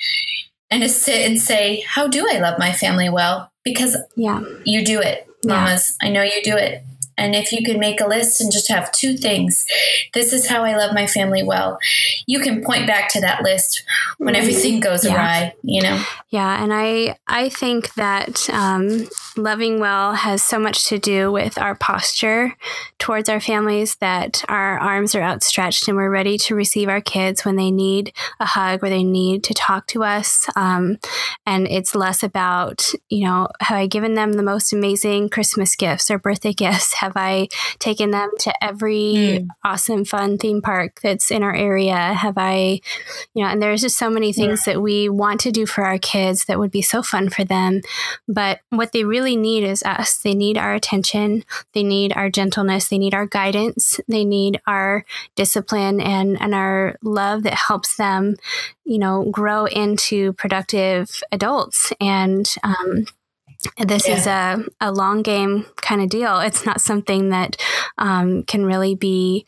and 0.71 0.81
to 0.83 0.89
sit 0.89 1.29
and 1.29 1.39
say, 1.39 1.83
How 1.87 2.07
do 2.07 2.27
I 2.29 2.39
love 2.39 2.59
my 2.59 2.71
family 2.71 3.09
well? 3.09 3.51
Because 3.63 3.97
yeah. 4.15 4.41
you 4.65 4.83
do 4.83 4.99
it, 4.99 5.27
mamas. 5.45 5.97
Yeah. 6.01 6.09
I 6.09 6.11
know 6.11 6.23
you 6.23 6.41
do 6.43 6.55
it. 6.55 6.83
And 7.19 7.35
if 7.35 7.51
you 7.51 7.63
can 7.63 7.79
make 7.79 8.01
a 8.01 8.07
list 8.07 8.41
and 8.41 8.51
just 8.51 8.69
have 8.69 8.91
two 8.91 9.17
things, 9.17 9.65
this 10.13 10.33
is 10.33 10.47
how 10.47 10.63
I 10.63 10.75
love 10.75 10.93
my 10.93 11.05
family 11.05 11.43
well, 11.43 11.77
you 12.25 12.39
can 12.39 12.63
point 12.63 12.87
back 12.87 13.09
to 13.13 13.21
that 13.21 13.43
list 13.43 13.83
when 14.17 14.35
everything 14.35 14.79
goes 14.79 15.05
yeah. 15.05 15.15
awry, 15.15 15.53
you 15.63 15.81
know? 15.81 16.01
Yeah. 16.29 16.63
And 16.63 16.73
I, 16.73 17.17
I 17.27 17.49
think 17.49 17.93
that 17.95 18.49
um, 18.49 19.09
loving 19.35 19.79
well 19.79 20.13
has 20.13 20.43
so 20.43 20.59
much 20.59 20.85
to 20.87 20.99
do 20.99 21.31
with 21.31 21.57
our 21.57 21.75
posture 21.75 22.55
towards 22.99 23.29
our 23.29 23.39
families 23.39 23.95
that 23.95 24.43
our 24.47 24.77
arms 24.79 25.15
are 25.15 25.21
outstretched 25.21 25.87
and 25.87 25.97
we're 25.97 26.09
ready 26.09 26.37
to 26.37 26.55
receive 26.55 26.89
our 26.89 27.01
kids 27.01 27.45
when 27.45 27.55
they 27.55 27.71
need 27.71 28.13
a 28.39 28.45
hug 28.45 28.83
or 28.83 28.89
they 28.89 29.03
need 29.03 29.43
to 29.43 29.53
talk 29.53 29.87
to 29.87 30.03
us. 30.03 30.47
Um, 30.55 30.97
and 31.45 31.67
it's 31.67 31.95
less 31.95 32.23
about, 32.23 32.91
you 33.09 33.25
know, 33.25 33.47
have 33.61 33.77
I 33.77 33.87
given 33.87 34.13
them 34.13 34.33
the 34.33 34.43
most 34.43 34.73
amazing 34.73 35.29
Christmas 35.29 35.75
gifts 35.75 36.11
or 36.11 36.19
birthday 36.19 36.53
gifts? 36.59 36.95
Have 36.95 37.08
I 37.15 37.47
taken 37.79 38.11
them 38.11 38.29
to 38.39 38.63
every 38.63 39.13
mm. 39.15 39.47
awesome, 39.63 40.05
fun 40.05 40.37
theme 40.37 40.61
park 40.61 40.99
that's 41.01 41.31
in 41.31 41.43
our 41.43 41.55
area? 41.55 41.95
Have 41.95 42.37
I, 42.37 42.81
you 43.33 43.43
know, 43.43 43.49
and 43.49 43.61
there's 43.61 43.81
just 43.81 43.97
so 43.97 44.09
many 44.09 44.33
things 44.33 44.65
yeah. 44.65 44.73
that 44.73 44.79
we 44.81 45.09
want 45.09 45.41
to 45.41 45.51
do 45.51 45.65
for 45.65 45.83
our 45.85 45.99
kids 45.99 46.45
that 46.45 46.59
would 46.59 46.71
be 46.71 46.81
so 46.81 47.01
fun 47.01 47.29
for 47.29 47.43
them. 47.43 47.81
But 48.27 48.59
what 48.69 48.91
they 48.91 49.03
really 49.03 49.35
need 49.35 49.63
is 49.63 49.83
us. 49.83 50.17
They 50.17 50.33
need 50.33 50.57
our 50.57 50.73
attention. 50.73 51.43
They 51.73 51.83
need 51.83 52.13
our 52.13 52.29
gentleness. 52.29 52.89
They 52.89 52.97
need 52.97 53.13
our 53.13 53.25
guidance. 53.25 53.99
They 54.07 54.25
need 54.25 54.61
our 54.67 55.05
discipline 55.35 56.01
and, 56.01 56.39
and 56.41 56.53
our 56.53 56.97
love 57.01 57.43
that 57.43 57.53
helps 57.53 57.95
them, 57.95 58.35
you 58.85 58.99
know, 58.99 59.29
grow 59.31 59.65
into 59.65 60.33
productive 60.33 61.21
adults. 61.31 61.93
And, 61.99 62.53
um, 62.63 63.05
this 63.77 64.07
yeah. 64.07 64.15
is 64.15 64.27
a, 64.27 64.65
a 64.79 64.91
long 64.91 65.21
game 65.21 65.65
kind 65.77 66.01
of 66.01 66.09
deal. 66.09 66.39
It's 66.39 66.65
not 66.65 66.81
something 66.81 67.29
that 67.29 67.57
um, 67.97 68.43
can 68.43 68.65
really 68.65 68.95
be, 68.95 69.45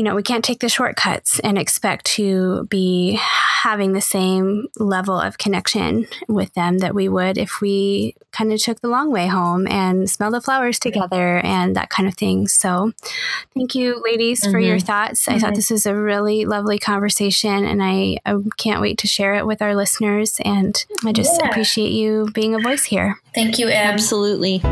you 0.00 0.04
know, 0.04 0.14
we 0.14 0.22
can't 0.22 0.42
take 0.42 0.60
the 0.60 0.68
shortcuts 0.70 1.40
and 1.40 1.58
expect 1.58 2.06
to 2.06 2.64
be 2.70 3.18
having 3.20 3.92
the 3.92 4.00
same 4.00 4.66
level 4.78 5.20
of 5.20 5.36
connection 5.36 6.06
with 6.26 6.54
them 6.54 6.78
that 6.78 6.94
we 6.94 7.06
would 7.06 7.36
if 7.36 7.60
we 7.60 8.14
kind 8.32 8.50
of 8.50 8.58
took 8.58 8.80
the 8.80 8.88
long 8.88 9.12
way 9.12 9.26
home 9.26 9.66
and 9.66 10.08
smelled 10.08 10.32
the 10.32 10.40
flowers 10.40 10.78
together 10.78 11.40
and 11.44 11.76
that 11.76 11.90
kind 11.90 12.08
of 12.08 12.14
thing. 12.14 12.48
So, 12.48 12.92
thank 13.54 13.74
you, 13.74 14.00
ladies, 14.02 14.40
mm-hmm. 14.40 14.52
for 14.52 14.58
your 14.58 14.78
mm-hmm. 14.78 14.86
thoughts. 14.86 15.26
Mm-hmm. 15.26 15.34
I 15.34 15.38
thought 15.38 15.46
mm-hmm. 15.48 15.56
this 15.56 15.70
was 15.70 15.84
a 15.84 15.94
really 15.94 16.46
lovely 16.46 16.78
conversation, 16.78 17.66
and 17.66 17.82
I, 17.82 18.16
I, 18.24 18.36
can't 18.56 18.80
wait 18.80 18.96
to 19.00 19.06
share 19.06 19.34
it 19.34 19.44
with 19.44 19.60
our 19.60 19.76
listeners. 19.76 20.40
And 20.46 20.82
I 21.04 21.12
just 21.12 21.38
yeah. 21.38 21.50
appreciate 21.50 21.92
you 21.92 22.30
being 22.32 22.54
a 22.54 22.58
voice 22.58 22.84
here. 22.84 23.20
Thank 23.34 23.58
you, 23.58 23.68
Em. 23.68 23.92
Absolutely. 23.92 24.62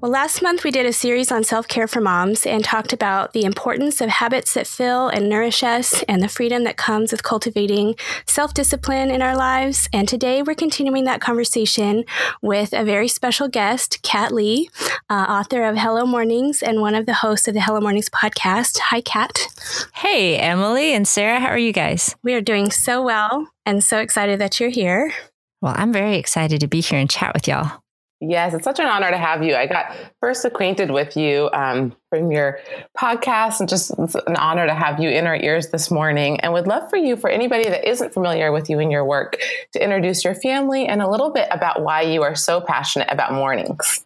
Well, 0.00 0.12
last 0.12 0.40
month 0.40 0.64
we 0.64 0.70
did 0.70 0.86
a 0.86 0.94
series 0.94 1.30
on 1.30 1.44
self 1.44 1.68
care 1.68 1.86
for 1.86 2.00
moms 2.00 2.46
and 2.46 2.64
talked 2.64 2.94
about 2.94 3.34
the 3.34 3.44
importance 3.44 4.00
of 4.00 4.08
habits 4.08 4.54
that 4.54 4.66
fill 4.66 5.08
and 5.08 5.28
nourish 5.28 5.62
us 5.62 6.02
and 6.08 6.22
the 6.22 6.28
freedom 6.28 6.64
that 6.64 6.78
comes 6.78 7.12
with 7.12 7.22
cultivating 7.22 7.96
self 8.24 8.54
discipline 8.54 9.10
in 9.10 9.20
our 9.20 9.36
lives. 9.36 9.90
And 9.92 10.08
today 10.08 10.40
we're 10.40 10.54
continuing 10.54 11.04
that 11.04 11.20
conversation 11.20 12.06
with 12.40 12.72
a 12.72 12.82
very 12.82 13.08
special 13.08 13.46
guest, 13.46 14.00
Kat 14.02 14.32
Lee, 14.32 14.70
uh, 15.10 15.26
author 15.28 15.64
of 15.64 15.76
Hello 15.76 16.06
Mornings 16.06 16.62
and 16.62 16.80
one 16.80 16.94
of 16.94 17.04
the 17.04 17.12
hosts 17.12 17.46
of 17.46 17.52
the 17.52 17.60
Hello 17.60 17.82
Mornings 17.82 18.08
podcast. 18.08 18.78
Hi, 18.78 19.02
Kat. 19.02 19.48
Hey, 19.92 20.38
Emily 20.38 20.94
and 20.94 21.06
Sarah. 21.06 21.40
How 21.40 21.48
are 21.48 21.58
you 21.58 21.74
guys? 21.74 22.16
We 22.22 22.32
are 22.32 22.40
doing 22.40 22.70
so 22.70 23.02
well 23.02 23.48
and 23.66 23.84
so 23.84 23.98
excited 23.98 24.40
that 24.40 24.60
you're 24.60 24.70
here. 24.70 25.12
Well, 25.60 25.74
I'm 25.76 25.92
very 25.92 26.16
excited 26.16 26.60
to 26.62 26.68
be 26.68 26.80
here 26.80 26.98
and 26.98 27.10
chat 27.10 27.34
with 27.34 27.46
y'all. 27.46 27.82
Yes, 28.22 28.52
it's 28.52 28.64
such 28.64 28.78
an 28.78 28.86
honor 28.86 29.10
to 29.10 29.16
have 29.16 29.42
you. 29.42 29.54
I 29.54 29.66
got 29.66 29.96
first 30.20 30.44
acquainted 30.44 30.90
with 30.90 31.16
you 31.16 31.48
um, 31.54 31.96
from 32.10 32.30
your 32.30 32.60
podcast, 32.96 33.60
and 33.60 33.68
just 33.68 33.92
it's 33.98 34.14
an 34.14 34.36
honor 34.36 34.66
to 34.66 34.74
have 34.74 35.00
you 35.00 35.08
in 35.08 35.26
our 35.26 35.36
ears 35.36 35.70
this 35.70 35.90
morning. 35.90 36.38
And 36.40 36.52
would 36.52 36.66
love 36.66 36.90
for 36.90 36.98
you, 36.98 37.16
for 37.16 37.30
anybody 37.30 37.64
that 37.64 37.88
isn't 37.88 38.12
familiar 38.12 38.52
with 38.52 38.68
you 38.68 38.78
and 38.78 38.92
your 38.92 39.06
work, 39.06 39.38
to 39.72 39.82
introduce 39.82 40.22
your 40.22 40.34
family 40.34 40.86
and 40.86 41.00
a 41.00 41.08
little 41.08 41.30
bit 41.30 41.48
about 41.50 41.82
why 41.82 42.02
you 42.02 42.22
are 42.22 42.34
so 42.34 42.60
passionate 42.60 43.08
about 43.10 43.32
mornings. 43.32 44.04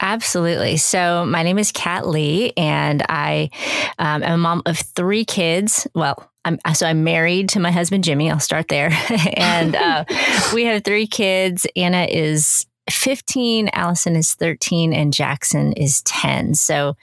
Absolutely. 0.00 0.78
So, 0.78 1.26
my 1.26 1.42
name 1.42 1.58
is 1.58 1.70
Kat 1.70 2.08
Lee, 2.08 2.54
and 2.56 3.04
I 3.10 3.50
um, 3.98 4.22
am 4.22 4.32
a 4.32 4.38
mom 4.38 4.62
of 4.64 4.78
three 4.78 5.26
kids. 5.26 5.86
Well, 5.94 6.30
I'm 6.46 6.58
so 6.72 6.86
I'm 6.86 7.04
married 7.04 7.50
to 7.50 7.60
my 7.60 7.70
husband 7.70 8.04
Jimmy. 8.04 8.30
I'll 8.30 8.40
start 8.40 8.68
there, 8.68 8.90
and 9.36 9.76
uh, 9.76 10.04
we 10.54 10.64
have 10.64 10.84
three 10.84 11.06
kids. 11.06 11.66
Anna 11.76 12.06
is 12.10 12.64
15, 12.90 13.70
Allison 13.72 14.16
is 14.16 14.34
13, 14.34 14.92
and 14.92 15.12
Jackson 15.12 15.72
is 15.72 16.02
10. 16.02 16.54
So 16.54 16.96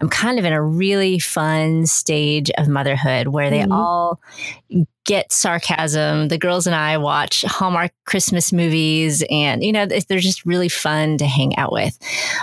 I'm 0.00 0.08
kind 0.08 0.38
of 0.38 0.44
in 0.44 0.52
a 0.52 0.62
really 0.62 1.18
fun 1.18 1.86
stage 1.86 2.50
of 2.58 2.68
motherhood 2.68 3.28
where 3.28 3.50
they 3.50 3.60
mm-hmm. 3.60 3.72
all 3.72 4.20
get 5.04 5.32
sarcasm. 5.32 6.28
The 6.28 6.38
girls 6.38 6.66
and 6.66 6.74
I 6.74 6.96
watch 6.98 7.42
Hallmark 7.42 7.92
Christmas 8.06 8.52
movies, 8.52 9.22
and 9.30 9.62
you 9.62 9.72
know 9.72 9.86
they're 9.86 10.18
just 10.18 10.44
really 10.44 10.68
fun 10.68 11.18
to 11.18 11.26
hang 11.26 11.56
out 11.56 11.72
with. 11.72 11.98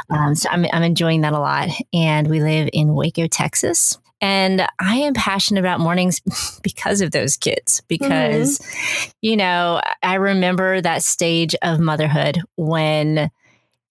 Um, 0.09 0.35
so 0.35 0.49
I'm 0.49 0.65
I'm 0.71 0.83
enjoying 0.83 1.21
that 1.21 1.33
a 1.33 1.39
lot. 1.39 1.69
And 1.93 2.27
we 2.27 2.41
live 2.41 2.69
in 2.73 2.93
Waco, 2.93 3.27
Texas. 3.27 3.97
And 4.21 4.67
I 4.79 4.97
am 4.97 5.13
passionate 5.13 5.59
about 5.59 5.79
mornings 5.79 6.21
because 6.63 7.01
of 7.01 7.11
those 7.11 7.37
kids, 7.37 7.81
because, 7.87 8.59
mm-hmm. 8.59 9.09
you 9.21 9.35
know, 9.35 9.81
I 10.03 10.15
remember 10.15 10.79
that 10.81 11.03
stage 11.03 11.55
of 11.61 11.79
motherhood 11.79 12.39
when 12.55 13.31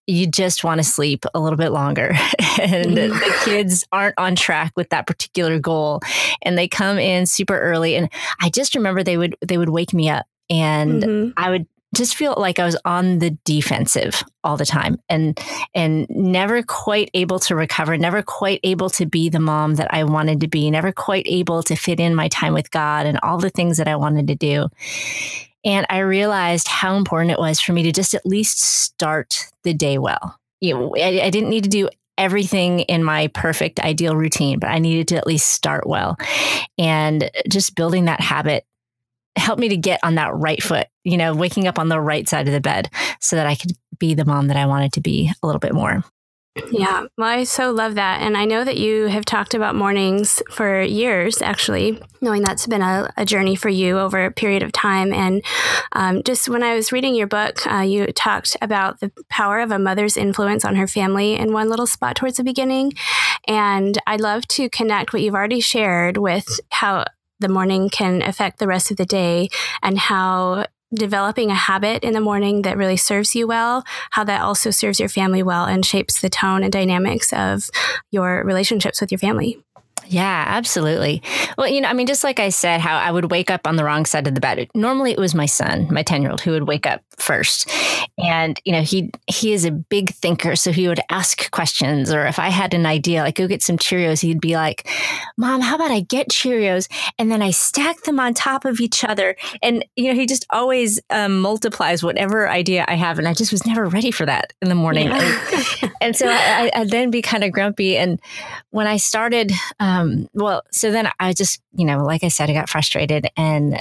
you 0.06 0.26
just 0.26 0.64
want 0.64 0.78
to 0.78 0.84
sleep 0.84 1.24
a 1.34 1.40
little 1.40 1.56
bit 1.56 1.70
longer 1.70 2.10
and 2.60 2.96
the 2.96 3.08
mm-hmm. 3.08 3.44
kids 3.44 3.86
aren't 3.92 4.18
on 4.18 4.34
track 4.34 4.72
with 4.76 4.88
that 4.90 5.06
particular 5.06 5.58
goal 5.58 6.00
and 6.42 6.58
they 6.58 6.66
come 6.66 6.98
in 6.98 7.26
super 7.26 7.58
early 7.58 7.94
and 7.94 8.08
i 8.40 8.50
just 8.50 8.74
remember 8.74 9.04
they 9.04 9.16
would 9.16 9.36
they 9.46 9.56
would 9.56 9.68
wake 9.68 9.94
me 9.94 10.08
up 10.08 10.26
and 10.48 11.02
mm-hmm. 11.02 11.30
i 11.36 11.48
would 11.48 11.66
just 11.94 12.14
feel 12.14 12.34
like 12.36 12.58
I 12.58 12.64
was 12.64 12.76
on 12.84 13.18
the 13.18 13.30
defensive 13.44 14.22
all 14.44 14.56
the 14.56 14.66
time 14.66 14.98
and 15.08 15.38
and 15.74 16.06
never 16.08 16.62
quite 16.62 17.10
able 17.14 17.38
to 17.40 17.54
recover, 17.54 17.96
never 17.96 18.22
quite 18.22 18.60
able 18.62 18.90
to 18.90 19.06
be 19.06 19.28
the 19.28 19.40
mom 19.40 19.74
that 19.74 19.92
I 19.92 20.04
wanted 20.04 20.40
to 20.40 20.48
be, 20.48 20.70
never 20.70 20.92
quite 20.92 21.26
able 21.28 21.62
to 21.64 21.74
fit 21.74 22.00
in 22.00 22.14
my 22.14 22.28
time 22.28 22.52
with 22.52 22.70
God 22.70 23.06
and 23.06 23.18
all 23.22 23.38
the 23.38 23.50
things 23.50 23.78
that 23.78 23.88
I 23.88 23.96
wanted 23.96 24.28
to 24.28 24.34
do. 24.34 24.68
And 25.64 25.86
I 25.90 25.98
realized 25.98 26.68
how 26.68 26.96
important 26.96 27.32
it 27.32 27.38
was 27.38 27.60
for 27.60 27.72
me 27.72 27.82
to 27.82 27.92
just 27.92 28.14
at 28.14 28.24
least 28.24 28.60
start 28.60 29.48
the 29.64 29.74
day 29.74 29.98
well. 29.98 30.38
You 30.60 30.74
know, 30.74 30.94
I, 30.96 31.22
I 31.24 31.30
didn't 31.30 31.50
need 31.50 31.64
to 31.64 31.70
do 31.70 31.90
everything 32.16 32.80
in 32.80 33.02
my 33.02 33.28
perfect 33.28 33.80
ideal 33.80 34.14
routine, 34.14 34.58
but 34.58 34.70
I 34.70 34.78
needed 34.78 35.08
to 35.08 35.16
at 35.16 35.26
least 35.26 35.48
start 35.48 35.86
well. 35.86 36.16
And 36.78 37.30
just 37.48 37.74
building 37.74 38.04
that 38.06 38.20
habit 38.20 38.64
helped 39.36 39.60
me 39.60 39.68
to 39.68 39.76
get 39.76 40.00
on 40.02 40.16
that 40.16 40.34
right 40.34 40.62
foot, 40.62 40.86
you 41.04 41.16
know, 41.16 41.34
waking 41.34 41.66
up 41.66 41.78
on 41.78 41.88
the 41.88 42.00
right 42.00 42.28
side 42.28 42.46
of 42.46 42.54
the 42.54 42.60
bed 42.60 42.90
so 43.20 43.36
that 43.36 43.46
I 43.46 43.54
could 43.54 43.72
be 43.98 44.14
the 44.14 44.24
mom 44.24 44.48
that 44.48 44.56
I 44.56 44.66
wanted 44.66 44.92
to 44.94 45.00
be 45.00 45.30
a 45.42 45.46
little 45.46 45.60
bit 45.60 45.74
more. 45.74 46.04
Yeah, 46.72 47.06
well, 47.16 47.28
I 47.28 47.44
so 47.44 47.70
love 47.70 47.94
that. 47.94 48.22
And 48.22 48.36
I 48.36 48.44
know 48.44 48.64
that 48.64 48.76
you 48.76 49.06
have 49.06 49.24
talked 49.24 49.54
about 49.54 49.76
mornings 49.76 50.42
for 50.50 50.82
years, 50.82 51.40
actually, 51.40 52.02
knowing 52.20 52.42
that's 52.42 52.66
been 52.66 52.82
a, 52.82 53.12
a 53.16 53.24
journey 53.24 53.54
for 53.54 53.68
you 53.68 53.98
over 53.98 54.24
a 54.24 54.32
period 54.32 54.64
of 54.64 54.72
time. 54.72 55.12
And 55.12 55.44
um, 55.92 56.22
just 56.24 56.48
when 56.48 56.64
I 56.64 56.74
was 56.74 56.90
reading 56.90 57.14
your 57.14 57.28
book, 57.28 57.64
uh, 57.70 57.82
you 57.82 58.06
talked 58.08 58.56
about 58.60 58.98
the 58.98 59.12
power 59.28 59.60
of 59.60 59.70
a 59.70 59.78
mother's 59.78 60.16
influence 60.16 60.64
on 60.64 60.74
her 60.74 60.88
family 60.88 61.36
in 61.36 61.52
one 61.52 61.70
little 61.70 61.86
spot 61.86 62.16
towards 62.16 62.36
the 62.36 62.44
beginning. 62.44 62.94
And 63.46 63.96
I'd 64.06 64.20
love 64.20 64.46
to 64.48 64.68
connect 64.68 65.12
what 65.12 65.22
you've 65.22 65.34
already 65.34 65.60
shared 65.60 66.16
with 66.16 66.58
how 66.70 67.04
the 67.40 67.48
morning 67.48 67.88
can 67.88 68.22
affect 68.22 68.58
the 68.58 68.66
rest 68.66 68.90
of 68.90 68.96
the 68.96 69.06
day 69.06 69.48
and 69.82 69.98
how 69.98 70.66
developing 70.92 71.50
a 71.50 71.54
habit 71.54 72.02
in 72.02 72.14
the 72.14 72.20
morning 72.20 72.62
that 72.62 72.76
really 72.76 72.96
serves 72.96 73.34
you 73.34 73.46
well, 73.46 73.84
how 74.10 74.24
that 74.24 74.42
also 74.42 74.70
serves 74.70 74.98
your 74.98 75.08
family 75.08 75.42
well 75.42 75.64
and 75.64 75.86
shapes 75.86 76.20
the 76.20 76.28
tone 76.28 76.62
and 76.62 76.72
dynamics 76.72 77.32
of 77.32 77.70
your 78.10 78.42
relationships 78.44 79.00
with 79.00 79.12
your 79.12 79.18
family. 79.18 79.62
Yeah, 80.10 80.44
absolutely. 80.48 81.22
Well, 81.56 81.68
you 81.68 81.80
know, 81.80 81.88
I 81.88 81.92
mean, 81.92 82.08
just 82.08 82.24
like 82.24 82.40
I 82.40 82.48
said, 82.48 82.80
how 82.80 82.98
I 82.98 83.12
would 83.12 83.30
wake 83.30 83.48
up 83.48 83.64
on 83.64 83.76
the 83.76 83.84
wrong 83.84 84.04
side 84.04 84.26
of 84.26 84.34
the 84.34 84.40
bed. 84.40 84.68
Normally, 84.74 85.12
it 85.12 85.20
was 85.20 85.36
my 85.36 85.46
son, 85.46 85.86
my 85.88 86.02
ten 86.02 86.20
year 86.20 86.32
old, 86.32 86.40
who 86.40 86.50
would 86.50 86.66
wake 86.66 86.84
up 86.84 87.00
first, 87.16 87.70
and 88.18 88.60
you 88.64 88.72
know, 88.72 88.82
he 88.82 89.12
he 89.28 89.52
is 89.52 89.64
a 89.64 89.70
big 89.70 90.10
thinker, 90.10 90.56
so 90.56 90.72
he 90.72 90.88
would 90.88 90.98
ask 91.10 91.48
questions. 91.52 92.12
Or 92.12 92.26
if 92.26 92.40
I 92.40 92.48
had 92.48 92.74
an 92.74 92.86
idea, 92.86 93.22
like 93.22 93.36
go 93.36 93.46
get 93.46 93.62
some 93.62 93.78
Cheerios, 93.78 94.20
he'd 94.20 94.40
be 94.40 94.56
like, 94.56 94.88
"Mom, 95.36 95.60
how 95.60 95.76
about 95.76 95.92
I 95.92 96.00
get 96.00 96.28
Cheerios 96.28 96.88
and 97.16 97.30
then 97.30 97.40
I 97.40 97.52
stack 97.52 98.02
them 98.02 98.18
on 98.18 98.34
top 98.34 98.64
of 98.64 98.80
each 98.80 99.04
other?" 99.04 99.36
And 99.62 99.84
you 99.94 100.08
know, 100.08 100.18
he 100.18 100.26
just 100.26 100.44
always 100.50 100.98
um, 101.10 101.40
multiplies 101.40 102.02
whatever 102.02 102.50
idea 102.50 102.84
I 102.88 102.94
have, 102.94 103.20
and 103.20 103.28
I 103.28 103.34
just 103.34 103.52
was 103.52 103.64
never 103.64 103.86
ready 103.86 104.10
for 104.10 104.26
that 104.26 104.54
in 104.60 104.70
the 104.70 104.74
morning. 104.74 105.06
Yeah. 105.06 105.46
and, 105.82 105.92
and, 106.00 106.16
so 106.16 106.26
I, 106.28 106.68
would 106.76 106.90
then 106.90 107.12
be 107.12 107.22
kind 107.22 107.44
of 107.44 107.52
grumpy. 107.52 107.96
And 107.96 108.20
when 108.70 108.88
I 108.88 108.96
started. 108.96 109.52
Um, 109.78 109.99
um, 110.00 110.28
well, 110.34 110.62
so 110.70 110.90
then 110.90 111.10
I 111.18 111.32
just, 111.32 111.60
you 111.72 111.84
know, 111.84 112.04
like 112.04 112.24
I 112.24 112.28
said, 112.28 112.50
I 112.50 112.54
got 112.54 112.68
frustrated 112.68 113.26
and 113.36 113.80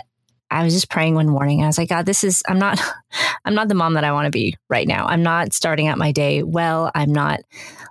I 0.51 0.63
was 0.63 0.73
just 0.73 0.89
praying 0.89 1.15
one 1.15 1.29
morning. 1.29 1.61
I 1.63 1.67
was 1.67 1.77
like, 1.77 1.89
God, 1.89 2.05
this 2.05 2.23
is, 2.23 2.41
I'm 2.47 2.57
not, 2.57 2.79
I'm 3.45 3.53
not 3.53 3.67
the 3.67 3.75
mom 3.75 3.93
that 3.93 4.03
I 4.03 4.11
want 4.11 4.25
to 4.25 4.31
be 4.31 4.55
right 4.67 4.87
now. 4.87 5.05
I'm 5.05 5.23
not 5.23 5.53
starting 5.53 5.87
out 5.87 5.97
my 5.97 6.11
day 6.11 6.43
well. 6.43 6.91
I'm 6.95 7.13
not 7.13 7.41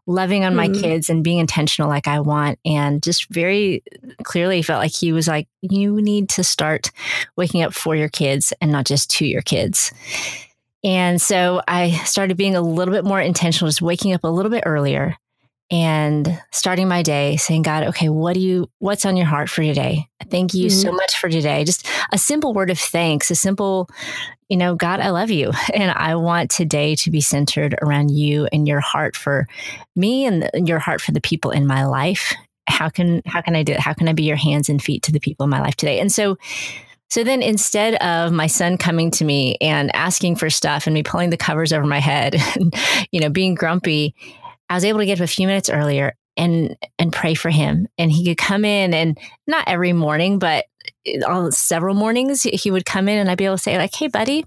loving 0.07 0.45
on 0.45 0.55
mm-hmm. 0.55 0.73
my 0.73 0.81
kids 0.81 1.09
and 1.09 1.23
being 1.23 1.39
intentional 1.39 1.89
like 1.89 2.09
I 2.09 2.21
want. 2.21 2.59
And 2.65 3.03
just 3.03 3.29
very 3.31 3.83
clearly 4.25 4.63
felt 4.63 4.83
like 4.83 4.95
he 4.95 5.13
was 5.13 5.29
like, 5.29 5.49
you 5.63 6.01
need 6.01 6.29
to 6.31 6.45
start 6.45 6.91
waking 7.37 7.63
up 7.63 7.75
for 7.75 7.95
your 7.95 8.09
kids 8.09 8.53
and 8.61 8.73
not 8.73 8.87
just 8.87 9.11
to 9.13 9.27
your 9.27 9.43
kids. 9.43 9.93
And 10.85 11.21
so 11.21 11.63
I 11.67 11.91
started 12.05 12.37
being 12.37 12.57
a 12.57 12.61
little 12.61 12.95
bit 12.95 13.05
more 13.05 13.21
intentional, 13.21 13.69
just 13.69 13.83
waking 13.83 14.15
up 14.15 14.25
a 14.25 14.29
little 14.29 14.51
bit 14.51 14.65
earlier 14.67 15.17
and 15.71 16.41
starting 16.51 16.89
my 16.89 17.03
day 17.03 17.37
saying, 17.37 17.63
God, 17.63 17.85
okay, 17.89 18.09
what 18.09 18.35
do 18.35 18.41
you, 18.41 18.71
what's 18.79 19.05
on 19.05 19.17
your 19.17 19.27
heart 19.27 19.51
for 19.51 19.63
today? 19.63 20.09
Thank 20.31 20.55
you 20.55 20.69
mm-hmm. 20.69 20.79
so 20.79 20.93
much 20.93 21.19
for 21.19 21.29
today. 21.29 21.65
Just 21.65 21.87
a 22.13 22.19
simple 22.19 22.55
word 22.55 22.71
of 22.71 22.79
thanks, 22.79 23.31
a 23.31 23.35
simple, 23.35 23.89
you 24.49 24.57
know, 24.57 24.75
God, 24.75 25.01
I 25.01 25.11
love 25.11 25.31
you. 25.31 25.53
And 25.75 25.91
I 25.91 26.15
want 26.17 26.51
today 26.51 26.95
to 26.97 27.11
be 27.11 27.21
centered 27.21 27.75
around 27.83 28.11
you 28.11 28.49
and 28.51 28.67
your 28.67 28.81
heart 28.81 29.15
for 29.15 29.47
me 29.95 30.25
and 30.25 30.49
your 30.67 30.79
heart 30.79 31.03
for 31.03 31.13
the 31.13 31.21
people 31.21 31.51
in 31.51 31.67
my 31.67 31.85
life. 31.85 32.35
How 32.67 32.89
can, 32.89 33.23
how 33.27 33.43
can 33.43 33.55
I 33.55 33.63
do 33.63 33.73
it? 33.73 33.81
How 33.81 33.93
can 33.93 34.09
I 34.09 34.15
be 34.15 34.25
your 34.25 34.37
hands 34.37 34.71
and 34.71 34.83
feet 34.83 35.03
to 35.05 35.13
the 35.13 35.21
people 35.21 35.45
in 35.45 35.51
my 35.51 35.61
life 35.61 35.77
today? 35.77 36.01
And 36.01 36.11
so, 36.11 36.39
so 37.11 37.25
then 37.25 37.43
instead 37.43 37.95
of 37.97 38.33
my 38.33 38.47
son 38.47 38.79
coming 38.79 39.11
to 39.13 39.25
me 39.25 39.57
and 39.61 39.95
asking 39.95 40.37
for 40.37 40.51
stuff 40.51 40.87
and 40.87 40.95
me 40.95 41.03
pulling 41.03 41.31
the 41.31 41.39
covers 41.39 41.73
over 41.73 41.87
my 41.87 42.01
head 42.01 42.37
and, 42.55 42.75
you 43.13 43.21
know, 43.21 43.29
being 43.29 43.55
grumpy, 43.55 44.15
I 44.69 44.75
was 44.75 44.85
able 44.85 45.01
to 45.01 45.07
get 45.07 45.21
up 45.21 45.25
a 45.25 45.29
few 45.29 45.47
minutes 45.47 45.71
earlier 45.71 46.15
and 46.39 46.77
and 46.99 47.13
pray 47.13 47.35
for 47.35 47.51
him. 47.51 47.89
And 47.99 48.11
he 48.11 48.25
could 48.25 48.39
come 48.39 48.65
in 48.65 48.95
and 48.95 49.19
not 49.47 49.69
every 49.69 49.93
morning, 49.93 50.39
but 50.39 50.65
on 51.27 51.53
several 51.53 51.95
mornings 51.95 52.43
he 52.43 52.71
would 52.71 52.85
come 52.85 53.09
in 53.09 53.19
and 53.19 53.31
I'd 53.31 53.39
be 53.39 53.45
able 53.45 53.57
to 53.57 53.63
say 53.63 53.77
like, 53.77 53.95
"Hey, 53.95 54.09
buddy, 54.09 54.45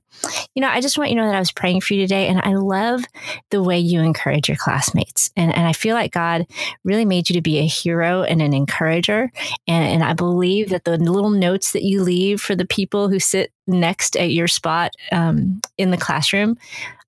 you 0.55 0.61
know, 0.61 0.69
I 0.69 0.81
just 0.81 0.97
want 0.97 1.09
you 1.09 1.15
to 1.17 1.21
know 1.21 1.27
that 1.27 1.35
I 1.35 1.39
was 1.39 1.51
praying 1.51 1.81
for 1.81 1.93
you 1.93 2.01
today, 2.01 2.27
and 2.27 2.39
I 2.41 2.53
love 2.55 3.03
the 3.49 3.61
way 3.61 3.79
you 3.79 4.01
encourage 4.01 4.47
your 4.47 4.57
classmates, 4.57 5.31
and 5.35 5.53
and 5.55 5.67
I 5.67 5.73
feel 5.73 5.95
like 5.95 6.13
God 6.13 6.47
really 6.83 7.05
made 7.05 7.29
you 7.29 7.33
to 7.35 7.41
be 7.41 7.59
a 7.59 7.67
hero 7.67 8.23
and 8.23 8.41
an 8.41 8.53
encourager, 8.53 9.31
and 9.67 9.85
and 9.85 10.03
I 10.03 10.13
believe 10.13 10.69
that 10.69 10.85
the 10.85 10.97
little 10.97 11.29
notes 11.29 11.73
that 11.73 11.83
you 11.83 12.03
leave 12.03 12.41
for 12.41 12.55
the 12.55 12.65
people 12.65 13.09
who 13.09 13.19
sit 13.19 13.51
next 13.67 14.15
at 14.17 14.31
your 14.31 14.47
spot 14.47 14.91
um, 15.11 15.61
in 15.77 15.91
the 15.91 15.97
classroom, 15.97 16.57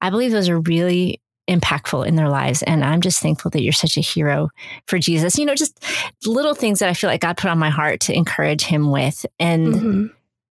I 0.02 0.10
believe 0.10 0.32
those 0.32 0.49
are 0.49 0.60
really 0.60 1.21
impactful 1.49 2.08
in 2.08 2.15
their 2.15 2.29
lives. 2.29 2.63
And 2.63 2.84
I'm 2.84 3.01
just 3.01 3.21
thankful 3.21 3.51
that 3.51 3.62
you're 3.62 3.73
such 3.73 3.97
a 3.97 4.01
hero 4.01 4.49
for 4.88 4.97
Jesus. 4.97 5.38
You 5.38 5.45
know, 5.45 5.56
just 5.56 5.84
little 6.25 6.56
things 6.56 6.79
that 6.79 6.89
I 6.89 6.93
feel 6.93 7.10
like 7.10 7.21
God 7.21 7.38
put 7.38 7.49
on 7.49 7.60
my 7.60 7.69
heart 7.69 8.01
to 8.01 8.13
encourage 8.13 8.63
him 8.63 8.91
with. 8.91 9.25
And 9.39 9.73
mm-hmm. 9.73 10.06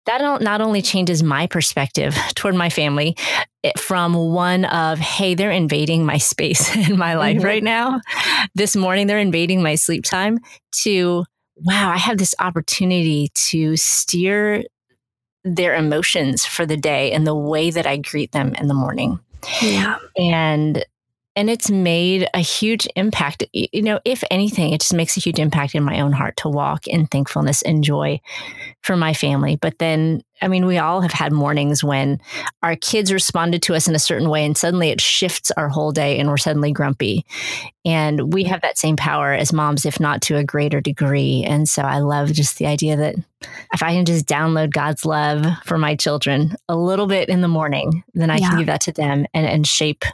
that 0.06 0.42
not 0.42 0.60
only 0.60 0.82
changes 0.82 1.22
my 1.22 1.46
perspective 1.46 2.14
toward 2.34 2.54
my 2.54 2.70
family 2.70 3.16
from 3.78 4.14
one 4.14 4.64
of, 4.64 4.98
hey, 4.98 5.34
they're 5.34 5.50
invading 5.50 6.04
my 6.04 6.18
space 6.18 6.74
in 6.88 6.98
my 6.98 7.14
life 7.14 7.38
mm-hmm. 7.38 7.46
right 7.46 7.62
now. 7.62 8.00
This 8.54 8.74
morning, 8.74 9.06
they're 9.06 9.18
invading 9.18 9.62
my 9.62 9.76
sleep 9.76 10.04
time, 10.04 10.38
to, 10.82 11.24
wow, 11.56 11.90
I 11.90 11.98
have 11.98 12.18
this 12.18 12.34
opportunity 12.38 13.30
to 13.34 13.76
steer 13.76 14.64
their 15.44 15.74
emotions 15.74 16.44
for 16.44 16.66
the 16.66 16.76
day 16.76 17.12
and 17.12 17.26
the 17.26 17.34
way 17.34 17.70
that 17.70 17.86
I 17.86 17.96
greet 17.96 18.32
them 18.32 18.54
in 18.56 18.66
the 18.66 18.74
morning. 18.74 19.20
Yeah. 19.62 19.98
And 20.16 20.84
and 21.40 21.48
it's 21.48 21.70
made 21.70 22.28
a 22.34 22.40
huge 22.40 22.86
impact. 22.96 23.44
You 23.54 23.80
know, 23.80 23.98
if 24.04 24.22
anything, 24.30 24.74
it 24.74 24.82
just 24.82 24.92
makes 24.92 25.16
a 25.16 25.20
huge 25.20 25.38
impact 25.38 25.74
in 25.74 25.82
my 25.82 25.98
own 26.00 26.12
heart 26.12 26.36
to 26.36 26.50
walk 26.50 26.86
in 26.86 27.06
thankfulness 27.06 27.62
and 27.62 27.82
joy 27.82 28.20
for 28.82 28.94
my 28.94 29.14
family. 29.14 29.56
But 29.56 29.78
then, 29.78 30.22
I 30.42 30.48
mean, 30.48 30.66
we 30.66 30.76
all 30.76 31.00
have 31.00 31.14
had 31.14 31.32
mornings 31.32 31.82
when 31.82 32.20
our 32.62 32.76
kids 32.76 33.10
responded 33.10 33.62
to 33.62 33.74
us 33.74 33.88
in 33.88 33.94
a 33.94 33.98
certain 33.98 34.28
way 34.28 34.44
and 34.44 34.54
suddenly 34.54 34.90
it 34.90 35.00
shifts 35.00 35.50
our 35.52 35.70
whole 35.70 35.92
day 35.92 36.18
and 36.18 36.28
we're 36.28 36.36
suddenly 36.36 36.72
grumpy. 36.72 37.24
And 37.86 38.34
we 38.34 38.44
have 38.44 38.60
that 38.60 38.76
same 38.76 38.98
power 38.98 39.32
as 39.32 39.50
moms, 39.50 39.86
if 39.86 39.98
not 39.98 40.20
to 40.22 40.36
a 40.36 40.44
greater 40.44 40.82
degree. 40.82 41.42
And 41.46 41.66
so 41.66 41.80
I 41.80 42.00
love 42.00 42.30
just 42.34 42.58
the 42.58 42.66
idea 42.66 42.98
that 42.98 43.14
if 43.72 43.82
I 43.82 43.94
can 43.94 44.04
just 44.04 44.26
download 44.26 44.74
God's 44.74 45.06
love 45.06 45.46
for 45.64 45.78
my 45.78 45.96
children 45.96 46.54
a 46.68 46.76
little 46.76 47.06
bit 47.06 47.30
in 47.30 47.40
the 47.40 47.48
morning, 47.48 48.04
then 48.12 48.28
I 48.28 48.36
yeah. 48.36 48.48
can 48.50 48.58
give 48.58 48.66
that 48.66 48.82
to 48.82 48.92
them 48.92 49.24
and, 49.32 49.46
and 49.46 49.66
shape 49.66 50.04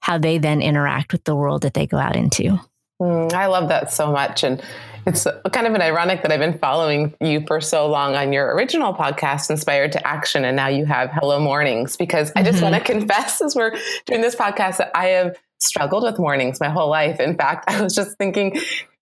how 0.00 0.18
they 0.18 0.38
then 0.38 0.60
interact 0.62 1.12
with 1.12 1.24
the 1.24 1.36
world 1.36 1.62
that 1.62 1.74
they 1.74 1.86
go 1.86 1.98
out 1.98 2.16
into. 2.16 2.58
Mm, 3.00 3.32
I 3.32 3.46
love 3.46 3.68
that 3.68 3.92
so 3.92 4.12
much. 4.12 4.42
And 4.42 4.62
it's 5.06 5.26
kind 5.52 5.66
of 5.66 5.74
an 5.74 5.80
ironic 5.80 6.22
that 6.22 6.30
I've 6.30 6.40
been 6.40 6.58
following 6.58 7.14
you 7.20 7.42
for 7.46 7.60
so 7.60 7.88
long 7.88 8.14
on 8.14 8.32
your 8.32 8.54
original 8.54 8.92
podcast, 8.92 9.50
Inspired 9.50 9.92
to 9.92 10.06
Action, 10.06 10.44
and 10.44 10.56
now 10.56 10.68
you 10.68 10.84
have 10.84 11.10
Hello 11.10 11.40
Mornings, 11.40 11.96
because 11.96 12.32
I 12.36 12.42
just 12.42 12.56
mm-hmm. 12.56 12.72
want 12.72 12.84
to 12.84 12.92
confess 12.92 13.40
as 13.44 13.56
we're 13.56 13.76
doing 14.06 14.20
this 14.20 14.36
podcast 14.36 14.76
that 14.78 14.90
I 14.94 15.06
have 15.06 15.36
struggled 15.58 16.02
with 16.02 16.18
mornings 16.18 16.60
my 16.60 16.68
whole 16.68 16.88
life. 16.88 17.20
In 17.20 17.36
fact, 17.36 17.64
I 17.68 17.82
was 17.82 17.94
just 17.94 18.16
thinking 18.18 18.60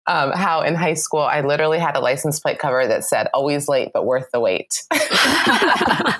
um, 0.08 0.32
how 0.32 0.62
in 0.62 0.74
high 0.74 0.94
school 0.94 1.20
I 1.20 1.42
literally 1.42 1.78
had 1.78 1.94
a 1.94 2.00
license 2.00 2.40
plate 2.40 2.58
cover 2.58 2.86
that 2.86 3.04
said 3.04 3.28
"always 3.34 3.68
late 3.68 3.90
but 3.92 4.06
worth 4.06 4.30
the 4.32 4.40
wait." 4.40 4.82
I 4.90 6.16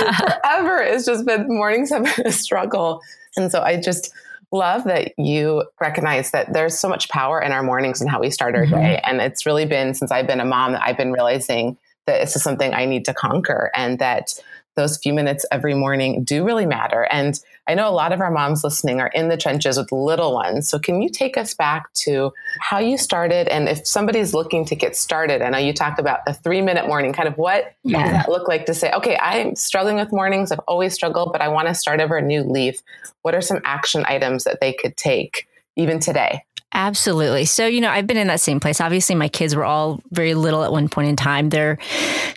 mean, 0.00 0.14
forever, 0.16 0.82
it's 0.82 1.06
just 1.06 1.24
been 1.26 1.48
mornings 1.48 1.90
have 1.90 2.04
been 2.04 2.26
a 2.26 2.32
struggle, 2.32 3.00
and 3.36 3.50
so 3.50 3.62
I 3.62 3.80
just 3.80 4.12
love 4.52 4.84
that 4.84 5.12
you 5.18 5.64
recognize 5.80 6.30
that 6.30 6.52
there's 6.52 6.78
so 6.78 6.88
much 6.88 7.08
power 7.08 7.40
in 7.40 7.52
our 7.52 7.62
mornings 7.62 8.00
and 8.00 8.08
how 8.08 8.20
we 8.20 8.30
start 8.30 8.54
our 8.54 8.64
mm-hmm. 8.64 8.74
day, 8.74 9.00
and 9.02 9.20
it's 9.20 9.46
really 9.46 9.64
been 9.64 9.94
since 9.94 10.12
I've 10.12 10.26
been 10.26 10.40
a 10.40 10.44
mom 10.44 10.72
that 10.72 10.82
I've 10.84 10.98
been 10.98 11.12
realizing 11.12 11.78
that 12.06 12.20
this 12.20 12.36
is 12.36 12.42
something 12.42 12.74
I 12.74 12.84
need 12.84 13.06
to 13.06 13.14
conquer, 13.14 13.70
and 13.74 13.98
that 13.98 14.34
those 14.76 14.98
few 14.98 15.14
minutes 15.14 15.44
every 15.50 15.74
morning 15.74 16.22
do 16.22 16.44
really 16.44 16.66
matter. 16.66 17.08
And 17.10 17.40
I 17.68 17.74
know 17.74 17.88
a 17.88 17.92
lot 17.92 18.12
of 18.12 18.20
our 18.20 18.30
moms 18.30 18.64
listening 18.64 18.98
are 19.00 19.08
in 19.08 19.28
the 19.28 19.36
trenches 19.36 19.76
with 19.76 19.92
little 19.92 20.32
ones. 20.32 20.66
So 20.68 20.78
can 20.78 21.02
you 21.02 21.10
take 21.10 21.36
us 21.36 21.52
back 21.52 21.92
to 21.94 22.32
how 22.60 22.78
you 22.78 22.96
started? 22.96 23.46
And 23.48 23.68
if 23.68 23.86
somebody's 23.86 24.32
looking 24.32 24.64
to 24.64 24.74
get 24.74 24.96
started, 24.96 25.42
I 25.42 25.50
know 25.50 25.58
you 25.58 25.74
talked 25.74 26.00
about 26.00 26.20
a 26.26 26.32
three 26.32 26.62
minute 26.62 26.86
morning, 26.86 27.12
kind 27.12 27.28
of 27.28 27.36
what 27.36 27.74
yeah. 27.84 28.02
does 28.02 28.12
that 28.12 28.28
look 28.30 28.48
like 28.48 28.64
to 28.66 28.74
say, 28.74 28.90
okay, 28.92 29.18
I'm 29.20 29.54
struggling 29.54 29.96
with 29.96 30.10
mornings. 30.12 30.50
I've 30.50 30.60
always 30.60 30.94
struggled, 30.94 31.30
but 31.30 31.42
I 31.42 31.48
want 31.48 31.68
to 31.68 31.74
start 31.74 32.00
over 32.00 32.16
a 32.16 32.22
new 32.22 32.42
leaf. 32.42 32.80
What 33.20 33.34
are 33.34 33.42
some 33.42 33.60
action 33.64 34.04
items 34.06 34.44
that 34.44 34.60
they 34.60 34.72
could 34.72 34.96
take 34.96 35.46
even 35.78 36.00
today? 36.00 36.42
Absolutely. 36.74 37.46
So, 37.46 37.66
you 37.66 37.80
know, 37.80 37.88
I've 37.88 38.06
been 38.06 38.18
in 38.18 38.26
that 38.26 38.40
same 38.40 38.60
place. 38.60 38.80
Obviously, 38.80 39.14
my 39.14 39.28
kids 39.28 39.56
were 39.56 39.64
all 39.64 40.02
very 40.10 40.34
little 40.34 40.62
at 40.64 40.70
one 40.70 40.88
point 40.88 41.08
in 41.08 41.16
time. 41.16 41.48
They're 41.48 41.78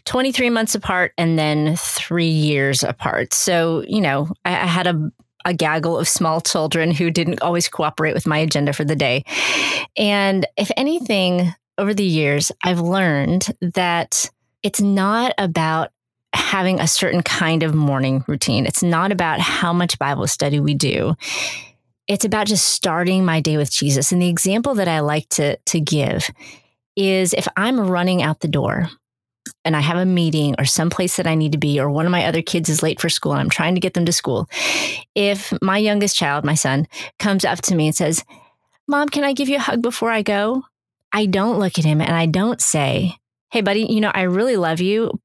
23 0.05 0.49
months 0.49 0.73
apart 0.73 1.11
and 1.17 1.37
then 1.37 1.75
three 1.75 2.29
years 2.29 2.81
apart. 2.81 3.33
So, 3.33 3.83
you 3.85 3.99
know, 3.99 4.29
I, 4.45 4.51
I 4.51 4.67
had 4.67 4.87
a, 4.87 5.11
a 5.43 5.53
gaggle 5.53 5.97
of 5.97 6.07
small 6.07 6.39
children 6.39 6.91
who 6.91 7.11
didn't 7.11 7.41
always 7.41 7.67
cooperate 7.67 8.13
with 8.13 8.25
my 8.25 8.37
agenda 8.37 8.71
for 8.71 8.85
the 8.85 8.95
day. 8.95 9.25
And 9.97 10.45
if 10.55 10.71
anything, 10.77 11.53
over 11.77 11.93
the 11.93 12.03
years, 12.03 12.51
I've 12.63 12.79
learned 12.79 13.47
that 13.61 14.29
it's 14.61 14.81
not 14.81 15.33
about 15.37 15.89
having 16.33 16.79
a 16.79 16.87
certain 16.87 17.23
kind 17.23 17.63
of 17.63 17.73
morning 17.73 18.23
routine. 18.27 18.65
It's 18.65 18.83
not 18.83 19.11
about 19.11 19.39
how 19.39 19.73
much 19.73 19.97
Bible 19.97 20.27
study 20.27 20.59
we 20.59 20.75
do 20.75 21.15
it's 22.11 22.25
about 22.25 22.45
just 22.45 22.67
starting 22.67 23.23
my 23.23 23.39
day 23.39 23.55
with 23.55 23.71
Jesus. 23.71 24.11
And 24.11 24.21
the 24.21 24.27
example 24.27 24.75
that 24.75 24.89
I 24.89 24.99
like 24.99 25.29
to, 25.29 25.55
to 25.55 25.79
give 25.79 26.29
is 26.97 27.33
if 27.33 27.47
I'm 27.55 27.79
running 27.79 28.21
out 28.21 28.41
the 28.41 28.49
door 28.49 28.89
and 29.63 29.77
I 29.77 29.79
have 29.79 29.95
a 29.95 30.05
meeting 30.05 30.53
or 30.59 30.65
someplace 30.65 31.15
that 31.15 31.25
I 31.25 31.35
need 31.35 31.53
to 31.53 31.57
be, 31.57 31.79
or 31.79 31.89
one 31.89 32.05
of 32.05 32.11
my 32.11 32.25
other 32.25 32.41
kids 32.41 32.67
is 32.67 32.83
late 32.83 32.99
for 32.99 33.07
school 33.07 33.31
and 33.31 33.39
I'm 33.39 33.49
trying 33.49 33.75
to 33.75 33.79
get 33.79 33.93
them 33.93 34.03
to 34.07 34.11
school. 34.11 34.49
If 35.15 35.53
my 35.61 35.77
youngest 35.77 36.17
child, 36.17 36.43
my 36.43 36.53
son, 36.53 36.85
comes 37.17 37.45
up 37.45 37.61
to 37.61 37.75
me 37.75 37.87
and 37.87 37.95
says, 37.95 38.25
Mom, 38.89 39.07
can 39.07 39.23
I 39.23 39.31
give 39.31 39.47
you 39.47 39.55
a 39.55 39.59
hug 39.59 39.81
before 39.81 40.11
I 40.11 40.21
go? 40.21 40.63
I 41.13 41.27
don't 41.27 41.59
look 41.59 41.79
at 41.79 41.85
him 41.85 42.01
and 42.01 42.11
I 42.11 42.25
don't 42.25 42.59
say, 42.59 43.15
Hey, 43.51 43.61
buddy, 43.61 43.83
you 43.89 44.01
know, 44.01 44.11
I 44.13 44.23
really 44.23 44.57
love 44.57 44.81
you, 44.81 45.17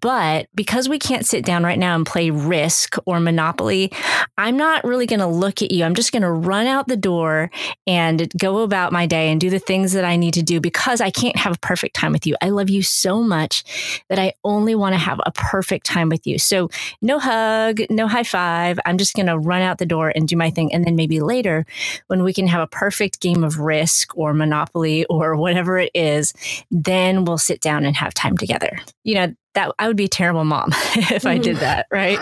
but 0.00 0.48
because 0.54 0.88
we 0.88 0.98
can't 0.98 1.26
sit 1.26 1.44
down 1.44 1.64
right 1.64 1.78
now 1.78 1.94
and 1.94 2.06
play 2.06 2.30
Risk 2.30 2.96
or 3.04 3.20
Monopoly, 3.20 3.92
I'm 4.38 4.56
not 4.56 4.84
really 4.84 5.06
going 5.06 5.20
to 5.20 5.26
look 5.26 5.60
at 5.60 5.70
you. 5.70 5.84
I'm 5.84 5.94
just 5.94 6.12
going 6.12 6.22
to 6.22 6.30
run 6.30 6.66
out 6.66 6.88
the 6.88 6.96
door 6.96 7.50
and 7.86 8.32
go 8.38 8.60
about 8.60 8.92
my 8.92 9.06
day 9.06 9.30
and 9.30 9.38
do 9.38 9.50
the 9.50 9.58
things 9.58 9.92
that 9.92 10.04
I 10.04 10.16
need 10.16 10.34
to 10.34 10.42
do 10.42 10.60
because 10.60 11.02
I 11.02 11.10
can't 11.10 11.36
have 11.36 11.56
a 11.56 11.58
perfect 11.58 11.94
time 11.94 12.12
with 12.12 12.26
you. 12.26 12.36
I 12.40 12.48
love 12.48 12.70
you 12.70 12.82
so 12.82 13.22
much 13.22 14.02
that 14.08 14.18
I 14.18 14.32
only 14.44 14.74
want 14.74 14.94
to 14.94 14.98
have 14.98 15.20
a 15.26 15.32
perfect 15.32 15.84
time 15.84 16.08
with 16.08 16.26
you. 16.26 16.38
So, 16.38 16.70
no 17.02 17.18
hug, 17.18 17.82
no 17.90 18.08
high 18.08 18.22
five. 18.22 18.80
I'm 18.86 18.96
just 18.96 19.14
going 19.14 19.26
to 19.26 19.38
run 19.38 19.60
out 19.60 19.76
the 19.76 19.86
door 19.86 20.10
and 20.14 20.26
do 20.26 20.36
my 20.36 20.50
thing. 20.50 20.72
And 20.72 20.84
then 20.84 20.96
maybe 20.96 21.20
later, 21.20 21.66
when 22.06 22.22
we 22.22 22.32
can 22.32 22.46
have 22.46 22.62
a 22.62 22.66
perfect 22.66 23.20
game 23.20 23.44
of 23.44 23.58
Risk 23.58 24.16
or 24.16 24.32
Monopoly 24.32 25.04
or 25.06 25.36
whatever 25.36 25.78
it 25.78 25.90
is, 25.94 26.32
then 26.70 27.26
we'll 27.26 27.38
sit 27.38 27.60
down 27.60 27.84
and 27.84 27.96
have 27.96 28.14
time 28.14 28.38
together. 28.38 28.78
You 29.04 29.14
know, 29.16 29.34
that 29.54 29.72
I 29.78 29.86
would 29.88 29.96
be 29.96 30.04
a 30.04 30.08
terrible 30.08 30.44
mom 30.44 30.70
if 30.94 31.26
I 31.26 31.38
did 31.38 31.56
mm-hmm. 31.56 31.60
that, 31.60 31.86
right? 31.90 32.18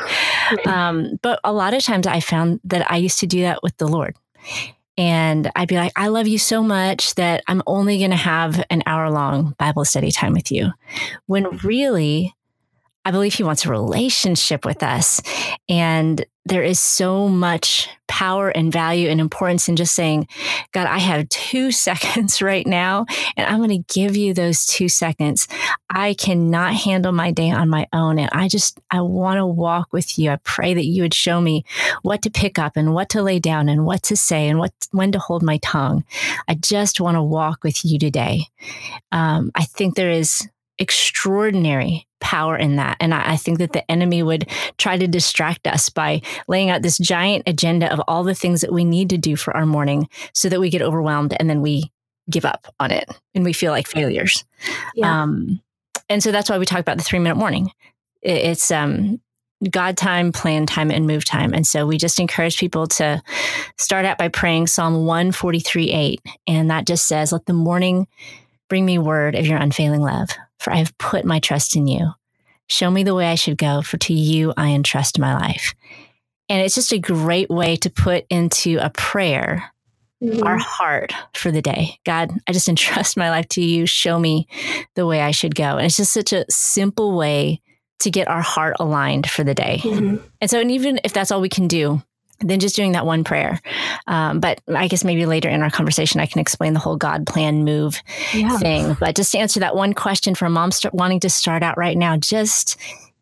Um, 0.66 1.18
but 1.22 1.40
a 1.44 1.52
lot 1.52 1.74
of 1.74 1.84
times 1.84 2.06
I 2.06 2.20
found 2.20 2.60
that 2.64 2.90
I 2.90 2.96
used 2.96 3.20
to 3.20 3.26
do 3.26 3.42
that 3.42 3.62
with 3.62 3.76
the 3.76 3.86
Lord. 3.86 4.16
And 4.98 5.50
I'd 5.56 5.68
be 5.68 5.76
like, 5.76 5.92
I 5.96 6.08
love 6.08 6.26
you 6.26 6.38
so 6.38 6.62
much 6.62 7.14
that 7.14 7.42
I'm 7.46 7.62
only 7.66 7.98
going 7.98 8.10
to 8.10 8.16
have 8.16 8.62
an 8.68 8.82
hour 8.84 9.10
long 9.10 9.54
Bible 9.58 9.84
study 9.84 10.10
time 10.10 10.32
with 10.32 10.52
you. 10.52 10.72
When 11.26 11.56
really, 11.58 12.34
I 13.04 13.10
believe 13.10 13.34
he 13.34 13.42
wants 13.42 13.64
a 13.64 13.70
relationship 13.70 14.64
with 14.64 14.82
us. 14.82 15.22
And 15.68 16.24
there 16.44 16.62
is 16.62 16.80
so 16.80 17.28
much 17.28 17.88
power 18.08 18.48
and 18.48 18.72
value 18.72 19.08
and 19.08 19.20
importance 19.20 19.68
in 19.68 19.76
just 19.76 19.94
saying, 19.94 20.26
God, 20.72 20.86
I 20.86 20.98
have 20.98 21.28
two 21.28 21.70
seconds 21.86 22.42
right 22.42 22.66
now, 22.66 23.06
and 23.36 23.46
I'm 23.46 23.58
going 23.58 23.70
to 23.70 23.94
give 23.94 24.16
you 24.16 24.34
those 24.34 24.66
two 24.66 24.88
seconds. 24.88 25.48
I 25.88 26.14
cannot 26.14 26.74
handle 26.74 27.12
my 27.12 27.30
day 27.30 27.50
on 27.50 27.68
my 27.68 27.86
own. 27.92 28.18
And 28.18 28.30
I 28.32 28.48
just, 28.48 28.80
I 28.90 29.00
want 29.00 29.38
to 29.38 29.46
walk 29.46 29.92
with 29.92 30.18
you. 30.18 30.30
I 30.30 30.36
pray 30.36 30.74
that 30.74 30.86
you 30.86 31.02
would 31.02 31.14
show 31.14 31.40
me 31.40 31.64
what 32.02 32.22
to 32.22 32.30
pick 32.30 32.58
up 32.58 32.76
and 32.76 32.94
what 32.94 33.10
to 33.10 33.22
lay 33.22 33.38
down 33.38 33.68
and 33.68 33.86
what 33.86 34.02
to 34.04 34.16
say 34.16 34.48
and 34.48 34.58
what, 34.58 34.72
when 34.90 35.12
to 35.12 35.18
hold 35.18 35.42
my 35.42 35.58
tongue. 35.58 36.04
I 36.48 36.54
just 36.54 37.00
want 37.00 37.16
to 37.16 37.22
walk 37.22 37.64
with 37.64 37.84
you 37.84 37.98
today. 37.98 38.46
Um, 39.12 39.52
I 39.54 39.64
think 39.64 39.94
there 39.94 40.10
is 40.10 40.48
extraordinary 40.78 42.06
power 42.20 42.56
in 42.56 42.76
that. 42.76 42.96
And 43.00 43.14
I, 43.14 43.32
I, 43.32 43.36
think 43.36 43.58
that 43.58 43.72
the 43.72 43.88
enemy 43.90 44.22
would 44.22 44.48
try 44.78 44.96
to 44.96 45.08
distract 45.08 45.66
us 45.66 45.88
by 45.88 46.22
laying 46.48 46.70
out 46.70 46.82
this 46.82 46.98
giant 46.98 47.44
agenda 47.46 47.92
of 47.92 48.00
all 48.06 48.24
the 48.24 48.34
things 48.34 48.60
that 48.60 48.72
we 48.72 48.84
need 48.84 49.10
to 49.10 49.18
do 49.18 49.36
for 49.36 49.56
our 49.56 49.66
morning 49.66 50.08
so 50.34 50.48
that 50.48 50.60
we 50.60 50.70
get 50.70 50.82
overwhelmed 50.82 51.34
and 51.38 51.48
then 51.48 51.62
we 51.62 51.90
give 52.28 52.44
up 52.44 52.72
on 52.78 52.90
it 52.90 53.08
and 53.34 53.44
we 53.44 53.52
feel 53.52 53.72
like 53.72 53.88
failures. 53.88 54.44
Yeah. 54.94 55.22
Um, 55.22 55.60
and 56.08 56.22
so 56.22 56.30
that's 56.32 56.50
why 56.50 56.58
we 56.58 56.66
talk 56.66 56.80
about 56.80 56.98
the 56.98 57.04
three 57.04 57.18
minute 57.18 57.36
morning. 57.36 57.72
It, 58.22 58.38
it's 58.38 58.70
um, 58.70 59.20
God 59.68 59.96
time, 59.96 60.32
plan 60.32 60.66
time, 60.66 60.90
and 60.90 61.06
move 61.06 61.24
time. 61.24 61.52
And 61.52 61.66
so 61.66 61.86
we 61.86 61.98
just 61.98 62.18
encourage 62.18 62.58
people 62.58 62.86
to 62.88 63.22
start 63.76 64.04
out 64.04 64.18
by 64.18 64.28
praying 64.28 64.68
Psalm 64.68 65.06
143 65.06 65.90
8. 65.90 66.20
And 66.46 66.70
that 66.70 66.86
just 66.86 67.06
says, 67.06 67.32
Let 67.32 67.46
the 67.46 67.52
morning 67.52 68.06
bring 68.68 68.86
me 68.86 68.98
word 68.98 69.34
of 69.34 69.46
your 69.46 69.58
unfailing 69.58 70.02
love 70.02 70.30
for 70.60 70.72
I 70.72 70.76
have 70.76 70.96
put 70.98 71.24
my 71.24 71.40
trust 71.40 71.74
in 71.74 71.86
you. 71.86 72.12
Show 72.68 72.90
me 72.90 73.02
the 73.02 73.14
way 73.14 73.26
I 73.26 73.34
should 73.34 73.58
go, 73.58 73.82
for 73.82 73.96
to 73.98 74.14
you 74.14 74.52
I 74.56 74.68
entrust 74.70 75.18
my 75.18 75.34
life. 75.34 75.74
And 76.48 76.60
it's 76.60 76.74
just 76.74 76.92
a 76.92 76.98
great 76.98 77.50
way 77.50 77.76
to 77.76 77.90
put 77.90 78.26
into 78.30 78.78
a 78.80 78.90
prayer 78.90 79.72
mm-hmm. 80.22 80.42
our 80.42 80.58
heart 80.58 81.12
for 81.34 81.50
the 81.50 81.62
day. 81.62 81.98
God, 82.04 82.30
I 82.46 82.52
just 82.52 82.68
entrust 82.68 83.16
my 83.16 83.30
life 83.30 83.48
to 83.48 83.62
you. 83.62 83.86
Show 83.86 84.18
me 84.18 84.46
the 84.94 85.06
way 85.06 85.20
I 85.20 85.30
should 85.30 85.54
go. 85.54 85.76
And 85.76 85.86
it's 85.86 85.96
just 85.96 86.12
such 86.12 86.32
a 86.32 86.44
simple 86.50 87.16
way 87.16 87.60
to 88.00 88.10
get 88.10 88.28
our 88.28 88.40
heart 88.42 88.76
aligned 88.80 89.28
for 89.28 89.44
the 89.44 89.54
day. 89.54 89.80
Mm-hmm. 89.82 90.24
And 90.40 90.50
so, 90.50 90.60
and 90.60 90.70
even 90.70 91.00
if 91.04 91.12
that's 91.12 91.30
all 91.30 91.40
we 91.40 91.48
can 91.48 91.68
do, 91.68 92.02
than 92.40 92.60
just 92.60 92.76
doing 92.76 92.92
that 92.92 93.06
one 93.06 93.24
prayer. 93.24 93.60
Um, 94.06 94.40
but 94.40 94.60
I 94.68 94.88
guess 94.88 95.04
maybe 95.04 95.26
later 95.26 95.48
in 95.48 95.62
our 95.62 95.70
conversation, 95.70 96.20
I 96.20 96.26
can 96.26 96.40
explain 96.40 96.72
the 96.72 96.80
whole 96.80 96.96
God 96.96 97.26
plan 97.26 97.64
move 97.64 98.00
yeah. 98.34 98.58
thing. 98.58 98.96
But 98.98 99.14
just 99.16 99.32
to 99.32 99.38
answer 99.38 99.60
that 99.60 99.76
one 99.76 99.92
question 99.92 100.34
for 100.34 100.46
a 100.46 100.50
mom 100.50 100.72
start, 100.72 100.94
wanting 100.94 101.20
to 101.20 101.30
start 101.30 101.62
out 101.62 101.76
right 101.76 101.96
now, 101.96 102.16
just 102.16 102.76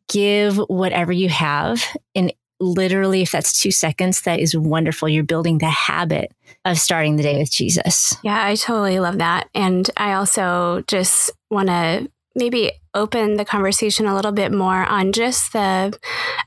give 0.09 0.57
whatever 0.57 1.13
you 1.13 1.29
have. 1.29 1.85
And 2.15 2.33
literally, 2.61 3.23
if 3.23 3.33
that's 3.33 3.61
two 3.61 3.71
seconds, 3.71 4.23
that 4.23 4.41
is 4.41 4.57
wonderful. 4.57 5.09
You're 5.09 5.25
building 5.25 5.59
the 5.59 5.71
habit 5.71 6.33
of 6.65 6.79
starting 6.79 7.17
the 7.17 7.23
day 7.23 7.39
with 7.39 7.51
Jesus. 7.51 8.17
Yeah, 8.23 8.45
I 8.45 8.55
totally 8.55 9.01
love 9.01 9.19
that. 9.19 9.49
And 9.55 9.89
I 9.97 10.15
also 10.15 10.83
just 10.87 11.31
want 11.51 11.69
to 11.69 12.11
maybe 12.35 12.73
open 12.99 13.37
the 13.37 13.45
conversation 13.45 14.07
a 14.07 14.15
little 14.15 14.33
bit 14.33 14.53
more 14.53 14.85
on 14.85 15.13
just 15.13 15.53
the 15.53 15.97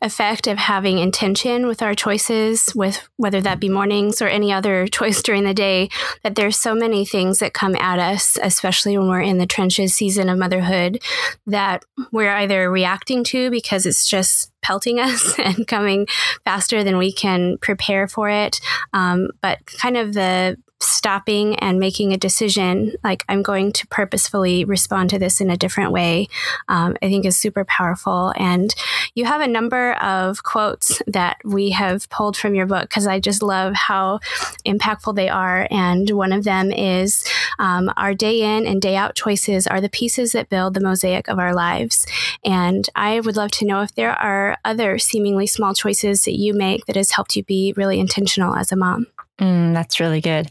effect 0.01 0.47
of 0.47 0.57
having 0.57 0.97
intention 0.97 1.65
with 1.65 1.81
our 1.81 1.95
choices 1.95 2.73
with 2.75 3.07
whether 3.17 3.39
that 3.41 3.59
be 3.59 3.69
mornings 3.69 4.21
or 4.21 4.27
any 4.27 4.51
other 4.51 4.87
choice 4.99 5.21
during 5.21 5.43
the 5.43 5.53
day 5.53 5.89
that 6.23 6.35
there's 6.35 6.57
so 6.57 6.75
many 6.75 7.05
things 7.05 7.39
that 7.39 7.53
come 7.53 7.75
at 7.75 7.99
us 7.99 8.37
especially 8.43 8.97
when 8.97 9.07
we're 9.07 9.21
in 9.21 9.37
the 9.37 9.45
trenches 9.45 9.95
season 9.95 10.27
of 10.29 10.37
motherhood 10.37 11.01
that 11.47 11.83
we're 12.11 12.35
either 12.35 12.69
reacting 12.69 13.23
to 13.23 13.49
because 13.49 13.85
it's 13.85 14.07
just 14.07 14.51
pelting 14.61 14.99
us 15.07 15.37
and 15.39 15.67
coming 15.67 16.07
faster 16.45 16.83
than 16.83 16.97
we 16.97 17.11
can 17.11 17.57
prepare 17.59 18.07
for 18.07 18.29
it. 18.29 18.59
Um, 18.93 19.29
but 19.41 19.65
kind 19.65 19.97
of 19.97 20.13
the 20.13 20.57
stopping 20.81 21.55
and 21.57 21.79
making 21.79 22.13
a 22.13 22.17
decision 22.17 22.93
like 23.03 23.23
i'm 23.29 23.41
going 23.41 23.71
to 23.71 23.87
purposefully 23.87 24.65
respond 24.65 25.09
to 25.09 25.19
this 25.19 25.41
in 25.41 25.49
a 25.49 25.57
different 25.57 25.91
way 25.91 26.27
um, 26.67 26.95
i 27.01 27.07
think 27.07 27.25
is 27.25 27.37
super 27.37 27.65
powerful. 27.65 28.33
And 28.35 28.73
you 29.15 29.25
have 29.25 29.41
a 29.41 29.47
number 29.47 29.93
of 29.93 30.43
quotes 30.43 31.01
that 31.07 31.37
we 31.43 31.71
have 31.71 32.09
pulled 32.09 32.37
from 32.37 32.53
your 32.53 32.65
book 32.65 32.83
because 32.83 33.07
i 33.07 33.19
just 33.19 33.41
love 33.41 33.73
how 33.73 34.19
impactful 34.65 35.15
they 35.15 35.29
are. 35.29 35.67
And 35.71 36.09
one 36.11 36.31
of 36.31 36.43
them 36.43 36.71
is 36.71 37.25
um, 37.59 37.91
our 37.97 38.13
day 38.13 38.41
in 38.41 38.65
and 38.65 38.81
day 38.81 38.95
out 38.95 39.15
choices 39.15 39.67
are 39.67 39.81
the 39.81 39.89
pieces 39.89 40.33
that 40.33 40.49
build 40.49 40.73
the 40.73 40.81
mosaic 40.81 41.27
of 41.27 41.39
our 41.39 41.53
lives. 41.53 42.05
And 42.43 42.89
i 42.95 43.19
would 43.19 43.35
love 43.35 43.51
to 43.51 43.65
know 43.65 43.81
if 43.81 43.95
there 43.95 44.13
are 44.13 44.57
other 44.63 44.97
seemingly 44.97 45.47
small 45.47 45.73
choices 45.73 46.25
that 46.25 46.37
you 46.37 46.53
make 46.53 46.85
that 46.85 46.95
has 46.95 47.11
helped 47.11 47.35
you 47.35 47.43
be 47.43 47.73
really 47.77 47.99
intentional 47.99 48.55
as 48.55 48.71
a 48.71 48.75
mom 48.75 49.07
Mm, 49.41 49.73
that's 49.73 49.99
really 49.99 50.21
good. 50.21 50.49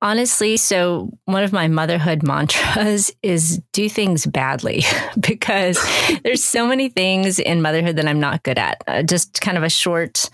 Honestly, 0.00 0.56
so 0.56 1.10
one 1.26 1.44
of 1.44 1.52
my 1.52 1.68
motherhood 1.68 2.22
mantras 2.22 3.12
is 3.22 3.60
do 3.72 3.88
things 3.88 4.24
badly 4.24 4.82
because 5.20 5.78
there's 6.22 6.42
so 6.42 6.66
many 6.66 6.88
things 6.88 7.38
in 7.38 7.60
motherhood 7.60 7.96
that 7.96 8.06
I'm 8.06 8.20
not 8.20 8.44
good 8.44 8.58
at. 8.58 8.82
Uh, 8.86 9.02
just 9.02 9.42
kind 9.42 9.58
of 9.58 9.62
a 9.62 9.68
short 9.68 10.30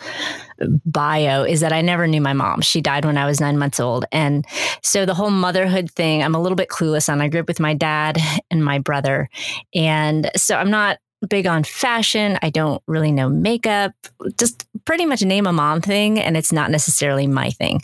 bio 0.86 1.42
is 1.42 1.60
that 1.60 1.72
I 1.72 1.80
never 1.80 2.06
knew 2.06 2.20
my 2.20 2.32
mom. 2.32 2.60
She 2.60 2.80
died 2.80 3.04
when 3.04 3.18
I 3.18 3.26
was 3.26 3.40
nine 3.40 3.58
months 3.58 3.80
old. 3.80 4.04
And 4.12 4.44
so 4.82 5.04
the 5.04 5.14
whole 5.14 5.30
motherhood 5.30 5.90
thing, 5.90 6.22
I'm 6.22 6.34
a 6.34 6.40
little 6.40 6.56
bit 6.56 6.68
clueless 6.68 7.08
on. 7.08 7.20
I 7.20 7.28
grew 7.28 7.40
up 7.40 7.48
with 7.48 7.60
my 7.60 7.74
dad 7.74 8.18
and 8.52 8.64
my 8.64 8.78
brother. 8.78 9.28
And 9.74 10.30
so 10.36 10.56
I'm 10.56 10.70
not 10.70 10.98
big 11.24 11.46
on 11.46 11.64
fashion. 11.64 12.38
I 12.42 12.50
don't 12.50 12.82
really 12.86 13.12
know 13.12 13.28
makeup, 13.28 13.92
just 14.38 14.66
pretty 14.84 15.06
much 15.06 15.22
name 15.22 15.46
a 15.46 15.52
mom 15.52 15.80
thing. 15.80 16.20
And 16.20 16.36
it's 16.36 16.52
not 16.52 16.70
necessarily 16.70 17.26
my 17.26 17.50
thing. 17.50 17.80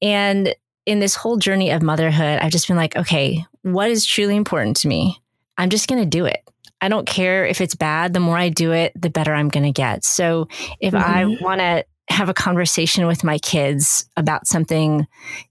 And 0.00 0.54
in 0.86 1.00
this 1.00 1.14
whole 1.14 1.36
journey 1.36 1.70
of 1.70 1.82
motherhood, 1.82 2.38
I've 2.40 2.52
just 2.52 2.68
been 2.68 2.76
like, 2.76 2.96
okay, 2.96 3.44
what 3.62 3.90
is 3.90 4.04
truly 4.04 4.36
important 4.36 4.76
to 4.78 4.88
me? 4.88 5.20
I'm 5.58 5.70
just 5.70 5.88
going 5.88 6.02
to 6.02 6.08
do 6.08 6.24
it. 6.24 6.40
I 6.80 6.88
don't 6.88 7.06
care 7.06 7.44
if 7.44 7.60
it's 7.60 7.74
bad. 7.74 8.14
The 8.14 8.20
more 8.20 8.38
I 8.38 8.48
do 8.48 8.72
it, 8.72 8.92
the 8.96 9.10
better 9.10 9.34
I'm 9.34 9.50
going 9.50 9.64
to 9.64 9.72
get. 9.72 10.04
So 10.04 10.48
if 10.80 10.94
mm-hmm. 10.94 11.10
I 11.10 11.36
want 11.42 11.60
to 11.60 11.84
have 12.10 12.28
a 12.28 12.34
conversation 12.34 13.06
with 13.06 13.24
my 13.24 13.38
kids 13.38 14.04
about 14.16 14.46
something 14.46 15.06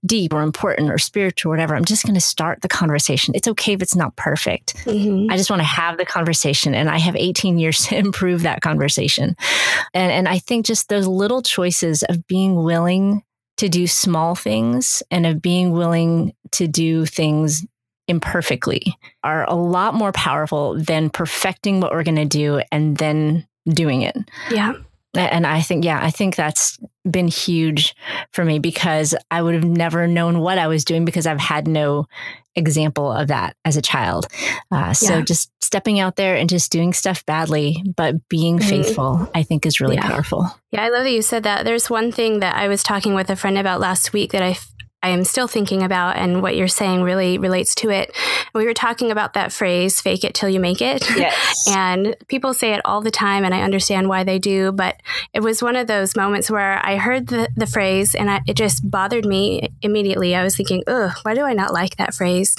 deep 0.06 0.34
or 0.34 0.42
important 0.42 0.92
or 0.92 0.98
spiritual 0.98 1.52
or 1.52 1.54
whatever, 1.54 1.76
I'm 1.76 1.86
just 1.86 2.04
going 2.04 2.16
to 2.16 2.22
start 2.22 2.62
the 2.62 2.68
conversation. 2.68 3.34
It's 3.36 3.48
okay 3.48 3.74
if 3.74 3.82
it's 3.82 3.96
not 3.96 4.16
perfect. 4.16 4.76
Mm-hmm. 4.86 5.32
I 5.32 5.38
just 5.38 5.50
want 5.50 5.62
to 5.62 5.68
have 5.68 5.98
the 5.98 6.06
conversation. 6.06 6.76
And 6.76 6.90
I 6.90 6.98
have 6.98 7.16
18 7.16 7.58
years 7.58 7.80
to 7.88 7.98
improve 7.98 8.44
that 8.44 8.62
conversation. 8.62 9.36
And, 9.94 10.12
and 10.12 10.28
I 10.28 10.40
think 10.40 10.66
just 10.66 10.90
those 10.90 11.08
little 11.08 11.42
choices 11.42 12.04
of 12.04 12.28
being 12.28 12.64
willing 12.64 13.24
to 13.58 13.70
do 13.70 13.88
small 13.88 14.36
things 14.36 15.04
and 15.12 15.26
of 15.26 15.42
being 15.42 15.72
willing 15.72 16.34
to 16.52 16.68
do 16.68 17.06
things 17.06 17.66
imperfectly 18.08 18.98
are 19.24 19.44
a 19.48 19.56
lot 19.56 19.94
more 19.94 20.12
powerful 20.12 20.78
than 20.80 21.10
perfecting 21.10 21.80
what 21.80 21.92
we're 21.92 22.04
going 22.04 22.16
to 22.16 22.26
do 22.26 22.62
and 22.72 22.98
then 22.98 23.46
doing 23.68 24.02
it. 24.02 24.18
Yeah. 24.50 24.74
And 25.16 25.48
I 25.48 25.62
think, 25.62 25.86
yeah, 25.86 26.00
I 26.02 26.12
think 26.12 26.36
that's 26.36 26.78
been 27.10 27.28
huge 27.28 27.96
for 28.32 28.46
me 28.46 28.60
because 28.60 29.16
I 29.32 29.42
would 29.42 29.56
have 29.56 29.64
never 29.64 30.08
known 30.08 30.40
what 30.40 30.60
I 30.60 30.68
was 30.68 30.86
doing 30.86 31.04
because 31.04 31.26
I've 31.26 31.40
had 31.40 31.68
no 31.68 32.06
example 32.56 33.12
of 33.12 33.30
that 33.30 33.56
as 33.66 33.78
a 33.78 33.82
child. 33.82 34.28
Uh, 34.72 34.94
so 34.94 35.18
yeah. 35.18 35.22
just 35.22 35.52
stepping 35.64 36.00
out 36.00 36.16
there 36.16 36.36
and 36.36 36.50
just 36.50 36.72
doing 36.72 36.94
stuff 36.94 37.26
badly, 37.26 37.84
but 37.96 38.28
being 38.30 38.60
mm-hmm. 38.60 38.70
faithful, 38.70 39.30
I 39.34 39.44
think 39.44 39.66
is 39.66 39.80
really 39.80 39.96
yeah. 39.96 40.08
powerful. 40.08 40.48
Yeah, 40.72 40.84
I 40.84 40.90
love 40.90 41.04
that 41.04 41.12
you 41.12 41.22
said 41.22 41.44
that. 41.44 41.66
There's 41.66 41.90
one 41.90 42.12
thing 42.12 42.40
that 42.40 42.56
I 42.56 42.68
was 42.68 42.84
talking 42.84 43.16
with 43.16 43.30
a 43.30 43.36
friend 43.36 43.58
about 43.58 43.80
last 43.80 44.14
week 44.14 44.32
that 44.32 44.44
I 44.44 44.58
I 45.02 45.10
am 45.10 45.24
still 45.24 45.48
thinking 45.48 45.82
about, 45.84 46.18
and 46.18 46.42
what 46.42 46.56
you're 46.56 46.68
saying 46.68 47.04
really 47.04 47.38
relates 47.38 47.74
to 47.76 47.90
it. 47.90 48.16
We 48.54 48.66
were 48.66 48.74
talking 48.74 49.12
about 49.12 49.34
that 49.34 49.54
phrase, 49.54 50.02
fake 50.02 50.24
it 50.24 50.34
till 50.34 50.50
you 50.50 50.60
make 50.60 50.82
it. 50.82 51.08
Yes. 51.20 51.68
and 51.70 52.16
people 52.30 52.54
say 52.54 52.74
it 52.74 52.82
all 52.86 53.02
the 53.02 53.12
time, 53.12 53.44
and 53.44 53.54
I 53.54 53.62
understand 53.62 54.08
why 54.08 54.24
they 54.24 54.40
do. 54.40 54.72
But 54.72 55.02
it 55.34 55.42
was 55.42 55.62
one 55.62 55.76
of 55.76 55.88
those 55.88 56.16
moments 56.16 56.50
where 56.50 56.84
I 56.86 56.96
heard 56.96 57.28
the, 57.28 57.50
the 57.58 57.68
phrase 57.68 58.16
and 58.16 58.30
I, 58.30 58.42
it 58.48 58.56
just 58.56 58.90
bothered 58.90 59.26
me 59.26 59.70
immediately. 59.82 60.34
I 60.34 60.44
was 60.44 60.56
thinking, 60.56 60.84
ugh, 60.88 61.12
why 61.24 61.36
do 61.36 61.42
I 61.42 61.54
not 61.54 61.74
like 61.74 61.98
that 61.98 62.14
phrase? 62.14 62.56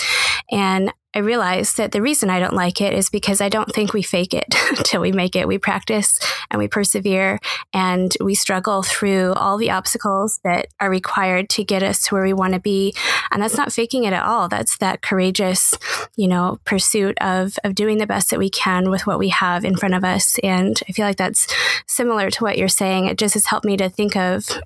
And 0.51 0.93
I 1.13 1.19
realized 1.19 1.77
that 1.77 1.91
the 1.91 2.03
reason 2.03 2.31
I 2.31 2.39
don't 2.39 2.55
like 2.55 2.81
it 2.81 2.95
is 2.95 3.11
because 3.11 3.41
I 3.41 3.49
don't 3.49 3.73
think 3.73 3.93
we 3.93 4.03
fake 4.03 4.33
it 4.33 4.47
till 4.85 5.01
we 5.01 5.11
make 5.11 5.35
it. 5.35 5.49
We 5.49 5.59
practice 5.59 6.21
and 6.51 6.59
we 6.61 6.69
persevere 6.69 7.41
and 7.75 8.17
we 8.21 8.37
struggle 8.37 8.85
through 8.85 9.33
all 9.35 9.57
the 9.57 9.71
obstacles 9.71 10.39
that 10.45 10.69
are 10.79 10.89
required 10.89 11.49
to 11.51 11.65
get 11.65 11.83
us 11.83 12.07
to 12.07 12.15
where 12.15 12.23
we 12.23 12.33
want 12.33 12.55
to 12.55 12.61
be. 12.61 12.95
And 13.33 13.43
that's 13.43 13.57
not 13.57 13.73
faking 13.73 14.05
it 14.05 14.13
at 14.13 14.25
all. 14.25 14.49
That's 14.49 14.79
that 14.79 15.03
courageous, 15.03 15.75
you 16.17 16.29
know, 16.29 16.61
pursuit 16.65 17.19
of, 17.21 17.59
of 17.65 17.75
doing 17.75 17.99
the 17.99 18.07
best 18.07 18.31
that 18.31 18.39
we 18.39 18.51
can 18.51 18.89
with 18.89 19.07
what 19.07 19.19
we 19.19 19.31
have 19.31 19.65
in 19.65 19.77
front 19.77 19.95
of 19.95 20.05
us. 20.05 20.39
And 20.45 20.81
I 20.89 20.93
feel 20.93 21.07
like 21.07 21.17
that's 21.17 21.49
similar 21.89 22.31
to 22.31 22.45
what 22.45 22.57
you're 22.57 22.69
saying. 22.69 23.07
It 23.07 23.19
just 23.19 23.35
has 23.35 23.47
helped 23.47 23.67
me 23.67 23.77
to 23.79 23.89
think 23.89 24.17
of 24.17 24.61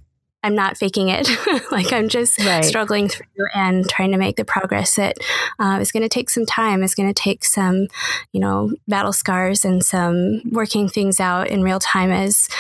I'm 0.45 0.55
not 0.55 0.77
faking 0.77 1.09
it. 1.09 1.27
like 1.73 1.91
I'm 1.91 2.11
just 2.11 2.39
right. 2.45 2.63
struggling 2.63 3.09
through 3.09 3.47
and 3.55 3.89
trying 3.89 4.13
to 4.13 4.19
make 4.19 4.37
the 4.37 4.45
progress 4.45 4.97
that 4.97 5.17
uh, 5.59 5.79
is 5.81 5.91
going 5.91 6.03
to 6.03 6.09
take 6.09 6.29
some 6.29 6.45
time. 6.45 6.83
It's 6.83 6.95
going 6.95 7.09
to 7.09 7.15
take 7.15 7.47
some, 7.47 7.89
you 8.33 8.41
know, 8.41 8.71
battle 8.87 9.15
scars 9.15 9.65
and 9.65 9.83
some 9.83 10.43
working 10.53 10.87
things 10.87 11.19
out 11.19 11.49
in 11.49 11.63
real 11.63 11.79
time 11.79 12.11
as 12.11 12.51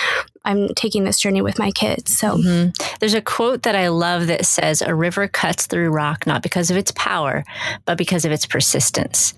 I'm 0.46 0.68
taking 0.68 1.04
this 1.04 1.20
journey 1.20 1.42
with 1.42 1.58
my 1.58 1.70
kids. 1.72 2.16
So 2.16 2.38
mm-hmm. 2.38 2.70
there's 3.00 3.12
a 3.12 3.20
quote 3.20 3.64
that 3.64 3.76
I 3.76 3.88
love 3.88 4.28
that 4.28 4.46
says, 4.46 4.80
"A 4.80 4.94
river 4.94 5.28
cuts 5.28 5.66
through 5.66 5.90
rock 5.90 6.26
not 6.26 6.42
because 6.42 6.70
of 6.70 6.78
its 6.78 6.92
power, 6.92 7.44
but 7.84 7.98
because 7.98 8.24
of 8.24 8.32
its 8.32 8.46
persistence." 8.46 9.34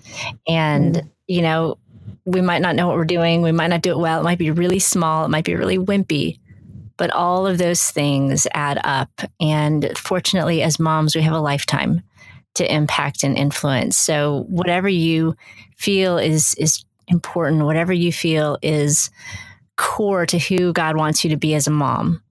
And 0.47 0.95
mm-hmm. 0.95 1.07
you 1.27 1.41
know, 1.41 1.77
we 2.23 2.39
might 2.39 2.61
not 2.61 2.75
know 2.75 2.87
what 2.87 2.95
we're 2.95 3.03
doing. 3.03 3.41
We 3.41 3.51
might 3.51 3.67
not 3.67 3.81
do 3.81 3.91
it 3.91 3.99
well. 3.99 4.21
It 4.21 4.23
might 4.23 4.37
be 4.37 4.51
really 4.51 4.79
small. 4.79 5.25
It 5.25 5.29
might 5.29 5.45
be 5.45 5.55
really 5.55 5.77
wimpy 5.77 6.39
but 6.97 7.11
all 7.11 7.47
of 7.47 7.57
those 7.57 7.83
things 7.83 8.47
add 8.53 8.79
up. 8.83 9.09
And 9.39 9.91
fortunately, 9.97 10.61
as 10.61 10.79
moms, 10.79 11.15
we 11.15 11.21
have 11.21 11.33
a 11.33 11.39
lifetime 11.39 12.01
to 12.55 12.73
impact 12.73 13.23
and 13.23 13.37
influence. 13.37 13.97
So 13.97 14.45
whatever 14.49 14.89
you 14.89 15.35
feel 15.77 16.17
is 16.17 16.55
is 16.55 16.83
important, 17.07 17.63
whatever 17.63 17.93
you 17.93 18.11
feel 18.11 18.57
is 18.61 19.09
core 19.77 20.25
to 20.25 20.39
who 20.39 20.73
God 20.73 20.97
wants 20.97 21.23
you 21.23 21.29
to 21.29 21.37
be 21.37 21.53
as 21.53 21.67
a 21.67 21.71
mom, 21.71 22.21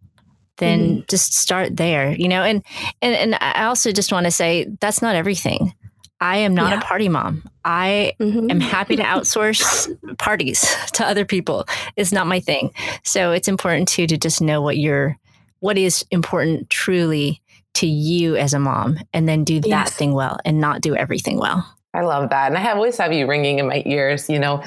then 0.58 0.80
mm-hmm. 0.80 1.00
just 1.08 1.34
start 1.34 1.76
there, 1.76 2.12
you 2.12 2.28
know. 2.28 2.42
And 2.42 2.62
and 3.00 3.14
and 3.14 3.38
I 3.40 3.66
also 3.66 3.92
just 3.92 4.12
want 4.12 4.26
to 4.26 4.32
say 4.32 4.66
that's 4.80 5.00
not 5.00 5.14
everything. 5.14 5.72
I 6.20 6.38
am 6.38 6.54
not 6.54 6.72
yeah. 6.72 6.78
a 6.78 6.82
party 6.82 7.08
mom. 7.08 7.42
I 7.64 8.14
mm-hmm. 8.18 8.50
am 8.50 8.60
happy 8.60 8.96
to 8.96 9.02
outsource 9.02 9.94
parties 10.18 10.64
to 10.94 11.06
other 11.06 11.24
people. 11.24 11.66
It's 11.96 12.12
not 12.12 12.26
my 12.26 12.40
thing. 12.40 12.72
So 13.04 13.32
it's 13.32 13.48
important 13.48 13.88
too 13.88 14.06
to 14.06 14.16
just 14.16 14.40
know 14.40 14.62
what 14.62 14.78
you're 14.78 15.18
what 15.60 15.78
is 15.78 16.04
important 16.10 16.70
truly 16.70 17.42
to 17.74 17.86
you 17.86 18.36
as 18.36 18.54
a 18.54 18.58
mom 18.58 18.98
and 19.12 19.28
then 19.28 19.44
do 19.44 19.54
yes. 19.54 19.64
that 19.66 19.90
thing 19.90 20.12
well 20.14 20.38
and 20.44 20.60
not 20.60 20.80
do 20.80 20.94
everything 20.94 21.38
well. 21.38 21.66
I 21.92 22.02
love 22.02 22.30
that. 22.30 22.48
And 22.48 22.56
I 22.56 22.60
have 22.60 22.76
always 22.76 22.96
have 22.98 23.12
you 23.12 23.26
ringing 23.26 23.58
in 23.58 23.66
my 23.66 23.82
ears, 23.84 24.30
you 24.30 24.38
know. 24.38 24.62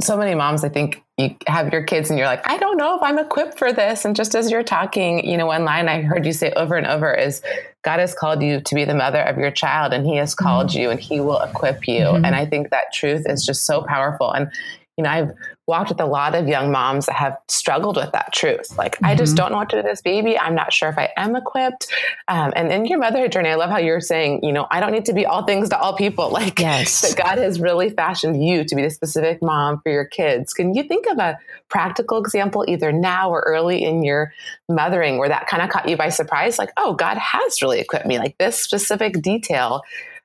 So 0.00 0.16
many 0.16 0.34
moms 0.34 0.64
I 0.64 0.68
think 0.68 1.03
you 1.16 1.36
have 1.46 1.72
your 1.72 1.82
kids 1.82 2.10
and 2.10 2.18
you're 2.18 2.26
like, 2.26 2.48
I 2.48 2.56
don't 2.56 2.76
know 2.76 2.96
if 2.96 3.02
I'm 3.02 3.18
equipped 3.18 3.56
for 3.56 3.72
this. 3.72 4.04
And 4.04 4.16
just 4.16 4.34
as 4.34 4.50
you're 4.50 4.64
talking, 4.64 5.24
you 5.28 5.36
know, 5.36 5.46
one 5.46 5.64
line 5.64 5.88
I 5.88 6.02
heard 6.02 6.26
you 6.26 6.32
say 6.32 6.50
over 6.52 6.74
and 6.74 6.86
over 6.86 7.14
is 7.14 7.40
God 7.82 8.00
has 8.00 8.14
called 8.14 8.42
you 8.42 8.60
to 8.60 8.74
be 8.74 8.84
the 8.84 8.96
mother 8.96 9.22
of 9.22 9.38
your 9.38 9.52
child 9.52 9.92
and 9.92 10.04
he 10.04 10.16
has 10.16 10.34
called 10.34 10.70
mm-hmm. 10.70 10.80
you 10.80 10.90
and 10.90 10.98
he 10.98 11.20
will 11.20 11.40
equip 11.40 11.86
you. 11.86 12.00
Mm-hmm. 12.00 12.24
And 12.24 12.34
I 12.34 12.46
think 12.46 12.70
that 12.70 12.92
truth 12.92 13.26
is 13.28 13.46
just 13.46 13.64
so 13.64 13.82
powerful. 13.82 14.32
And 14.32 14.50
you 14.96 15.02
know, 15.02 15.10
I've 15.10 15.30
walked 15.66 15.88
with 15.88 16.00
a 16.00 16.06
lot 16.06 16.34
of 16.34 16.46
young 16.46 16.70
moms 16.70 17.06
that 17.06 17.16
have 17.16 17.36
struggled 17.48 17.96
with 17.96 18.12
that 18.12 18.32
truth. 18.32 18.76
Like, 18.78 18.96
mm-hmm. 18.96 19.06
I 19.06 19.14
just 19.16 19.30
mm-hmm. 19.30 19.36
don't 19.36 19.52
know 19.52 19.58
what 19.58 19.70
to 19.70 19.76
do 19.76 19.82
with 19.82 19.90
this 19.90 20.02
baby. 20.02 20.38
I'm 20.38 20.54
not 20.54 20.72
sure 20.72 20.88
if 20.88 20.98
I 20.98 21.10
am 21.16 21.34
equipped. 21.34 21.92
Um, 22.28 22.52
and 22.54 22.70
in 22.70 22.84
your 22.84 22.98
motherhood 22.98 23.32
journey, 23.32 23.48
I 23.48 23.56
love 23.56 23.70
how 23.70 23.78
you're 23.78 24.00
saying, 24.00 24.44
you 24.44 24.52
know, 24.52 24.66
I 24.70 24.78
don't 24.78 24.92
need 24.92 25.06
to 25.06 25.12
be 25.12 25.26
all 25.26 25.44
things 25.44 25.68
to 25.70 25.78
all 25.78 25.96
people. 25.96 26.32
Like, 26.34 26.58
yes. 26.58 27.02
that 27.02 27.16
God 27.16 27.38
has 27.38 27.60
really 27.60 27.90
fashioned 27.90 28.44
you 28.44 28.64
to 28.64 28.74
be 28.74 28.82
the 28.82 28.90
specific 28.90 29.40
mom 29.40 29.80
for 29.82 29.92
your 29.92 30.04
kids. 30.04 30.52
Can 30.52 30.74
you 30.74 30.82
think 30.82 31.06
of 31.06 31.18
a 31.18 31.38
practical 31.68 32.18
example, 32.18 32.64
either 32.66 32.90
now 32.90 33.30
or 33.30 33.44
early 33.46 33.84
in 33.84 34.02
your 34.02 34.32
mothering, 34.68 35.18
where 35.18 35.28
that 35.28 35.46
kind 35.46 35.62
of 35.62 35.70
caught 35.70 35.88
you 35.88 35.96
by 35.96 36.08
surprise? 36.08 36.58
Like, 36.58 36.72
oh, 36.76 36.94
God 36.94 37.18
has 37.18 37.62
really 37.62 37.78
equipped 37.78 38.06
me, 38.06 38.18
like 38.18 38.36
this 38.38 38.58
specific 38.58 39.22
detail 39.22 39.82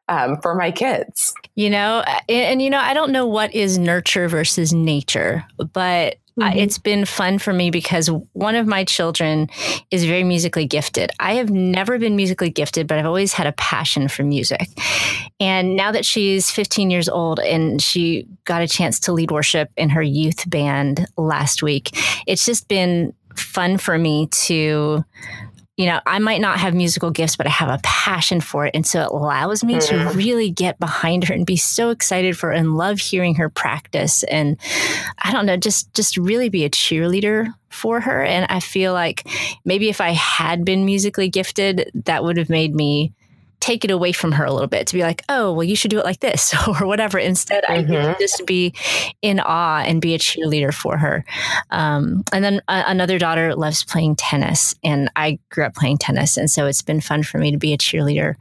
um, 0.09 0.41
for 0.41 0.55
my 0.55 0.71
kids. 0.71 1.33
You 1.55 1.69
know, 1.69 2.03
and, 2.27 2.45
and, 2.45 2.61
you 2.61 2.69
know, 2.69 2.79
I 2.79 2.93
don't 2.93 3.11
know 3.11 3.25
what 3.25 3.53
is 3.53 3.77
nurture 3.77 4.27
versus 4.27 4.73
nature, 4.73 5.45
but 5.73 6.17
Mm-hmm. 6.39 6.57
it's 6.57 6.77
been 6.77 7.05
fun 7.05 7.37
for 7.37 7.51
me 7.51 7.69
because 7.69 8.09
one 8.31 8.55
of 8.55 8.65
my 8.65 8.85
children 8.85 9.49
is 9.91 10.05
very 10.05 10.23
musically 10.23 10.65
gifted. 10.65 11.11
I 11.19 11.33
have 11.33 11.49
never 11.49 11.99
been 11.99 12.15
musically 12.15 12.49
gifted, 12.49 12.87
but 12.87 12.97
I've 12.97 13.05
always 13.05 13.33
had 13.33 13.45
a 13.45 13.51
passion 13.53 14.07
for 14.07 14.23
music. 14.23 14.69
And 15.41 15.75
now 15.75 15.91
that 15.91 16.05
she's 16.05 16.49
15 16.49 16.91
years 16.91 17.09
old 17.09 17.39
and 17.39 17.81
she 17.81 18.25
got 18.45 18.61
a 18.61 18.67
chance 18.67 19.01
to 19.01 19.11
lead 19.11 19.31
worship 19.31 19.69
in 19.75 19.89
her 19.89 20.01
youth 20.01 20.49
band 20.49 21.07
last 21.17 21.61
week, 21.61 21.89
it's 22.25 22.45
just 22.45 22.69
been 22.69 23.13
fun 23.35 23.77
for 23.77 23.97
me 23.97 24.27
to 24.27 25.03
you 25.79 25.85
know, 25.85 26.01
I 26.05 26.19
might 26.19 26.41
not 26.41 26.59
have 26.59 26.75
musical 26.75 27.09
gifts, 27.09 27.37
but 27.37 27.47
I 27.47 27.51
have 27.51 27.69
a 27.69 27.79
passion 27.83 28.41
for 28.41 28.65
it. 28.65 28.75
And 28.75 28.85
so 28.85 29.01
it 29.01 29.11
allows 29.11 29.63
me 29.63 29.75
mm-hmm. 29.75 30.09
to 30.09 30.17
really 30.17 30.51
get 30.51 30.77
behind 30.77 31.23
her 31.23 31.33
and 31.33 31.45
be 31.45 31.55
so 31.55 31.89
excited 31.89 32.37
for 32.37 32.51
and 32.51 32.75
love 32.75 32.99
hearing 32.99 33.35
her 33.35 33.49
practice. 33.49 34.23
And 34.23 34.57
I 35.19 35.31
don't 35.31 35.45
know, 35.45 35.55
just, 35.55 35.93
just 35.93 36.17
really 36.17 36.49
be 36.49 36.65
a 36.65 36.69
cheerleader 36.69 37.53
for 37.69 38.01
her. 38.01 38.21
And 38.21 38.45
I 38.49 38.59
feel 38.59 38.91
like 38.91 39.25
maybe 39.63 39.87
if 39.87 40.01
I 40.01 40.09
had 40.09 40.65
been 40.65 40.83
musically 40.83 41.29
gifted, 41.29 41.89
that 41.93 42.25
would 42.25 42.35
have 42.35 42.49
made 42.49 42.75
me 42.75 43.13
take 43.59 43.83
it 43.83 43.91
away 43.91 44.11
from 44.11 44.31
her 44.31 44.45
a 44.45 44.51
little 44.51 44.67
bit 44.67 44.87
to 44.87 44.93
be 44.93 45.01
like, 45.01 45.23
oh, 45.29 45.51
well, 45.53 45.63
you 45.63 45.75
should 45.75 45.91
do 45.91 45.99
it 45.99 46.05
like 46.05 46.19
this 46.19 46.53
or 46.67 46.87
whatever. 46.87 47.17
Instead, 47.17 47.63
mm-hmm. 47.65 47.93
I 47.93 48.15
just 48.19 48.45
be 48.45 48.73
in 49.21 49.39
awe 49.39 49.83
and 49.85 50.01
be 50.01 50.13
a 50.13 50.19
cheerleader 50.19 50.73
for 50.73 50.97
her. 50.97 51.25
Um, 51.69 52.23
and 52.31 52.43
then 52.43 52.61
uh, 52.67 52.83
another 52.87 53.19
daughter 53.19 53.55
loves 53.55 53.83
playing 53.83 54.15
tennis, 54.15 54.75
and 54.83 55.11
I 55.15 55.39
grew 55.49 55.65
up 55.65 55.75
playing 55.75 55.97
tennis, 55.97 56.37
and 56.37 56.49
so 56.49 56.65
it's 56.65 56.81
been 56.81 57.01
fun 57.01 57.23
for 57.23 57.37
me 57.37 57.51
to 57.51 57.57
be 57.57 57.73
a 57.73 57.77
cheerleader 57.77 58.35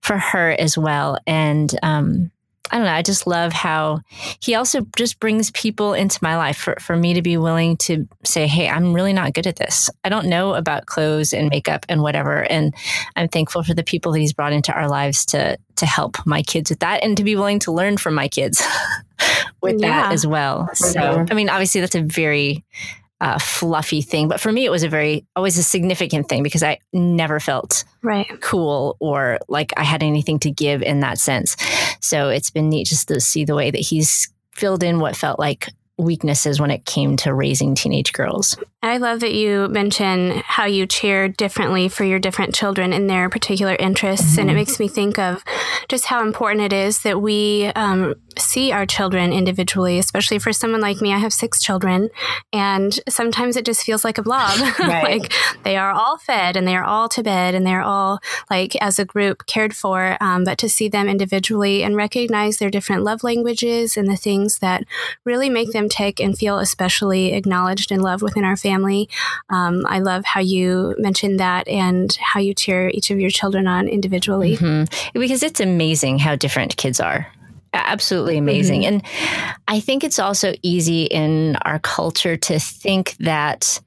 for 0.00 0.18
her 0.18 0.50
as 0.52 0.78
well. 0.78 1.18
And 1.26 1.74
um, 1.82 2.30
I 2.70 2.76
don't 2.76 2.86
know. 2.86 2.92
I 2.92 3.02
just 3.02 3.26
love 3.26 3.52
how 3.52 4.00
he 4.40 4.54
also 4.54 4.86
just 4.96 5.20
brings 5.20 5.50
people 5.52 5.94
into 5.94 6.18
my 6.22 6.36
life 6.36 6.56
for, 6.56 6.76
for 6.80 6.96
me 6.96 7.14
to 7.14 7.22
be 7.22 7.36
willing 7.36 7.76
to 7.78 8.06
say, 8.24 8.46
Hey, 8.46 8.68
I'm 8.68 8.92
really 8.92 9.12
not 9.12 9.34
good 9.34 9.46
at 9.46 9.56
this. 9.56 9.90
I 10.04 10.08
don't 10.08 10.26
know 10.26 10.54
about 10.54 10.86
clothes 10.86 11.32
and 11.32 11.48
makeup 11.48 11.86
and 11.88 12.02
whatever. 12.02 12.42
And 12.50 12.74
I'm 13.16 13.28
thankful 13.28 13.62
for 13.62 13.74
the 13.74 13.84
people 13.84 14.12
that 14.12 14.20
he's 14.20 14.32
brought 14.32 14.52
into 14.52 14.72
our 14.72 14.88
lives 14.88 15.24
to, 15.26 15.58
to 15.76 15.86
help 15.86 16.16
my 16.26 16.42
kids 16.42 16.70
with 16.70 16.80
that 16.80 17.02
and 17.02 17.16
to 17.16 17.24
be 17.24 17.36
willing 17.36 17.58
to 17.60 17.72
learn 17.72 17.96
from 17.96 18.14
my 18.14 18.28
kids 18.28 18.62
with 19.62 19.80
yeah. 19.80 19.88
that 19.88 20.12
as 20.12 20.26
well. 20.26 20.68
So, 20.74 21.26
I 21.30 21.34
mean, 21.34 21.48
obviously 21.48 21.80
that's 21.80 21.94
a 21.94 22.02
very 22.02 22.64
uh, 23.20 23.38
fluffy 23.38 24.02
thing. 24.02 24.28
But 24.28 24.40
for 24.40 24.52
me, 24.52 24.64
it 24.64 24.70
was 24.70 24.82
a 24.82 24.88
very 24.88 25.26
always 25.34 25.58
a 25.58 25.62
significant 25.62 26.28
thing 26.28 26.42
because 26.42 26.62
I 26.62 26.78
never 26.92 27.40
felt 27.40 27.84
right 28.02 28.40
cool 28.40 28.96
or 29.00 29.38
like 29.48 29.72
I 29.76 29.82
had 29.82 30.02
anything 30.02 30.38
to 30.40 30.50
give 30.50 30.82
in 30.82 31.00
that 31.00 31.18
sense. 31.18 31.56
So 32.00 32.28
it's 32.28 32.50
been 32.50 32.68
neat 32.68 32.86
just 32.86 33.08
to 33.08 33.20
see 33.20 33.44
the 33.44 33.54
way 33.54 33.70
that 33.70 33.78
he's 33.78 34.32
filled 34.54 34.82
in 34.82 34.98
what 34.98 35.16
felt 35.16 35.38
like 35.38 35.68
weaknesses 35.98 36.60
when 36.60 36.70
it 36.70 36.84
came 36.84 37.16
to 37.16 37.34
raising 37.34 37.74
teenage 37.74 38.12
girls. 38.12 38.56
I 38.82 38.98
love 38.98 39.20
that 39.20 39.34
you 39.34 39.66
mention 39.68 40.42
how 40.44 40.64
you 40.64 40.86
cheer 40.86 41.28
differently 41.28 41.88
for 41.88 42.04
your 42.04 42.20
different 42.20 42.54
children 42.54 42.92
in 42.92 43.08
their 43.08 43.28
particular 43.28 43.74
interests. 43.74 44.32
Mm-hmm. 44.32 44.40
And 44.40 44.50
it 44.50 44.52
mm-hmm. 44.52 44.58
makes 44.60 44.80
me 44.80 44.88
think 44.88 45.18
of 45.18 45.42
just 45.88 46.04
how 46.04 46.22
important 46.22 46.62
it 46.62 46.72
is 46.72 47.02
that 47.02 47.20
we 47.20 47.66
um, 47.74 48.14
see 48.38 48.72
our 48.72 48.86
children 48.86 49.32
individually, 49.32 49.98
especially 49.98 50.38
for 50.38 50.52
someone 50.52 50.80
like 50.80 51.00
me. 51.00 51.12
I 51.12 51.18
have 51.18 51.32
six 51.32 51.62
children, 51.62 52.10
and 52.52 52.98
sometimes 53.08 53.56
it 53.56 53.64
just 53.64 53.84
feels 53.84 54.04
like 54.04 54.18
a 54.18 54.22
blob. 54.22 54.58
Right. 54.88 55.20
like 55.20 55.32
they 55.64 55.76
are 55.76 55.90
all 55.90 56.18
fed 56.18 56.56
and 56.56 56.66
they 56.66 56.74
are 56.76 56.84
all 56.84 57.08
to 57.10 57.22
bed 57.22 57.54
and 57.54 57.66
they're 57.66 57.82
all, 57.82 58.20
like, 58.48 58.74
as 58.76 58.98
a 58.98 59.04
group 59.04 59.44
cared 59.46 59.74
for. 59.74 60.16
Um, 60.20 60.44
but 60.44 60.56
to 60.58 60.68
see 60.68 60.88
them 60.88 61.08
individually 61.08 61.82
and 61.82 61.96
recognize 61.96 62.58
their 62.58 62.70
different 62.70 63.02
love 63.02 63.22
languages 63.22 63.96
and 63.96 64.08
the 64.08 64.16
things 64.16 64.60
that 64.60 64.84
really 65.24 65.50
make 65.50 65.72
them 65.72 65.88
tick 65.88 66.20
and 66.20 66.38
feel 66.38 66.58
especially 66.58 67.32
acknowledged 67.32 67.90
and 67.90 68.02
loved 68.02 68.22
within 68.22 68.44
our 68.44 68.56
family. 68.56 69.08
Um, 69.50 69.84
I 69.86 69.98
love 69.98 70.24
how 70.24 70.40
you 70.40 70.94
mentioned 70.98 71.40
that 71.40 71.68
and 71.68 72.16
how 72.20 72.40
you 72.40 72.54
cheer 72.54 72.88
each 72.94 73.10
of 73.10 73.20
your 73.20 73.30
children 73.30 73.66
on 73.66 73.88
individually. 73.88 74.56
Mm-hmm. 74.56 75.18
Because 75.18 75.42
it's 75.42 75.60
amazing 75.60 76.18
how 76.18 76.36
different 76.36 76.76
kids 76.76 77.00
are 77.00 77.26
absolutely 77.72 78.38
amazing. 78.38 78.82
Mm-hmm. 78.82 78.94
And 78.94 79.60
I 79.68 79.80
think 79.80 80.04
it's 80.04 80.18
also 80.18 80.54
easy 80.62 81.04
in 81.04 81.56
our 81.62 81.78
culture 81.78 82.36
to 82.36 82.58
think 82.58 83.16
that 83.18 83.80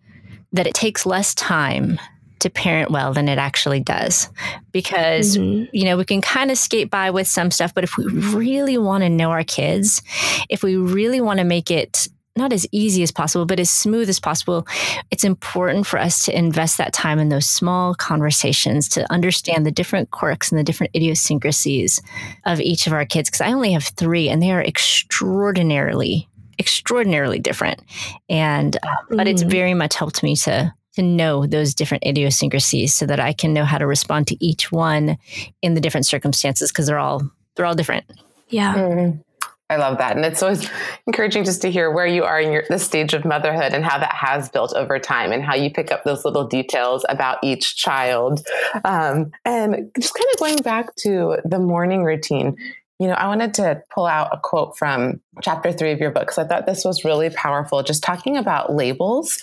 that 0.54 0.68
it 0.68 0.74
takes 0.74 1.06
less 1.06 1.34
time 1.34 2.00
to 2.40 2.50
parent 2.50 2.92
well 2.92 3.14
than 3.14 3.30
it 3.30 3.38
actually 3.38 3.80
does 3.80 4.28
because 4.72 5.38
mm-hmm. 5.38 5.70
you 5.72 5.86
know 5.86 5.96
we 5.96 6.04
can 6.04 6.22
kind 6.22 6.52
of 6.52 6.58
skate 6.58 6.90
by 6.90 7.12
with 7.12 7.28
some 7.28 7.52
stuff 7.52 7.74
but 7.74 7.84
if 7.84 7.98
we 7.98 8.06
really 8.06 8.78
want 8.78 9.04
to 9.04 9.10
know 9.10 9.30
our 9.30 9.44
kids 9.44 10.02
if 10.50 10.64
we 10.64 10.76
really 10.76 11.22
want 11.22 11.38
to 11.38 11.44
make 11.44 11.70
it 11.70 12.08
not 12.36 12.54
as 12.54 12.66
easy 12.72 13.04
as 13.04 13.12
possible, 13.12 13.46
but 13.46 13.60
as 13.60 13.70
smooth 13.70 14.10
as 14.10 14.20
possible, 14.20 14.66
it's 15.10 15.24
important 15.24 15.86
for 15.86 16.00
us 16.00 16.26
to 16.26 16.38
invest 16.38 16.78
that 16.78 16.94
time 16.94 17.20
in 17.20 17.30
those 17.30 17.48
small 17.48 17.94
conversations 17.94 18.88
to 18.90 19.12
understand 19.12 19.66
the 19.66 19.72
different 19.72 20.12
quirks 20.12 20.52
and 20.52 20.58
the 20.58 20.64
different 20.64 20.96
idiosyncrasies 20.96 22.02
of 22.46 22.62
each 22.62 22.88
of 22.88 22.94
our 22.94 23.06
kids. 23.06 23.30
Because 23.30 23.42
I 23.42 23.52
only 23.52 23.74
have 23.74 23.84
three, 23.84 24.30
and 24.30 24.42
they 24.42 24.52
are 24.52 24.64
extraordinarily, 24.64 26.30
extraordinarily 26.58 27.40
different. 27.40 27.82
And 28.30 28.78
uh, 28.78 28.88
mm. 29.10 29.18
but 29.18 29.28
it's 29.28 29.42
mm-hmm. 29.42 29.52
very 29.52 29.74
much 29.74 29.96
helped 29.96 30.24
me 30.24 30.36
to 30.38 30.74
to 30.94 31.02
know 31.02 31.46
those 31.46 31.74
different 31.74 32.06
idiosyncrasies 32.06 32.94
so 32.94 33.06
that 33.06 33.20
I 33.20 33.32
can 33.32 33.54
know 33.54 33.64
how 33.64 33.78
to 33.78 33.88
respond 33.88 34.28
to 34.28 34.46
each 34.46 34.74
one 34.74 35.18
in 35.62 35.74
the 35.74 35.80
different 35.80 36.06
circumstances 36.06 36.72
because 36.72 36.88
they're 36.88 37.00
all 37.00 37.30
they're 37.56 37.66
all 37.66 37.76
different. 37.76 38.06
Yeah. 38.50 38.76
Mm. 38.76 39.24
I 39.72 39.78
love 39.78 40.00
that. 40.00 40.18
And 40.18 40.26
it's 40.26 40.44
always 40.44 40.70
encouraging 41.08 41.46
just 41.46 41.62
to 41.62 41.72
hear 41.72 41.90
where 41.90 42.06
you 42.06 42.26
are 42.26 42.42
in 42.42 42.52
your 42.52 42.78
stage 42.78 43.14
of 43.14 43.24
motherhood 43.24 43.74
and 43.74 43.86
how 43.86 43.98
that 44.00 44.14
has 44.14 44.50
built 44.50 44.74
over 44.76 45.00
time 45.00 45.32
and 45.32 45.42
how 45.42 45.56
you 45.56 45.72
pick 45.72 45.94
up 45.94 46.04
those 46.04 46.26
little 46.26 46.46
details 46.46 47.06
about 47.08 47.38
each 47.42 47.78
child. 47.78 48.46
Um, 48.84 49.32
and 49.46 49.90
just 49.98 50.14
kind 50.14 50.28
of 50.34 50.40
going 50.40 50.62
back 50.62 50.94
to 50.98 51.38
the 51.46 51.58
morning 51.58 52.04
routine, 52.04 52.58
you 53.00 53.08
know, 53.08 53.14
I 53.14 53.28
wanted 53.28 53.54
to 53.56 53.82
pull 53.90 54.06
out 54.06 54.30
a 54.34 54.40
quote 54.44 54.78
from 54.78 55.22
chapter 55.42 55.72
three 55.72 55.92
of 55.92 56.00
your 56.00 56.12
book 56.12 56.24
because 56.24 56.38
I 56.38 56.44
thought 56.44 56.66
this 56.66 56.84
was 56.84 57.06
really 57.06 57.30
powerful, 57.30 57.82
just 57.82 58.04
talking 58.04 58.36
about 58.36 58.76
labels. 58.76 59.42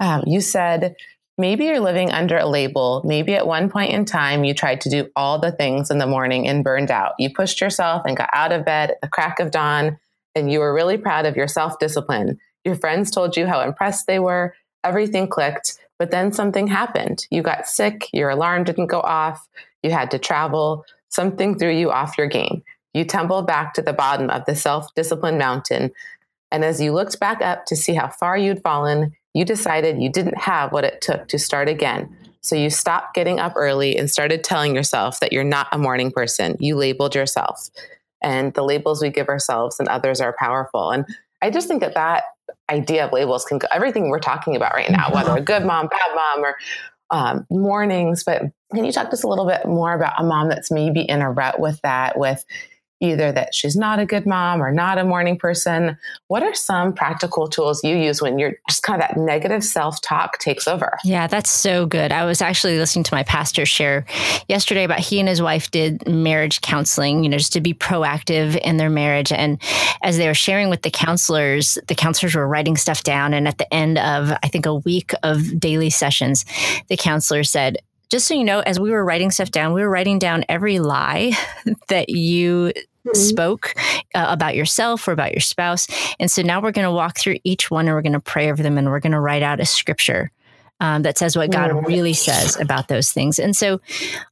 Um, 0.00 0.24
you 0.26 0.40
said, 0.40 0.96
Maybe 1.40 1.66
you're 1.66 1.78
living 1.78 2.10
under 2.10 2.36
a 2.36 2.46
label. 2.46 3.00
Maybe 3.04 3.34
at 3.34 3.46
one 3.46 3.70
point 3.70 3.92
in 3.92 4.04
time, 4.04 4.42
you 4.42 4.54
tried 4.54 4.80
to 4.82 4.90
do 4.90 5.08
all 5.14 5.38
the 5.38 5.52
things 5.52 5.88
in 5.88 5.98
the 5.98 6.06
morning 6.06 6.48
and 6.48 6.64
burned 6.64 6.90
out. 6.90 7.12
You 7.20 7.32
pushed 7.32 7.60
yourself 7.60 8.02
and 8.04 8.16
got 8.16 8.28
out 8.32 8.50
of 8.50 8.64
bed 8.64 8.90
at 8.90 9.00
the 9.00 9.08
crack 9.08 9.38
of 9.38 9.52
dawn, 9.52 9.98
and 10.34 10.50
you 10.50 10.58
were 10.58 10.74
really 10.74 10.98
proud 10.98 11.26
of 11.26 11.36
your 11.36 11.46
self 11.46 11.78
discipline. 11.78 12.40
Your 12.64 12.74
friends 12.74 13.12
told 13.12 13.36
you 13.36 13.46
how 13.46 13.60
impressed 13.60 14.08
they 14.08 14.18
were. 14.18 14.54
Everything 14.82 15.28
clicked, 15.28 15.78
but 15.96 16.10
then 16.10 16.32
something 16.32 16.66
happened. 16.66 17.26
You 17.30 17.42
got 17.42 17.68
sick, 17.68 18.08
your 18.12 18.30
alarm 18.30 18.64
didn't 18.64 18.86
go 18.88 19.00
off, 19.00 19.48
you 19.84 19.92
had 19.92 20.10
to 20.10 20.18
travel, 20.18 20.84
something 21.08 21.56
threw 21.56 21.72
you 21.72 21.92
off 21.92 22.18
your 22.18 22.26
game. 22.26 22.64
You 22.94 23.04
tumbled 23.04 23.46
back 23.46 23.74
to 23.74 23.82
the 23.82 23.92
bottom 23.92 24.28
of 24.28 24.44
the 24.44 24.56
self 24.56 24.92
discipline 24.94 25.38
mountain. 25.38 25.92
And 26.50 26.64
as 26.64 26.80
you 26.80 26.92
looked 26.92 27.20
back 27.20 27.42
up 27.42 27.64
to 27.66 27.76
see 27.76 27.94
how 27.94 28.08
far 28.08 28.36
you'd 28.36 28.62
fallen, 28.62 29.14
you 29.38 29.44
decided 29.44 30.02
you 30.02 30.10
didn't 30.10 30.36
have 30.36 30.72
what 30.72 30.84
it 30.84 31.00
took 31.00 31.28
to 31.28 31.38
start 31.38 31.68
again. 31.68 32.14
So 32.40 32.56
you 32.56 32.70
stopped 32.70 33.14
getting 33.14 33.38
up 33.38 33.52
early 33.54 33.96
and 33.96 34.10
started 34.10 34.42
telling 34.42 34.74
yourself 34.74 35.20
that 35.20 35.32
you're 35.32 35.44
not 35.44 35.68
a 35.70 35.78
morning 35.78 36.10
person. 36.10 36.56
You 36.58 36.74
labeled 36.76 37.14
yourself. 37.14 37.68
And 38.20 38.52
the 38.54 38.64
labels 38.64 39.00
we 39.00 39.10
give 39.10 39.28
ourselves 39.28 39.78
and 39.78 39.88
others 39.88 40.20
are 40.20 40.34
powerful. 40.36 40.90
And 40.90 41.04
I 41.40 41.50
just 41.50 41.68
think 41.68 41.82
that 41.82 41.94
that 41.94 42.24
idea 42.68 43.06
of 43.06 43.12
labels 43.12 43.44
can 43.44 43.58
go 43.58 43.68
everything 43.70 44.08
we're 44.08 44.18
talking 44.18 44.56
about 44.56 44.74
right 44.74 44.90
now, 44.90 45.12
whether 45.12 45.36
a 45.36 45.40
good 45.40 45.64
mom, 45.64 45.86
bad 45.86 46.14
mom, 46.16 46.44
or 46.44 46.56
um, 47.10 47.46
mornings. 47.48 48.24
But 48.24 48.42
can 48.74 48.84
you 48.84 48.90
talk 48.90 49.10
to 49.10 49.12
us 49.12 49.22
a 49.22 49.28
little 49.28 49.46
bit 49.46 49.66
more 49.66 49.94
about 49.94 50.20
a 50.20 50.24
mom 50.24 50.48
that's 50.48 50.72
maybe 50.72 51.02
in 51.02 51.22
a 51.22 51.30
rut 51.30 51.60
with 51.60 51.80
that, 51.82 52.18
with 52.18 52.44
either 53.00 53.30
that 53.32 53.54
she's 53.54 53.76
not 53.76 53.98
a 53.98 54.06
good 54.06 54.26
mom 54.26 54.62
or 54.62 54.72
not 54.72 54.98
a 54.98 55.04
morning 55.04 55.38
person. 55.38 55.96
What 56.26 56.42
are 56.42 56.54
some 56.54 56.92
practical 56.92 57.48
tools 57.48 57.82
you 57.84 57.96
use 57.96 58.20
when 58.20 58.38
you're 58.38 58.54
just 58.68 58.82
kind 58.82 59.00
of 59.00 59.08
that 59.08 59.16
negative 59.16 59.62
self 59.62 60.00
talk 60.00 60.38
takes 60.38 60.66
over? 60.66 60.98
Yeah, 61.04 61.26
that's 61.26 61.50
so 61.50 61.86
good. 61.86 62.12
I 62.12 62.24
was 62.24 62.42
actually 62.42 62.78
listening 62.78 63.04
to 63.04 63.14
my 63.14 63.22
pastor 63.22 63.64
share 63.64 64.04
yesterday 64.48 64.84
about 64.84 64.98
he 64.98 65.20
and 65.20 65.28
his 65.28 65.40
wife 65.40 65.70
did 65.70 66.06
marriage 66.08 66.60
counseling, 66.60 67.22
you 67.22 67.30
know, 67.30 67.38
just 67.38 67.52
to 67.52 67.60
be 67.60 67.72
proactive 67.72 68.56
in 68.58 68.76
their 68.78 68.90
marriage. 68.90 69.30
And 69.30 69.60
as 70.02 70.16
they 70.16 70.26
were 70.26 70.34
sharing 70.34 70.68
with 70.68 70.82
the 70.82 70.90
counselors, 70.90 71.78
the 71.86 71.94
counselors 71.94 72.34
were 72.34 72.48
writing 72.48 72.76
stuff 72.76 73.02
down. 73.02 73.32
And 73.32 73.46
at 73.46 73.58
the 73.58 73.72
end 73.72 73.98
of, 73.98 74.32
I 74.42 74.48
think, 74.48 74.66
a 74.66 74.74
week 74.74 75.12
of 75.22 75.60
daily 75.60 75.90
sessions, 75.90 76.44
the 76.88 76.96
counselor 76.96 77.44
said, 77.44 77.78
just 78.10 78.26
so 78.26 78.34
you 78.34 78.44
know, 78.44 78.60
as 78.60 78.80
we 78.80 78.90
were 78.90 79.04
writing 79.04 79.30
stuff 79.30 79.50
down, 79.50 79.72
we 79.72 79.82
were 79.82 79.90
writing 79.90 80.18
down 80.18 80.44
every 80.48 80.78
lie 80.78 81.32
that 81.88 82.08
you 82.08 82.72
mm-hmm. 82.74 83.14
spoke 83.14 83.74
uh, 84.14 84.26
about 84.28 84.54
yourself 84.54 85.06
or 85.06 85.12
about 85.12 85.32
your 85.32 85.40
spouse. 85.40 85.86
And 86.18 86.30
so 86.30 86.42
now 86.42 86.60
we're 86.60 86.72
going 86.72 86.86
to 86.86 86.92
walk 86.92 87.18
through 87.18 87.38
each 87.44 87.70
one 87.70 87.86
and 87.86 87.94
we're 87.94 88.02
going 88.02 88.12
to 88.12 88.20
pray 88.20 88.50
over 88.50 88.62
them 88.62 88.78
and 88.78 88.88
we're 88.88 89.00
going 89.00 89.12
to 89.12 89.20
write 89.20 89.42
out 89.42 89.60
a 89.60 89.66
scripture. 89.66 90.30
Um, 90.80 91.02
that 91.02 91.18
says 91.18 91.36
what 91.36 91.50
God 91.50 91.88
really 91.88 92.12
says 92.12 92.56
about 92.60 92.86
those 92.86 93.10
things. 93.10 93.40
And 93.40 93.56
so, 93.56 93.80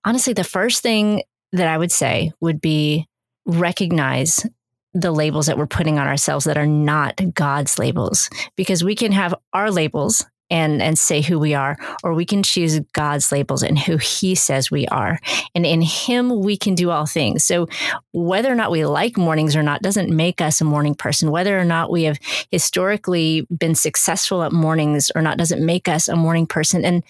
honestly, 0.05 0.33
the 0.33 0.45
first 0.45 0.81
thing 0.81 1.25
that 1.51 1.67
I 1.67 1.77
would 1.77 1.91
say 1.91 2.31
would 2.41 2.61
be 2.61 3.09
recognize 3.47 4.47
the 4.95 5.11
labels 5.11 5.47
that 5.47 5.59
we're 5.59 5.67
putting 5.67 5.99
on 5.99 6.07
ourselves 6.07 6.45
that 6.45 6.57
are 6.57 6.67
not 6.67 7.21
God's 7.35 7.81
labels, 7.81 8.31
because 8.55 8.85
we 8.85 8.95
can 8.95 9.11
have 9.11 9.35
our 9.53 9.73
labels 9.73 10.25
and 10.51 10.81
and 10.83 10.99
say 10.99 11.21
who 11.21 11.39
we 11.39 11.55
are 11.55 11.77
or 12.05 12.15
we 12.15 12.25
can 12.25 12.43
choose 12.43 12.81
God's 12.93 13.33
labels 13.33 13.63
and 13.63 13.79
who 13.79 13.97
he 13.97 14.35
says 14.35 14.71
we 14.71 14.87
are. 14.89 15.19
And 15.55 15.67
in 15.67 15.83
him 15.83 16.41
we 16.41 16.57
can 16.57 16.75
do 16.75 16.91
all 16.91 17.07
things. 17.07 17.45
So 17.45 17.69
whether 18.13 18.51
or 18.51 18.55
not 18.55 18.71
we 18.71 18.85
like 18.85 19.17
mornings 19.17 19.57
or 19.57 19.63
not 19.63 19.83
doesn't 19.83 20.15
make 20.15 20.41
us 20.41 20.61
a 20.61 20.65
morning 20.65 20.95
person. 20.95 21.31
Whether 21.31 21.59
or 21.59 21.65
not 21.65 21.91
we 21.91 22.05
have 22.05 22.19
historically 22.51 23.47
been 23.57 23.75
successful 23.75 24.43
at 24.43 24.53
mornings 24.53 25.11
or 25.15 25.23
not 25.23 25.39
doesn't 25.39 25.65
make 25.65 25.89
us 25.89 26.09
a 26.09 26.17
morning 26.17 26.47
person. 26.47 26.85
And 26.85 27.03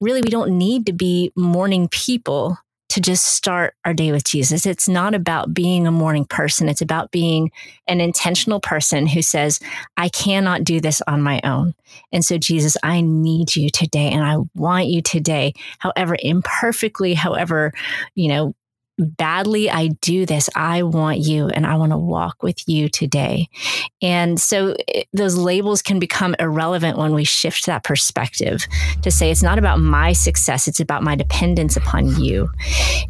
really 0.00 0.22
we 0.22 0.30
don't 0.30 0.56
need 0.58 0.86
to 0.86 0.92
be 0.92 1.32
morning 1.36 1.88
people 1.88 2.58
to 2.94 3.00
just 3.00 3.24
start 3.24 3.74
our 3.84 3.92
day 3.92 4.12
with 4.12 4.22
Jesus. 4.22 4.66
It's 4.66 4.88
not 4.88 5.14
about 5.14 5.52
being 5.52 5.84
a 5.84 5.90
morning 5.90 6.24
person. 6.24 6.68
It's 6.68 6.80
about 6.80 7.10
being 7.10 7.50
an 7.88 8.00
intentional 8.00 8.60
person 8.60 9.08
who 9.08 9.20
says, 9.20 9.58
I 9.96 10.08
cannot 10.08 10.62
do 10.62 10.80
this 10.80 11.02
on 11.08 11.20
my 11.20 11.40
own. 11.42 11.74
And 12.12 12.24
so, 12.24 12.38
Jesus, 12.38 12.76
I 12.84 13.00
need 13.00 13.56
you 13.56 13.68
today 13.68 14.12
and 14.12 14.22
I 14.22 14.36
want 14.54 14.86
you 14.86 15.02
today, 15.02 15.54
however 15.80 16.16
imperfectly, 16.22 17.14
however, 17.14 17.72
you 18.14 18.28
know, 18.28 18.54
badly 18.98 19.70
I 19.70 19.88
do 19.88 20.26
this, 20.26 20.48
I 20.54 20.82
want 20.82 21.18
you 21.18 21.48
and 21.48 21.66
I 21.66 21.76
want 21.76 21.92
to 21.92 21.98
walk 21.98 22.42
with 22.42 22.68
you 22.68 22.88
today. 22.88 23.48
And 24.02 24.40
so 24.40 24.76
it, 24.88 25.08
those 25.12 25.36
labels 25.36 25.82
can 25.82 25.98
become 25.98 26.34
irrelevant 26.38 26.98
when 26.98 27.14
we 27.14 27.24
shift 27.24 27.66
that 27.66 27.84
perspective 27.84 28.66
to 29.02 29.10
say 29.10 29.30
it's 29.30 29.42
not 29.42 29.58
about 29.58 29.80
my 29.80 30.12
success, 30.12 30.68
it's 30.68 30.80
about 30.80 31.02
my 31.02 31.16
dependence 31.16 31.76
upon 31.76 32.20
you. 32.20 32.48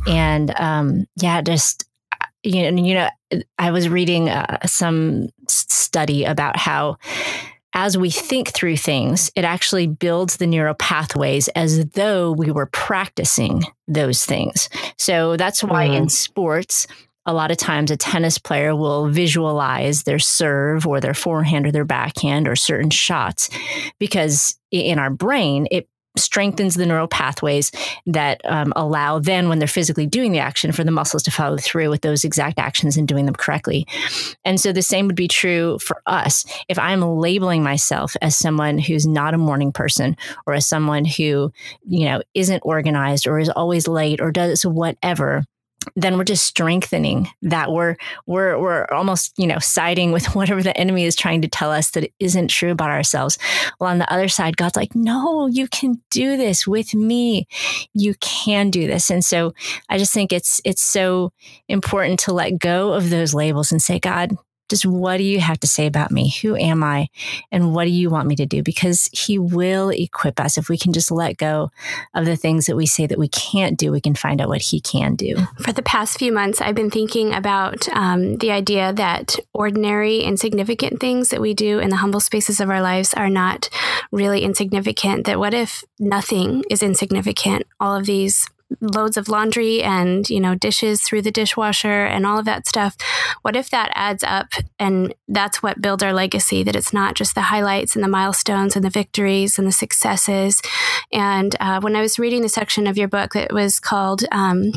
And 0.07 0.55
um, 0.59 1.07
yeah, 1.16 1.43
just 1.43 1.85
you 2.45 2.70
know, 2.70 2.82
you 2.82 2.95
know, 2.95 3.09
I 3.59 3.70
was 3.70 3.89
reading 3.89 4.28
uh, 4.28 4.59
some 4.66 5.28
study 5.49 6.24
about 6.24 6.59
how 6.59 6.99
as 7.75 7.99
we 7.99 8.09
think 8.11 8.51
through 8.51 8.77
things, 8.77 9.31
it 9.35 9.45
actually 9.45 9.89
builds 9.89 10.37
the 10.37 10.47
neural 10.47 10.75
pathways 10.75 11.49
as 11.49 11.85
though 11.91 12.31
we 12.33 12.51
were 12.51 12.66
practicing 12.66 13.64
those 13.89 14.25
things. 14.25 14.68
So 14.97 15.37
that's 15.37 15.62
why 15.62 15.89
mm. 15.89 15.97
in 15.97 16.09
sports, 16.09 16.87
a 17.27 17.35
lot 17.35 17.51
of 17.51 17.57
times 17.57 17.91
a 17.91 17.97
tennis 17.97 18.39
player 18.39 18.77
will 18.77 19.09
visualize 19.09 20.05
their 20.05 20.18
serve 20.18 20.87
or 20.87 21.01
their 21.01 21.14
forehand 21.14 21.66
or 21.66 21.72
their 21.72 21.85
backhand 21.85 22.47
or 22.47 22.55
certain 22.55 22.91
shots 22.91 23.51
because 23.99 24.59
in 24.70 24.99
our 24.99 25.11
brain, 25.11 25.66
it 25.70 25.89
strengthens 26.17 26.75
the 26.75 26.87
neural 26.87 27.09
pathways 27.09 27.73
that 28.07 28.41
um, 28.45 28.73
allow 28.77 29.19
then 29.19 29.49
when 29.49 29.59
they're 29.59 29.69
physically 29.69 30.07
doing 30.07 30.33
the 30.33 30.39
action 30.39 30.73
for 30.73 30.85
the 30.85 30.91
muscles 30.91 31.23
to 31.25 31.31
follow 31.31 31.57
through 31.57 31.91
with 31.91 32.03
those 32.03 32.25
exact 32.25 32.59
actions 32.59 32.97
and 32.97 33.09
doing 33.09 33.27
them 33.27 33.35
correctly. 33.35 33.87
And 34.45 34.61
so 34.61 34.73
the 34.73 34.83
same 34.83 35.07
would 35.07 35.17
be 35.17 35.29
true 35.29 35.79
for 35.81 36.03
us. 36.07 36.45
If 36.69 36.79
i'm 36.79 37.01
labeling 37.01 37.62
myself 37.62 38.17
as 38.21 38.37
someone 38.37 38.79
who's 38.79 39.07
not 39.07 39.35
a 39.35 39.39
morning 39.39 39.73
person 39.73 40.17
or 40.47 40.55
as 40.55 40.67
someone 40.67 41.05
who 41.05 41.53
you 41.87 42.05
know 42.05 42.23
isn't 42.35 42.61
organized 42.65 43.27
or 43.27 43.39
is 43.39 43.49
always 43.49 43.89
late 43.89 44.21
or 44.21 44.31
does 44.31 44.65
whatever 44.65 45.45
then 45.97 46.16
we're 46.16 46.25
just 46.25 46.45
strengthening 46.45 47.29
that. 47.43 47.70
We're 47.70 47.97
we're 48.27 48.59
we're 48.59 48.87
almost 48.87 49.33
you 49.39 49.47
know 49.47 49.59
siding 49.59 50.12
with 50.12 50.27
whatever 50.35 50.62
the 50.62 50.77
enemy 50.77 51.05
is 51.05 51.16
trying 51.16 51.43
to 51.43 51.49
tell 51.49 51.70
us 51.70 51.91
that 51.91 52.11
isn't 52.18 52.49
true 52.49 52.70
about 52.70 52.91
ourselves. 52.91 53.39
Well 53.79 53.91
on 53.91 53.99
the 53.99 54.12
other 54.12 54.29
side 54.29 54.57
god's 54.57 54.77
like 54.77 54.95
no 54.95 55.47
you 55.47 55.68
can 55.68 56.03
do 56.11 56.37
this 56.37 56.66
with 56.66 56.95
me. 56.95 57.47
You 57.93 58.14
can 58.20 58.70
do 58.70 58.87
this. 58.87 59.11
And 59.11 59.25
so 59.25 59.53
i 59.89 59.99
just 59.99 60.12
think 60.12 60.33
it's 60.33 60.61
it's 60.64 60.83
so 60.83 61.33
important 61.68 62.18
to 62.20 62.33
let 62.33 62.59
go 62.59 62.93
of 62.93 63.11
those 63.11 63.35
labels 63.35 63.72
and 63.72 63.83
say 63.83 63.99
god 63.99 64.37
just 64.69 64.87
what 64.87 65.19
do 65.19 65.25
you 65.25 65.41
have 65.41 65.61
to 65.61 65.67
say 65.67 65.87
about 65.87 66.11
me? 66.11 66.31
Who 66.43 66.57
am 66.57 66.83
I? 66.83 67.09
And 67.53 67.75
what 67.75 67.85
do 67.85 67.91
you 67.91 68.11
want 68.11 68.29
me 68.29 68.37
to 68.37 68.47
do? 68.47 68.62
Because 68.62 69.11
He 69.12 69.39
will 69.39 69.91
equip 69.91 70.41
us. 70.41 70.57
If 70.57 70.69
we 70.69 70.79
can 70.79 70.93
just 70.93 71.11
let 71.11 71.37
go 71.37 71.71
of 72.15 72.25
the 72.25 72.37
things 72.37 72.67
that 72.67 72.77
we 72.77 72.87
say 72.87 73.07
that 73.07 73.19
we 73.19 73.29
can't 73.29 73.79
do, 73.79 73.93
we 73.93 74.01
can 74.01 74.15
find 74.15 74.41
out 74.41 74.49
what 74.49 74.62
He 74.62 74.81
can 74.81 75.15
do. 75.15 75.37
For 75.61 75.73
the 75.73 75.83
past 75.83 76.19
few 76.19 76.33
months, 76.33 76.61
I've 76.61 76.75
been 76.75 76.91
thinking 76.91 77.35
about 77.35 77.89
um, 77.91 78.37
the 78.37 78.51
idea 78.51 78.93
that 78.93 79.37
ordinary, 79.53 80.21
insignificant 80.21 81.01
things 81.01 81.29
that 81.29 81.41
we 81.41 81.55
do 81.55 81.79
in 81.79 81.91
the 81.91 81.97
humble 81.97 82.21
spaces 82.21 82.61
of 82.61 82.71
our 82.71 82.81
lives 82.81 83.15
are 83.15 83.31
not 83.31 83.69
really 84.11 84.43
insignificant. 84.43 85.27
That 85.27 85.39
what 85.39 85.55
if 85.55 85.85
nothing 85.99 86.65
is 86.71 86.83
insignificant? 86.83 87.67
All 87.81 87.95
of 87.95 88.07
these 88.07 88.49
loads 88.81 89.16
of 89.16 89.29
laundry 89.29 89.83
and 89.83 90.29
you 90.29 90.41
know 90.41 90.55
dishes 90.55 91.03
through 91.03 91.22
the 91.22 91.31
dishwasher 91.31 92.05
and 92.05 92.27
all 92.27 92.39
of 92.39 92.45
that 92.45 92.66
stuff 92.66 92.97
what 93.43 93.57
if 93.57 93.70
that 93.70 93.91
adds 93.95 94.25
up 94.25 94.53
and 94.79 95.14
that's 95.29 95.62
what 95.62 95.81
builds 95.81 96.03
our 96.03 96.12
legacy 96.12 96.62
that 96.62 96.77
it's 96.77 96.93
not 96.93 97.14
just 97.14 97.35
the 97.35 97.43
highlights 97.43 97.95
and 97.95 98.05
the 98.05 98.09
milestones 98.09 98.77
and 98.77 98.85
the 98.85 98.91
victories 98.91 99.59
and 99.59 99.66
the 99.66 99.72
successes? 99.72 100.61
And 101.12 101.55
uh, 101.61 101.81
when 101.81 101.97
i 101.97 102.01
was 102.01 102.18
reading 102.18 102.43
the 102.43 102.49
section 102.49 102.87
of 102.87 102.97
your 102.97 103.09
book 103.09 103.33
that 103.35 103.53
was 103.53 103.81
called 103.81 104.25
um, 104.33 104.72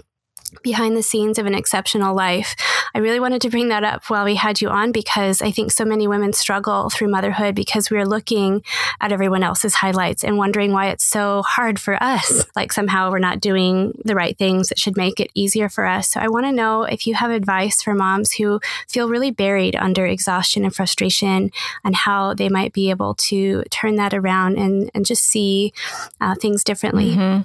behind 0.64 0.96
the 0.96 1.04
scenes 1.04 1.38
of 1.38 1.46
an 1.46 1.54
exceptional 1.54 2.16
life. 2.16 2.56
I 2.94 3.00
really 3.00 3.20
wanted 3.20 3.42
to 3.42 3.50
bring 3.50 3.70
that 3.70 3.84
up 3.84 4.06
while 4.10 4.26
we 4.26 4.36
had 4.36 4.62
you 4.62 4.70
on 4.70 4.92
because 4.92 5.42
I 5.42 5.52
think 5.52 5.72
so 5.72 5.86
many 5.86 6.08
women 6.08 6.34
struggle 6.34 6.90
through 6.90 7.10
motherhood 7.10 7.56
because 7.56 7.92
we're 7.92 8.06
looking 8.06 8.64
at 9.02 9.12
everyone 9.12 9.44
else's 9.44 9.76
highlights 9.76 10.24
and 10.24 10.38
wondering 10.38 10.72
why 10.72 10.88
it's 10.88 11.04
so 11.04 11.44
hard 11.44 11.80
for 11.80 12.02
us. 12.02 12.46
Like 12.56 12.74
somehow 12.74 13.12
we're 13.12 13.20
not 13.20 13.40
doing 13.40 14.00
the 14.04 14.16
right 14.16 14.38
things 14.38 14.70
that 14.70 14.80
should 14.80 14.98
make 14.98 15.20
it 15.20 15.32
easier 15.34 15.70
for 15.70 15.86
us. 15.86 16.08
So 16.08 16.20
I 16.20 16.28
want 16.28 16.46
to 16.46 16.52
know 16.52 16.84
if 16.84 17.06
you 17.06 17.16
have 17.16 17.32
advice 17.32 17.82
for 17.82 17.94
moms 17.94 18.34
who 18.34 18.60
feel 18.88 19.10
really 19.10 19.32
buried 19.32 19.76
under 19.76 20.06
exhaustion 20.06 20.64
and 20.64 20.76
frustration 20.76 21.52
and 21.84 21.96
how 21.96 22.34
they 22.34 22.50
might 22.50 22.74
be 22.74 22.90
able 22.90 23.14
to 23.16 23.64
turn 23.70 23.96
that 23.98 24.14
around 24.14 24.58
and, 24.58 24.90
and 24.94 25.06
just 25.06 25.24
see 25.24 25.74
uh, 26.22 26.36
things 26.36 26.64
differently. 26.64 27.16
Mm-hmm. 27.16 27.42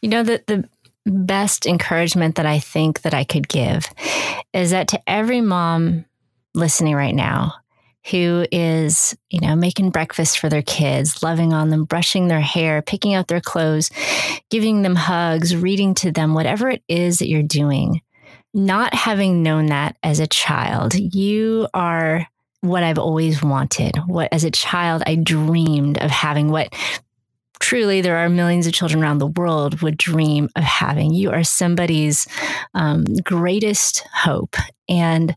You 0.00 0.08
know, 0.08 0.22
that 0.22 0.46
the 0.46 0.68
best 1.06 1.66
encouragement 1.66 2.36
that 2.36 2.46
I 2.46 2.58
think 2.58 3.02
that 3.02 3.14
I 3.14 3.24
could 3.24 3.48
give 3.48 3.90
is 4.52 4.70
that 4.70 4.88
to 4.88 5.00
every 5.06 5.40
mom 5.40 6.04
listening 6.54 6.94
right 6.94 7.14
now 7.14 7.54
who 8.10 8.46
is, 8.52 9.16
you 9.30 9.40
know, 9.40 9.56
making 9.56 9.90
breakfast 9.90 10.38
for 10.38 10.50
their 10.50 10.62
kids, 10.62 11.22
loving 11.22 11.52
on 11.52 11.70
them, 11.70 11.84
brushing 11.84 12.28
their 12.28 12.40
hair, 12.40 12.82
picking 12.82 13.14
out 13.14 13.28
their 13.28 13.40
clothes, 13.40 13.90
giving 14.50 14.82
them 14.82 14.94
hugs, 14.94 15.56
reading 15.56 15.94
to 15.94 16.12
them, 16.12 16.34
whatever 16.34 16.68
it 16.68 16.82
is 16.86 17.18
that 17.18 17.28
you're 17.28 17.42
doing, 17.42 18.02
not 18.52 18.94
having 18.94 19.42
known 19.42 19.66
that 19.66 19.96
as 20.02 20.20
a 20.20 20.26
child, 20.26 20.94
you 20.94 21.66
are 21.72 22.26
what 22.60 22.82
I've 22.82 22.98
always 22.98 23.42
wanted. 23.42 23.96
What 24.06 24.28
as 24.32 24.44
a 24.44 24.50
child 24.50 25.02
I 25.06 25.16
dreamed 25.16 25.98
of 25.98 26.10
having 26.10 26.50
what 26.50 26.74
truly 27.60 28.00
there 28.00 28.16
are 28.16 28.28
millions 28.28 28.66
of 28.66 28.72
children 28.72 29.02
around 29.02 29.18
the 29.18 29.26
world 29.26 29.80
would 29.82 29.96
dream 29.96 30.48
of 30.56 30.64
having. 30.64 31.12
You 31.14 31.30
are 31.30 31.44
somebody's 31.44 32.26
um, 32.74 33.04
greatest 33.24 34.04
hope. 34.12 34.56
And 34.88 35.36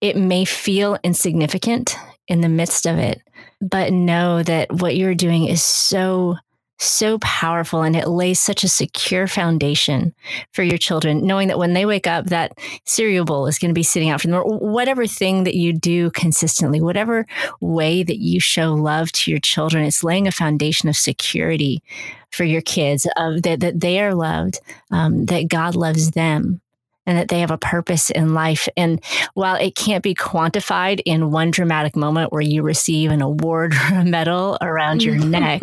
it 0.00 0.16
may 0.16 0.44
feel 0.44 0.98
insignificant 1.02 1.96
in 2.28 2.40
the 2.40 2.48
midst 2.48 2.86
of 2.86 2.98
it, 2.98 3.20
but 3.60 3.92
know 3.92 4.42
that 4.42 4.72
what 4.72 4.96
you're 4.96 5.14
doing 5.14 5.46
is 5.46 5.62
so 5.62 6.36
so 6.78 7.18
powerful 7.20 7.82
and 7.82 7.96
it 7.96 8.08
lays 8.08 8.38
such 8.38 8.64
a 8.64 8.68
secure 8.68 9.26
foundation 9.26 10.14
for 10.52 10.62
your 10.62 10.78
children, 10.78 11.26
knowing 11.26 11.48
that 11.48 11.58
when 11.58 11.72
they 11.72 11.86
wake 11.86 12.06
up, 12.06 12.26
that 12.26 12.58
cereal 12.84 13.24
bowl 13.24 13.46
is 13.46 13.58
going 13.58 13.70
to 13.70 13.74
be 13.74 13.82
sitting 13.82 14.10
out 14.10 14.20
for 14.20 14.28
them, 14.28 14.36
or 14.36 14.58
whatever 14.58 15.06
thing 15.06 15.44
that 15.44 15.54
you 15.54 15.72
do 15.72 16.10
consistently, 16.10 16.80
whatever 16.80 17.26
way 17.60 18.02
that 18.02 18.18
you 18.18 18.40
show 18.40 18.74
love 18.74 19.10
to 19.12 19.30
your 19.30 19.40
children, 19.40 19.84
it's 19.84 20.04
laying 20.04 20.26
a 20.26 20.32
foundation 20.32 20.88
of 20.88 20.96
security 20.96 21.82
for 22.30 22.44
your 22.44 22.60
kids, 22.60 23.06
of 23.16 23.42
that, 23.42 23.60
that 23.60 23.80
they 23.80 24.00
are 24.00 24.14
loved, 24.14 24.60
um, 24.90 25.24
that 25.26 25.48
God 25.48 25.74
loves 25.74 26.10
them, 26.10 26.60
and 27.06 27.16
that 27.16 27.28
they 27.28 27.40
have 27.40 27.50
a 27.50 27.58
purpose 27.58 28.10
in 28.10 28.34
life. 28.34 28.68
And 28.76 29.02
while 29.34 29.56
it 29.56 29.74
can't 29.74 30.02
be 30.02 30.14
quantified 30.14 31.00
in 31.06 31.30
one 31.30 31.50
dramatic 31.50 31.96
moment 31.96 32.32
where 32.32 32.42
you 32.42 32.62
receive 32.62 33.10
an 33.10 33.22
award 33.22 33.74
or 33.92 33.98
a 34.00 34.04
medal 34.04 34.58
around 34.60 35.02
your 35.02 35.16
neck, 35.16 35.62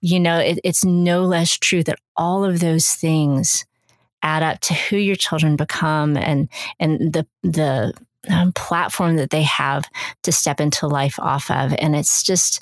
you 0.00 0.20
know, 0.20 0.38
it, 0.38 0.60
it's 0.64 0.84
no 0.84 1.24
less 1.24 1.52
true 1.58 1.82
that 1.84 1.98
all 2.16 2.44
of 2.44 2.60
those 2.60 2.88
things 2.88 3.66
add 4.22 4.42
up 4.42 4.60
to 4.60 4.74
who 4.74 4.96
your 4.96 5.16
children 5.16 5.54
become 5.54 6.16
and 6.16 6.48
and 6.80 7.12
the 7.12 7.24
the 7.44 7.92
um, 8.28 8.52
platform 8.52 9.16
that 9.16 9.30
they 9.30 9.42
have 9.42 9.84
to 10.24 10.32
step 10.32 10.60
into 10.60 10.86
life 10.86 11.18
off 11.20 11.50
of. 11.50 11.74
And 11.78 11.94
it's 11.94 12.22
just 12.22 12.60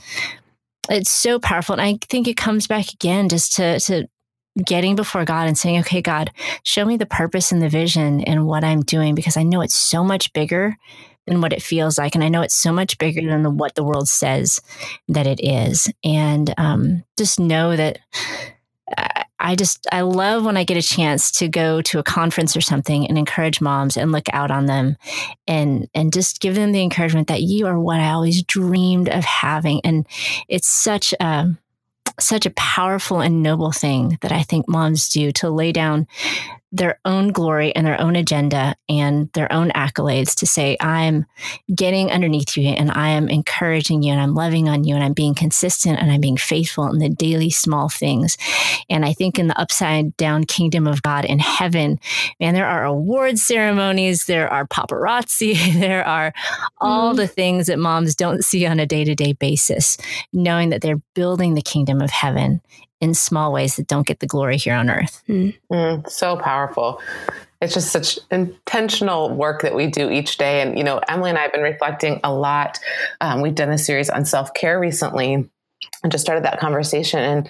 it's 0.88 1.10
so 1.10 1.38
powerful. 1.38 1.74
And 1.74 1.82
i 1.82 1.98
think 2.08 2.28
it 2.28 2.36
comes 2.36 2.66
back 2.66 2.92
again 2.92 3.28
just 3.28 3.54
to 3.56 3.80
to 3.80 4.08
getting 4.64 4.96
before 4.96 5.24
God 5.24 5.48
and 5.48 5.58
saying, 5.58 5.80
okay, 5.80 6.00
God, 6.00 6.30
show 6.62 6.84
me 6.84 6.96
the 6.96 7.06
purpose 7.06 7.52
and 7.52 7.62
the 7.62 7.68
vision 7.68 8.20
in 8.20 8.46
what 8.46 8.64
I'm 8.64 8.82
doing 8.82 9.14
because 9.14 9.36
I 9.36 9.42
know 9.42 9.60
it's 9.60 9.74
so 9.74 10.02
much 10.02 10.32
bigger 10.32 10.76
than 11.26 11.40
what 11.40 11.52
it 11.52 11.62
feels 11.62 11.98
like. 11.98 12.14
And 12.14 12.22
I 12.22 12.28
know 12.28 12.42
it's 12.42 12.54
so 12.54 12.72
much 12.72 12.98
bigger 12.98 13.20
than 13.20 13.42
the, 13.42 13.50
what 13.50 13.74
the 13.74 13.84
world 13.84 14.08
says 14.08 14.60
that 15.08 15.26
it 15.26 15.40
is. 15.42 15.90
And 16.04 16.54
um, 16.56 17.04
just 17.18 17.40
know 17.40 17.76
that 17.76 17.98
I 19.38 19.54
just, 19.54 19.86
I 19.92 20.00
love 20.00 20.44
when 20.44 20.56
I 20.56 20.64
get 20.64 20.76
a 20.76 20.82
chance 20.82 21.30
to 21.32 21.48
go 21.48 21.82
to 21.82 21.98
a 21.98 22.04
conference 22.04 22.56
or 22.56 22.60
something 22.60 23.06
and 23.06 23.18
encourage 23.18 23.60
moms 23.60 23.96
and 23.96 24.12
look 24.12 24.26
out 24.32 24.50
on 24.50 24.66
them 24.66 24.96
and, 25.46 25.88
and 25.94 26.12
just 26.12 26.40
give 26.40 26.54
them 26.54 26.72
the 26.72 26.82
encouragement 26.82 27.28
that 27.28 27.42
you 27.42 27.66
are 27.66 27.78
what 27.78 28.00
I 28.00 28.10
always 28.10 28.42
dreamed 28.42 29.08
of 29.08 29.24
having. 29.24 29.80
And 29.84 30.06
it's 30.48 30.68
such 30.68 31.12
a, 31.20 31.48
such 32.18 32.46
a 32.46 32.50
powerful 32.50 33.20
and 33.20 33.42
noble 33.42 33.72
thing 33.72 34.18
that 34.20 34.32
I 34.32 34.42
think 34.42 34.68
moms 34.68 35.08
do 35.08 35.32
to 35.32 35.50
lay 35.50 35.72
down 35.72 36.06
their 36.72 36.98
own 37.04 37.28
glory 37.28 37.74
and 37.74 37.86
their 37.86 38.00
own 38.00 38.16
agenda 38.16 38.74
and 38.88 39.30
their 39.32 39.50
own 39.52 39.70
accolades 39.70 40.34
to 40.36 40.46
say, 40.46 40.76
I'm 40.80 41.24
getting 41.74 42.10
underneath 42.10 42.56
you 42.56 42.68
and 42.68 42.90
I 42.90 43.10
am 43.10 43.28
encouraging 43.28 44.02
you 44.02 44.12
and 44.12 44.20
I'm 44.20 44.34
loving 44.34 44.68
on 44.68 44.84
you 44.84 44.94
and 44.94 45.04
I'm 45.04 45.12
being 45.12 45.34
consistent 45.34 45.98
and 45.98 46.10
I'm 46.10 46.20
being 46.20 46.36
faithful 46.36 46.88
in 46.88 46.98
the 46.98 47.08
daily 47.08 47.50
small 47.50 47.88
things. 47.88 48.36
And 48.90 49.04
I 49.04 49.12
think 49.12 49.38
in 49.38 49.46
the 49.46 49.58
upside 49.58 50.16
down 50.16 50.44
kingdom 50.44 50.86
of 50.86 51.02
God 51.02 51.24
in 51.24 51.38
heaven, 51.38 52.00
man, 52.40 52.54
there 52.54 52.66
are 52.66 52.84
award 52.84 53.38
ceremonies, 53.38 54.26
there 54.26 54.52
are 54.52 54.66
paparazzi, 54.66 55.74
there 55.80 56.06
are 56.06 56.32
all 56.78 57.14
mm. 57.14 57.16
the 57.16 57.28
things 57.28 57.68
that 57.68 57.78
moms 57.78 58.14
don't 58.16 58.44
see 58.44 58.66
on 58.66 58.80
a 58.80 58.86
day 58.86 59.04
to 59.04 59.14
day 59.14 59.32
basis, 59.32 59.96
knowing 60.32 60.70
that 60.70 60.82
they're 60.82 61.00
building 61.14 61.54
the 61.54 61.62
kingdom 61.62 62.00
of 62.00 62.10
heaven 62.10 62.60
in 63.00 63.14
small 63.14 63.52
ways 63.52 63.76
that 63.76 63.86
don't 63.86 64.06
get 64.06 64.20
the 64.20 64.26
glory 64.26 64.56
here 64.56 64.74
on 64.74 64.88
earth. 64.90 65.22
Mm. 65.28 65.56
Mm, 65.70 66.08
so 66.08 66.36
powerful. 66.36 67.00
It's 67.60 67.74
just 67.74 67.90
such 67.90 68.18
intentional 68.30 69.34
work 69.34 69.62
that 69.62 69.74
we 69.74 69.86
do 69.86 70.10
each 70.10 70.36
day. 70.36 70.60
And, 70.60 70.76
you 70.76 70.84
know, 70.84 71.00
Emily 71.08 71.30
and 71.30 71.38
I 71.38 71.42
have 71.42 71.52
been 71.52 71.62
reflecting 71.62 72.20
a 72.22 72.32
lot. 72.32 72.78
Um, 73.20 73.40
we've 73.40 73.54
done 73.54 73.70
a 73.70 73.78
series 73.78 74.10
on 74.10 74.24
self 74.24 74.52
care 74.54 74.78
recently 74.78 75.48
and 76.02 76.12
just 76.12 76.24
started 76.24 76.44
that 76.44 76.60
conversation. 76.60 77.20
And, 77.20 77.48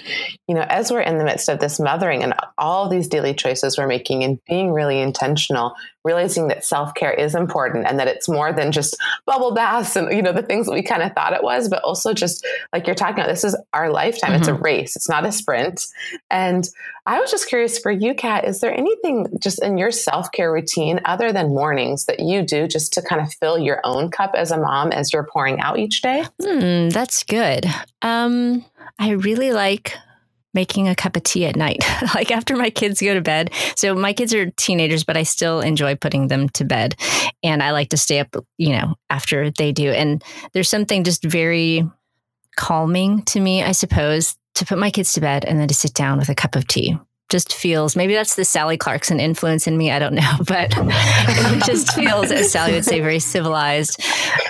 you 0.49 0.55
know, 0.55 0.65
as 0.69 0.91
we're 0.91 1.01
in 1.01 1.19
the 1.19 1.25
midst 1.25 1.49
of 1.49 1.61
this 1.61 1.79
mothering 1.79 2.23
and 2.23 2.35
all 2.59 2.89
these 2.89 3.09
daily 3.09 3.35
choices 3.35 3.79
we're 3.79 3.87
making 3.87 4.25
and 4.25 4.39
being 4.47 4.73
really 4.73 5.01
intentional, 5.01 5.75
realizing 6.07 6.49
that 6.49 6.65
self 6.65 6.95
care 6.95 7.13
is 7.13 7.35
important 7.35 7.87
and 7.87 7.99
that 7.99 8.09
it's 8.09 8.29
more 8.29 8.53
than 8.53 8.73
just 8.73 8.97
bubble 9.27 9.53
baths 9.53 9.97
and, 9.97 10.11
you 10.15 10.23
know, 10.23 10.33
the 10.33 10.43
things 10.43 10.67
that 10.67 10.73
we 10.73 10.83
kind 10.83 11.03
of 11.03 11.13
thought 11.13 11.33
it 11.33 11.43
was, 11.43 11.69
but 11.69 11.83
also 11.83 12.15
just 12.15 12.47
like 12.73 12.87
you're 12.87 12.95
talking 12.95 13.17
about, 13.17 13.29
this 13.29 13.45
is 13.45 13.57
our 13.75 13.91
lifetime. 13.91 14.31
Mm-hmm. 14.31 14.41
It's 14.41 14.49
a 14.49 14.53
mm-hmm. 14.53 14.63
race, 14.63 14.97
it's 14.97 15.09
not 15.09 15.27
a 15.27 15.33
sprint. 15.33 15.87
And 16.31 16.69
I 17.07 17.21
was 17.21 17.31
just 17.31 17.49
curious 17.49 17.79
for 17.79 17.91
you, 17.91 18.15
Kat, 18.15 18.45
is 18.45 18.61
there 18.61 18.73
anything 18.73 19.27
just 19.41 19.63
in 19.63 19.77
your 19.77 19.91
self 19.91 20.31
care 20.33 20.53
routine 20.53 21.01
other 21.05 21.33
than 21.33 21.49
mornings 21.49 22.07
that 22.07 22.21
you 22.21 22.43
do 22.43 22.67
just 22.67 22.93
to 22.95 23.03
kind 23.03 23.21
of 23.21 23.33
fill 23.35 23.59
your 23.59 23.81
own 23.85 24.11
cup 24.11 24.33
as 24.35 24.51
a 24.51 24.59
mom 24.59 24.93
as 24.93 25.13
you're 25.13 25.27
pouring 25.27 25.61
out 25.61 25.79
each 25.79 26.03
day? 26.03 26.25
Hmm, 26.41 26.89
that's 26.89 27.25
good. 27.25 27.67
Um, 28.03 28.65
I 28.99 29.11
really 29.11 29.53
like 29.53 29.97
making 30.57 30.89
a 30.89 30.97
cup 30.97 31.15
of 31.15 31.23
tea 31.23 31.47
at 31.47 31.55
night, 31.55 31.85
like 32.15 32.33
after 32.33 32.57
my 32.57 32.71
kids 32.71 33.01
go 33.01 33.15
to 33.15 33.21
bed. 33.21 33.53
So 33.77 33.95
my 33.95 34.13
kids 34.13 34.35
are 34.35 34.51
teenagers, 34.53 35.05
but 35.05 35.17
I 35.17 35.23
still 35.23 35.61
enjoy 35.61 35.95
putting 35.95 36.27
them 36.27 36.49
to 36.51 36.65
bed. 36.65 36.97
And 37.45 37.63
I 37.63 37.71
like 37.71 37.91
to 37.91 37.97
stay 37.97 38.19
up, 38.19 38.35
you 38.57 38.71
know, 38.71 38.95
after 39.11 39.53
they 39.53 39.71
do. 39.71 39.93
And 39.93 40.25
there's 40.53 40.69
something 40.69 41.05
just 41.05 41.23
very 41.23 41.89
calming 42.57 43.23
to 43.25 43.39
me, 43.39 43.63
I 43.63 43.73
suppose, 43.73 44.35
to 44.55 44.65
put 44.65 44.79
my 44.79 44.91
kids 44.91 45.13
to 45.13 45.21
bed 45.21 45.45
and 45.45 45.61
then 45.61 45.69
to 45.69 45.75
sit 45.75 45.93
down 45.93 46.19
with 46.19 46.31
a 46.31 46.35
cup 46.35 46.57
of 46.57 46.67
tea 46.67 46.99
just 47.29 47.53
feels 47.53 47.97
maybe 47.97 48.15
that's 48.15 48.37
the 48.37 48.45
Sally 48.45 48.77
Clarkson 48.77 49.19
influence 49.19 49.67
in 49.67 49.77
me. 49.77 49.91
I 49.91 49.99
don't 49.99 50.15
know, 50.15 50.33
but 50.47 50.73
it 50.77 51.65
just 51.65 51.93
feels, 51.93 52.31
as 52.31 52.53
Sally 52.53 52.73
would 52.73 52.85
say, 52.85 53.01
very 53.01 53.19
civilized. 53.19 54.01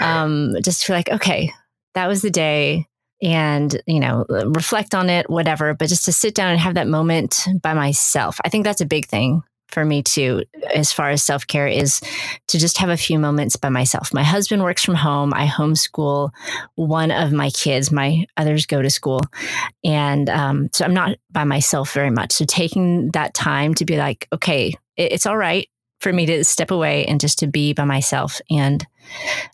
Um, 0.01 0.55
just 0.63 0.85
feel 0.85 0.95
like, 0.95 1.11
okay, 1.11 1.51
that 1.95 2.07
was 2.07 2.23
the 2.23 2.31
day 2.31 2.87
and 3.23 3.81
you 3.87 4.01
know 4.01 4.25
reflect 4.29 4.95
on 4.95 5.09
it 5.09 5.29
whatever 5.31 5.73
but 5.75 5.89
just 5.89 6.05
to 6.05 6.13
sit 6.13 6.35
down 6.35 6.51
and 6.51 6.61
have 6.61 6.75
that 6.75 6.89
moment 6.89 7.47
by 7.63 7.75
myself. 7.75 8.39
I 8.45 8.49
think 8.49 8.65
that's 8.65 8.81
a 8.81 8.87
big 8.87 9.07
thing 9.07 9.43
for 9.69 9.85
me 9.85 10.03
too 10.03 10.45
as 10.75 10.93
far 10.93 11.11
as 11.11 11.23
self-care 11.23 11.67
is 11.67 12.01
to 12.47 12.59
just 12.59 12.79
have 12.79 12.89
a 12.89 12.97
few 12.97 13.19
moments 13.19 13.57
by 13.57 13.69
myself. 13.69 14.15
My 14.15 14.23
husband 14.23 14.63
works 14.63 14.85
from 14.85 14.95
home. 14.95 15.35
I 15.35 15.47
homeschool 15.47 16.31
one 16.77 17.11
of 17.11 17.33
my 17.33 17.51
kids. 17.51 17.91
My 17.91 18.27
others 18.37 18.65
go 18.65 18.81
to 18.81 18.91
school. 18.91 19.23
And 19.85 20.31
um, 20.31 20.69
so 20.73 20.85
i'm 20.85 20.95
not 20.95 21.19
by 21.31 21.45
myself 21.45 21.93
very 21.93 22.11
much. 22.11 22.33
So 22.33 22.45
taking 22.45 23.11
that 23.11 23.35
time 23.35 23.75
to 23.75 23.85
be 23.85 23.97
like 23.97 24.29
okay 24.33 24.75
it's 24.97 25.27
all 25.27 25.37
right 25.37 25.69
for 26.01 26.13
me 26.13 26.27
to 26.27 26.45
step 26.45 26.71
away 26.71 27.05
and 27.07 27.21
just 27.21 27.39
to 27.41 27.47
be 27.47 27.73
by 27.73 27.85
myself. 27.85 28.41
And 28.51 28.87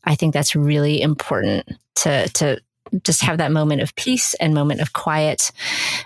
i 0.05 0.15
think 0.15 0.35
that's 0.35 0.57
really 0.57 1.01
important 1.01 1.69
to 1.97 2.29
to 2.31 2.61
just 3.05 3.23
have 3.23 3.39
that 3.39 3.53
moment 3.53 3.83
of 3.83 3.95
peace 3.95 4.35
and 4.35 4.55
moment 4.55 4.81
of 4.81 4.93
quiet 4.93 5.53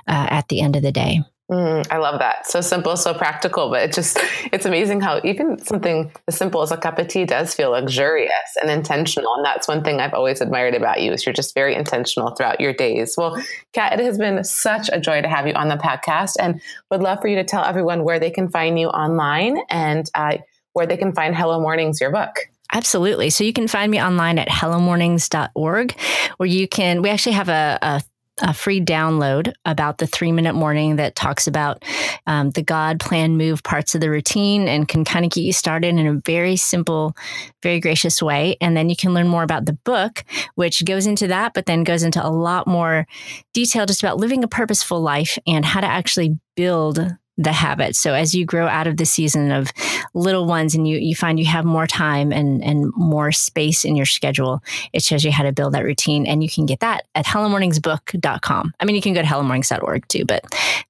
uh, 0.06 0.28
at 0.30 0.48
the 0.48 0.60
end 0.60 0.76
of 0.76 0.82
the 0.82 0.92
day. 0.92 1.22
Mm, 1.50 1.86
I 1.92 1.98
love 1.98 2.18
that. 2.18 2.44
So 2.48 2.60
simple, 2.60 2.96
so 2.96 3.14
practical, 3.14 3.70
but 3.70 3.82
it 3.82 3.92
just, 3.92 4.18
it's 4.52 4.66
amazing 4.66 5.00
how 5.00 5.20
even 5.22 5.58
something 5.64 6.10
as 6.26 6.36
simple 6.36 6.60
as 6.60 6.72
a 6.72 6.76
cup 6.76 6.98
of 6.98 7.06
tea 7.06 7.24
does 7.24 7.54
feel 7.54 7.70
luxurious 7.70 8.56
and 8.60 8.68
intentional. 8.68 9.32
And 9.36 9.44
that's 9.44 9.68
one 9.68 9.84
thing 9.84 10.00
I've 10.00 10.12
always 10.12 10.40
admired 10.40 10.74
about 10.74 11.02
you 11.02 11.12
is 11.12 11.24
you're 11.24 11.32
just 11.32 11.54
very 11.54 11.76
intentional 11.76 12.34
throughout 12.34 12.60
your 12.60 12.72
days. 12.72 13.14
Well, 13.16 13.40
Kat, 13.74 13.92
it 13.92 14.04
has 14.04 14.18
been 14.18 14.42
such 14.42 14.90
a 14.92 14.98
joy 14.98 15.22
to 15.22 15.28
have 15.28 15.46
you 15.46 15.54
on 15.54 15.68
the 15.68 15.76
podcast 15.76 16.32
and 16.40 16.60
would 16.90 17.00
love 17.00 17.20
for 17.20 17.28
you 17.28 17.36
to 17.36 17.44
tell 17.44 17.62
everyone 17.62 18.02
where 18.02 18.18
they 18.18 18.30
can 18.30 18.48
find 18.48 18.76
you 18.76 18.88
online 18.88 19.58
and 19.70 20.10
uh, 20.16 20.38
where 20.72 20.86
they 20.86 20.96
can 20.96 21.12
find 21.12 21.36
Hello 21.36 21.60
Mornings, 21.60 22.00
your 22.00 22.10
book. 22.10 22.34
Absolutely. 22.72 23.30
So 23.30 23.44
you 23.44 23.52
can 23.52 23.68
find 23.68 23.90
me 23.90 24.02
online 24.02 24.38
at 24.38 24.48
hellomornings.org, 24.48 25.98
where 26.36 26.48
you 26.48 26.68
can, 26.68 27.02
we 27.02 27.10
actually 27.10 27.32
have 27.34 27.48
a, 27.48 27.78
a 27.82 28.02
a 28.42 28.52
free 28.52 28.80
download 28.80 29.52
about 29.64 29.98
the 29.98 30.06
three 30.06 30.30
minute 30.30 30.54
morning 30.54 30.96
that 30.96 31.14
talks 31.14 31.46
about 31.46 31.82
um, 32.26 32.50
the 32.50 32.62
God 32.62 33.00
plan 33.00 33.36
move 33.36 33.62
parts 33.62 33.94
of 33.94 34.00
the 34.00 34.10
routine 34.10 34.68
and 34.68 34.86
can 34.86 35.04
kind 35.04 35.24
of 35.24 35.30
get 35.30 35.40
you 35.40 35.52
started 35.52 35.88
in 35.88 36.06
a 36.06 36.20
very 36.24 36.56
simple, 36.56 37.16
very 37.62 37.80
gracious 37.80 38.22
way. 38.22 38.56
And 38.60 38.76
then 38.76 38.90
you 38.90 38.96
can 38.96 39.14
learn 39.14 39.28
more 39.28 39.42
about 39.42 39.64
the 39.64 39.72
book, 39.72 40.22
which 40.54 40.84
goes 40.84 41.06
into 41.06 41.28
that, 41.28 41.54
but 41.54 41.66
then 41.66 41.82
goes 41.82 42.02
into 42.02 42.24
a 42.24 42.28
lot 42.28 42.66
more 42.66 43.06
detail 43.54 43.86
just 43.86 44.02
about 44.02 44.18
living 44.18 44.44
a 44.44 44.48
purposeful 44.48 45.00
life 45.00 45.38
and 45.46 45.64
how 45.64 45.80
to 45.80 45.86
actually 45.86 46.38
build 46.56 46.98
the 47.38 47.52
habit. 47.52 47.94
So 47.94 48.14
as 48.14 48.34
you 48.34 48.44
grow 48.44 48.66
out 48.66 48.86
of 48.86 48.96
the 48.96 49.04
season 49.04 49.52
of 49.52 49.70
little 50.14 50.46
ones 50.46 50.74
and 50.74 50.88
you, 50.88 50.98
you 50.98 51.14
find 51.14 51.38
you 51.38 51.46
have 51.46 51.64
more 51.64 51.86
time 51.86 52.32
and, 52.32 52.64
and 52.64 52.92
more 52.96 53.32
space 53.32 53.84
in 53.84 53.96
your 53.96 54.06
schedule, 54.06 54.62
it 54.92 55.02
shows 55.02 55.24
you 55.24 55.30
how 55.32 55.42
to 55.42 55.52
build 55.52 55.74
that 55.74 55.84
routine. 55.84 56.26
And 56.26 56.42
you 56.42 56.48
can 56.48 56.66
get 56.66 56.80
that 56.80 57.06
at 57.14 57.26
hellomorningsbook.com. 57.26 58.74
I 58.80 58.84
mean, 58.84 58.96
you 58.96 59.02
can 59.02 59.12
go 59.12 59.22
to 59.22 59.28
hellomornings.org 59.28 60.08
too, 60.08 60.24
but 60.24 60.44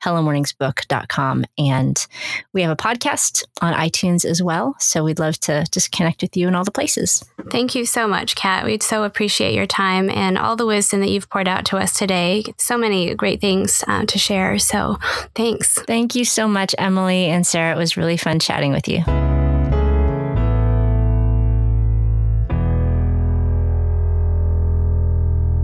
hellomorningsbook.com. 0.05 1.45
And 1.59 2.07
we 2.53 2.63
have 2.63 2.71
a 2.71 2.77
podcast 2.77 3.45
on 3.61 3.73
iTunes 3.75 4.25
as 4.25 4.43
well. 4.43 4.77
So 4.79 5.03
we'd 5.03 5.19
love 5.19 5.39
to 5.41 5.67
just 5.73 5.91
connect 5.91 6.23
with 6.23 6.37
you 6.37 6.47
in 6.49 6.55
all 6.55 6.65
the 6.65 6.71
places. 6.71 7.25
Thank 7.51 7.75
you 7.75 7.85
so 7.87 8.07
much, 8.07 8.37
Kat. 8.37 8.65
We'd 8.65 8.83
so 8.83 9.05
appreciate 9.05 9.55
your 9.55 9.67
time 9.67 10.11
and 10.11 10.39
all 10.39 10.57
the 10.57 10.67
wisdom 10.67 11.01
that 11.01 11.11
you've 11.11 11.29
poured 11.29 11.49
out 11.49 11.65
to 11.67 11.77
us 11.77 11.95
today. 11.95 12.45
So 12.59 12.77
many 12.79 13.15
great 13.15 13.41
things 13.41 13.83
uh, 13.89 14.05
to 14.07 14.19
share. 14.19 14.59
So 14.59 14.99
thanks. 15.35 15.75
Thank 15.75 16.15
you 16.15 16.25
so 16.25 16.36
much, 16.45 16.75
Emily 16.77 17.27
and 17.27 17.47
Sarah. 17.47 17.75
It 17.75 17.79
was 17.79 17.97
really 17.97 18.17
fun 18.17 18.41
chatting 18.41 18.73
with 18.73 18.89
you. 18.89 19.05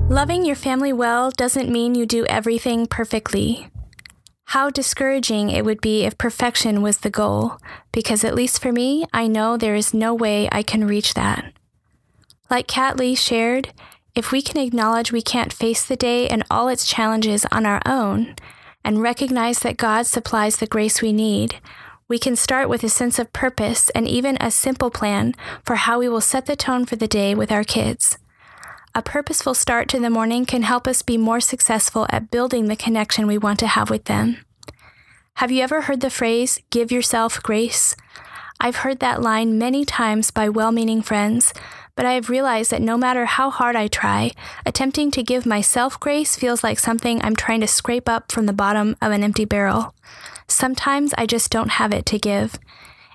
Loving 0.09 0.45
your 0.45 0.57
family 0.57 0.93
well 0.93 1.31
doesn't 1.31 1.71
mean 1.71 1.95
you 1.95 2.07
do 2.07 2.25
everything 2.27 2.87
perfectly. 2.87 3.69
How 4.45 4.69
discouraging 4.69 5.49
it 5.49 5.65
would 5.65 5.81
be 5.81 6.05
if 6.05 6.19
perfection 6.19 6.83
was 6.83 6.99
the 6.99 7.11
goal, 7.11 7.57
because 7.93 8.23
at 8.23 8.35
least 8.35 8.61
for 8.61 8.71
me, 8.73 9.07
I 9.13 9.27
know 9.27 9.57
there 9.57 9.75
is 9.75 9.95
no 9.95 10.15
way 10.15 10.49
I 10.53 10.63
can 10.63 10.87
reach 10.87 11.15
that. 11.15 11.53
Like 12.51 12.67
Kat 12.67 12.99
Lee 12.99 13.15
shared, 13.15 13.73
if 14.15 14.31
we 14.31 14.43
can 14.43 14.61
acknowledge 14.61 15.11
we 15.11 15.23
can't 15.23 15.55
face 15.55 15.87
the 15.87 15.97
day 15.97 16.29
and 16.29 16.45
all 16.51 16.69
its 16.69 16.87
challenges 16.87 17.47
on 17.51 17.65
our 17.65 17.81
own, 17.87 18.37
and 18.85 19.03
recognize 19.03 19.61
that 19.61 19.77
God 19.77 20.07
supplies 20.07 20.57
the 20.57 20.67
grace 20.67 21.03
we 21.03 21.13
need, 21.13 21.57
We 22.09 22.19
can 22.19 22.37
start 22.37 22.69
with 22.69 22.85
a 22.85 22.91
sense 22.91 23.19
of 23.19 23.33
purpose 23.33 23.89
and 23.91 24.07
even 24.07 24.37
a 24.39 24.51
simple 24.51 24.91
plan 24.91 25.35
for 25.65 25.77
how 25.77 25.99
we 25.99 26.11
will 26.11 26.21
set 26.21 26.45
the 26.45 26.57
tone 26.57 26.85
for 26.85 26.97
the 26.97 27.07
day 27.09 27.35
with 27.35 27.51
our 27.51 27.65
kids. 27.65 28.19
A 28.95 29.01
purposeful 29.01 29.55
start 29.55 29.89
to 29.89 29.99
the 29.99 30.11
morning 30.11 30.45
can 30.45 30.61
help 30.61 30.87
us 30.87 31.01
be 31.01 31.17
more 31.17 31.41
successful 31.41 32.07
at 32.11 32.31
building 32.31 32.67
the 32.67 32.77
connection 32.77 33.27
we 33.27 33.39
want 33.39 33.59
to 33.61 33.67
have 33.67 33.89
with 33.89 34.05
them. 34.05 34.45
Have 35.37 35.51
you 35.51 35.63
ever 35.63 35.83
heard 35.83 36.03
the 36.03 36.11
phrase, 36.11 36.61
give 36.69 36.93
yourself 36.93 37.43
grace? 37.43 37.97
I've 38.61 38.77
heard 38.77 39.01
that 39.01 39.23
line 39.23 39.59
many 39.59 39.87
times 39.87 40.31
by 40.31 40.51
well 40.51 40.71
meaning 40.71 41.01
friends, 41.01 41.55
but 41.95 42.07
I 42.07 42.13
have 42.13 42.31
realized 42.31 42.71
that 42.71 42.83
no 42.83 42.97
matter 42.97 43.27
how 43.27 43.51
hard 43.51 43.77
I 43.77 43.87
try, 43.87 44.33
attempting 44.65 45.11
to 45.13 45.23
give 45.23 45.45
myself 45.45 46.01
grace 46.01 46.37
feels 46.37 46.65
like 46.65 46.79
something 46.79 47.23
I'm 47.23 47.37
trying 47.37 47.61
to 47.61 47.67
scrape 47.67 48.09
up 48.09 48.33
from 48.33 48.47
the 48.47 48.53
bottom 48.53 48.97
of 49.03 49.13
an 49.13 49.23
empty 49.23 49.45
barrel. 49.45 49.95
Sometimes 50.49 51.15
I 51.19 51.27
just 51.27 51.51
don't 51.51 51.73
have 51.73 51.93
it 51.93 52.07
to 52.07 52.19
give. 52.19 52.59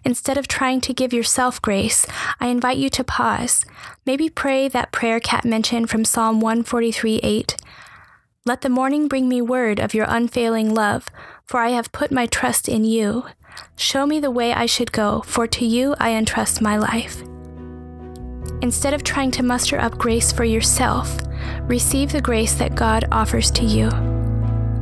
Instead 0.04 0.38
of 0.38 0.48
trying 0.48 0.80
to 0.82 0.94
give 0.94 1.12
yourself 1.12 1.62
grace, 1.62 2.06
I 2.40 2.48
invite 2.48 2.78
you 2.78 2.90
to 2.92 3.04
pause. 3.04 3.66
Maybe 4.06 4.30
pray 4.30 4.68
that 4.70 4.92
prayer 4.92 5.20
Kat 5.20 5.44
mentioned 5.44 5.90
from 5.90 6.06
Psalm 6.06 6.40
143 6.40 7.18
8. 7.18 7.56
Let 8.46 8.62
the 8.62 8.70
morning 8.70 9.10
bring 9.10 9.28
me 9.28 9.42
word 9.42 9.80
of 9.80 9.94
your 9.94 10.06
unfailing 10.08 10.74
love, 10.74 11.10
for 11.46 11.60
I 11.60 11.70
have 11.70 11.92
put 11.92 12.12
my 12.12 12.26
trust 12.26 12.70
in 12.70 12.86
you. 12.86 13.26
Show 13.76 14.06
me 14.06 14.20
the 14.22 14.32
way 14.32 14.54
I 14.54 14.66
should 14.66 14.92
go, 14.94 15.22
for 15.22 15.48
to 15.48 15.66
you 15.66 15.96
I 16.00 16.12
entrust 16.12 16.62
my 16.62 16.78
life. 16.78 17.24
Instead 18.62 18.94
of 18.94 19.04
trying 19.04 19.32
to 19.32 19.44
muster 19.44 19.80
up 19.80 19.98
grace 19.98 20.32
for 20.32 20.44
yourself, 20.44 21.20
receive 21.64 22.12
the 22.12 22.22
grace 22.22 22.56
that 22.56 22.76
God 22.76 23.06
offers 23.12 23.52
to 23.52 23.64
you. 23.64 23.90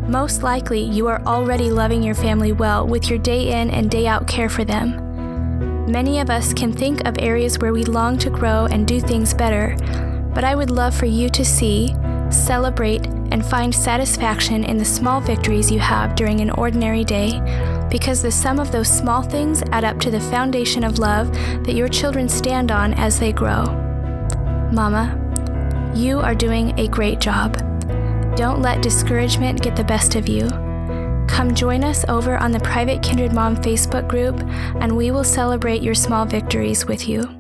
Most 0.08 0.44
likely, 0.44 0.82
you 0.82 1.08
are 1.08 1.22
already 1.26 1.72
loving 1.72 2.04
your 2.04 2.16
family 2.16 2.52
well 2.52 2.88
with 2.88 3.10
your 3.10 3.20
day 3.20 3.60
in 3.60 3.72
and 3.72 3.90
day 3.90 4.08
out 4.08 4.28
care 4.28 4.50
for 4.50 4.64
them. 4.64 5.02
Many 5.92 6.20
of 6.20 6.30
us 6.30 6.54
can 6.54 6.72
think 6.72 7.08
of 7.08 7.18
areas 7.20 7.60
where 7.60 7.74
we 7.74 7.84
long 7.84 8.18
to 8.20 8.30
grow 8.30 8.66
and 8.66 8.88
do 8.88 9.00
things 9.00 9.34
better, 9.34 9.76
but 10.34 10.44
I 10.44 10.56
would 10.56 10.70
love 10.70 10.96
for 10.96 11.06
you 11.06 11.30
to 11.30 11.46
see, 11.46 11.96
celebrate, 12.30 13.06
and 13.32 13.46
find 13.46 13.74
satisfaction 13.74 14.64
in 14.64 14.78
the 14.78 14.86
small 14.86 15.20
victories 15.20 15.72
you 15.72 15.80
have 15.80 16.16
during 16.16 16.42
an 16.42 16.52
ordinary 16.52 17.04
day, 17.04 17.40
because 17.90 18.22
the 18.22 18.32
sum 18.32 18.60
of 18.60 18.72
those 18.72 18.88
small 18.88 19.22
things 19.22 19.64
add 19.72 19.84
up 19.84 20.00
to 20.00 20.12
the 20.12 20.20
foundation 20.20 20.84
of 20.84 21.00
love 21.00 21.34
that 21.66 21.76
your 21.76 21.88
children 21.88 22.30
stand 22.30 22.72
on 22.72 22.94
as 22.94 23.20
they 23.20 23.32
grow. 23.32 23.66
Mama, 24.72 25.22
you 25.96 26.20
are 26.20 26.36
doing 26.36 26.78
a 26.80 26.88
great 26.88 27.20
job. 27.20 27.56
Don't 28.36 28.62
let 28.62 28.82
discouragement 28.82 29.62
get 29.62 29.76
the 29.76 29.84
best 29.84 30.16
of 30.16 30.28
you. 30.28 30.50
Come 31.28 31.54
join 31.54 31.84
us 31.84 32.06
over 32.08 32.38
on 32.38 32.52
the 32.52 32.60
private 32.60 33.02
Kindred 33.02 33.34
Mom 33.34 33.56
Facebook 33.58 34.08
group, 34.08 34.40
and 34.82 34.96
we 34.96 35.12
will 35.12 35.24
celebrate 35.24 35.82
your 35.82 35.96
small 35.96 36.26
victories 36.26 36.86
with 36.86 37.08
you. 37.08 37.35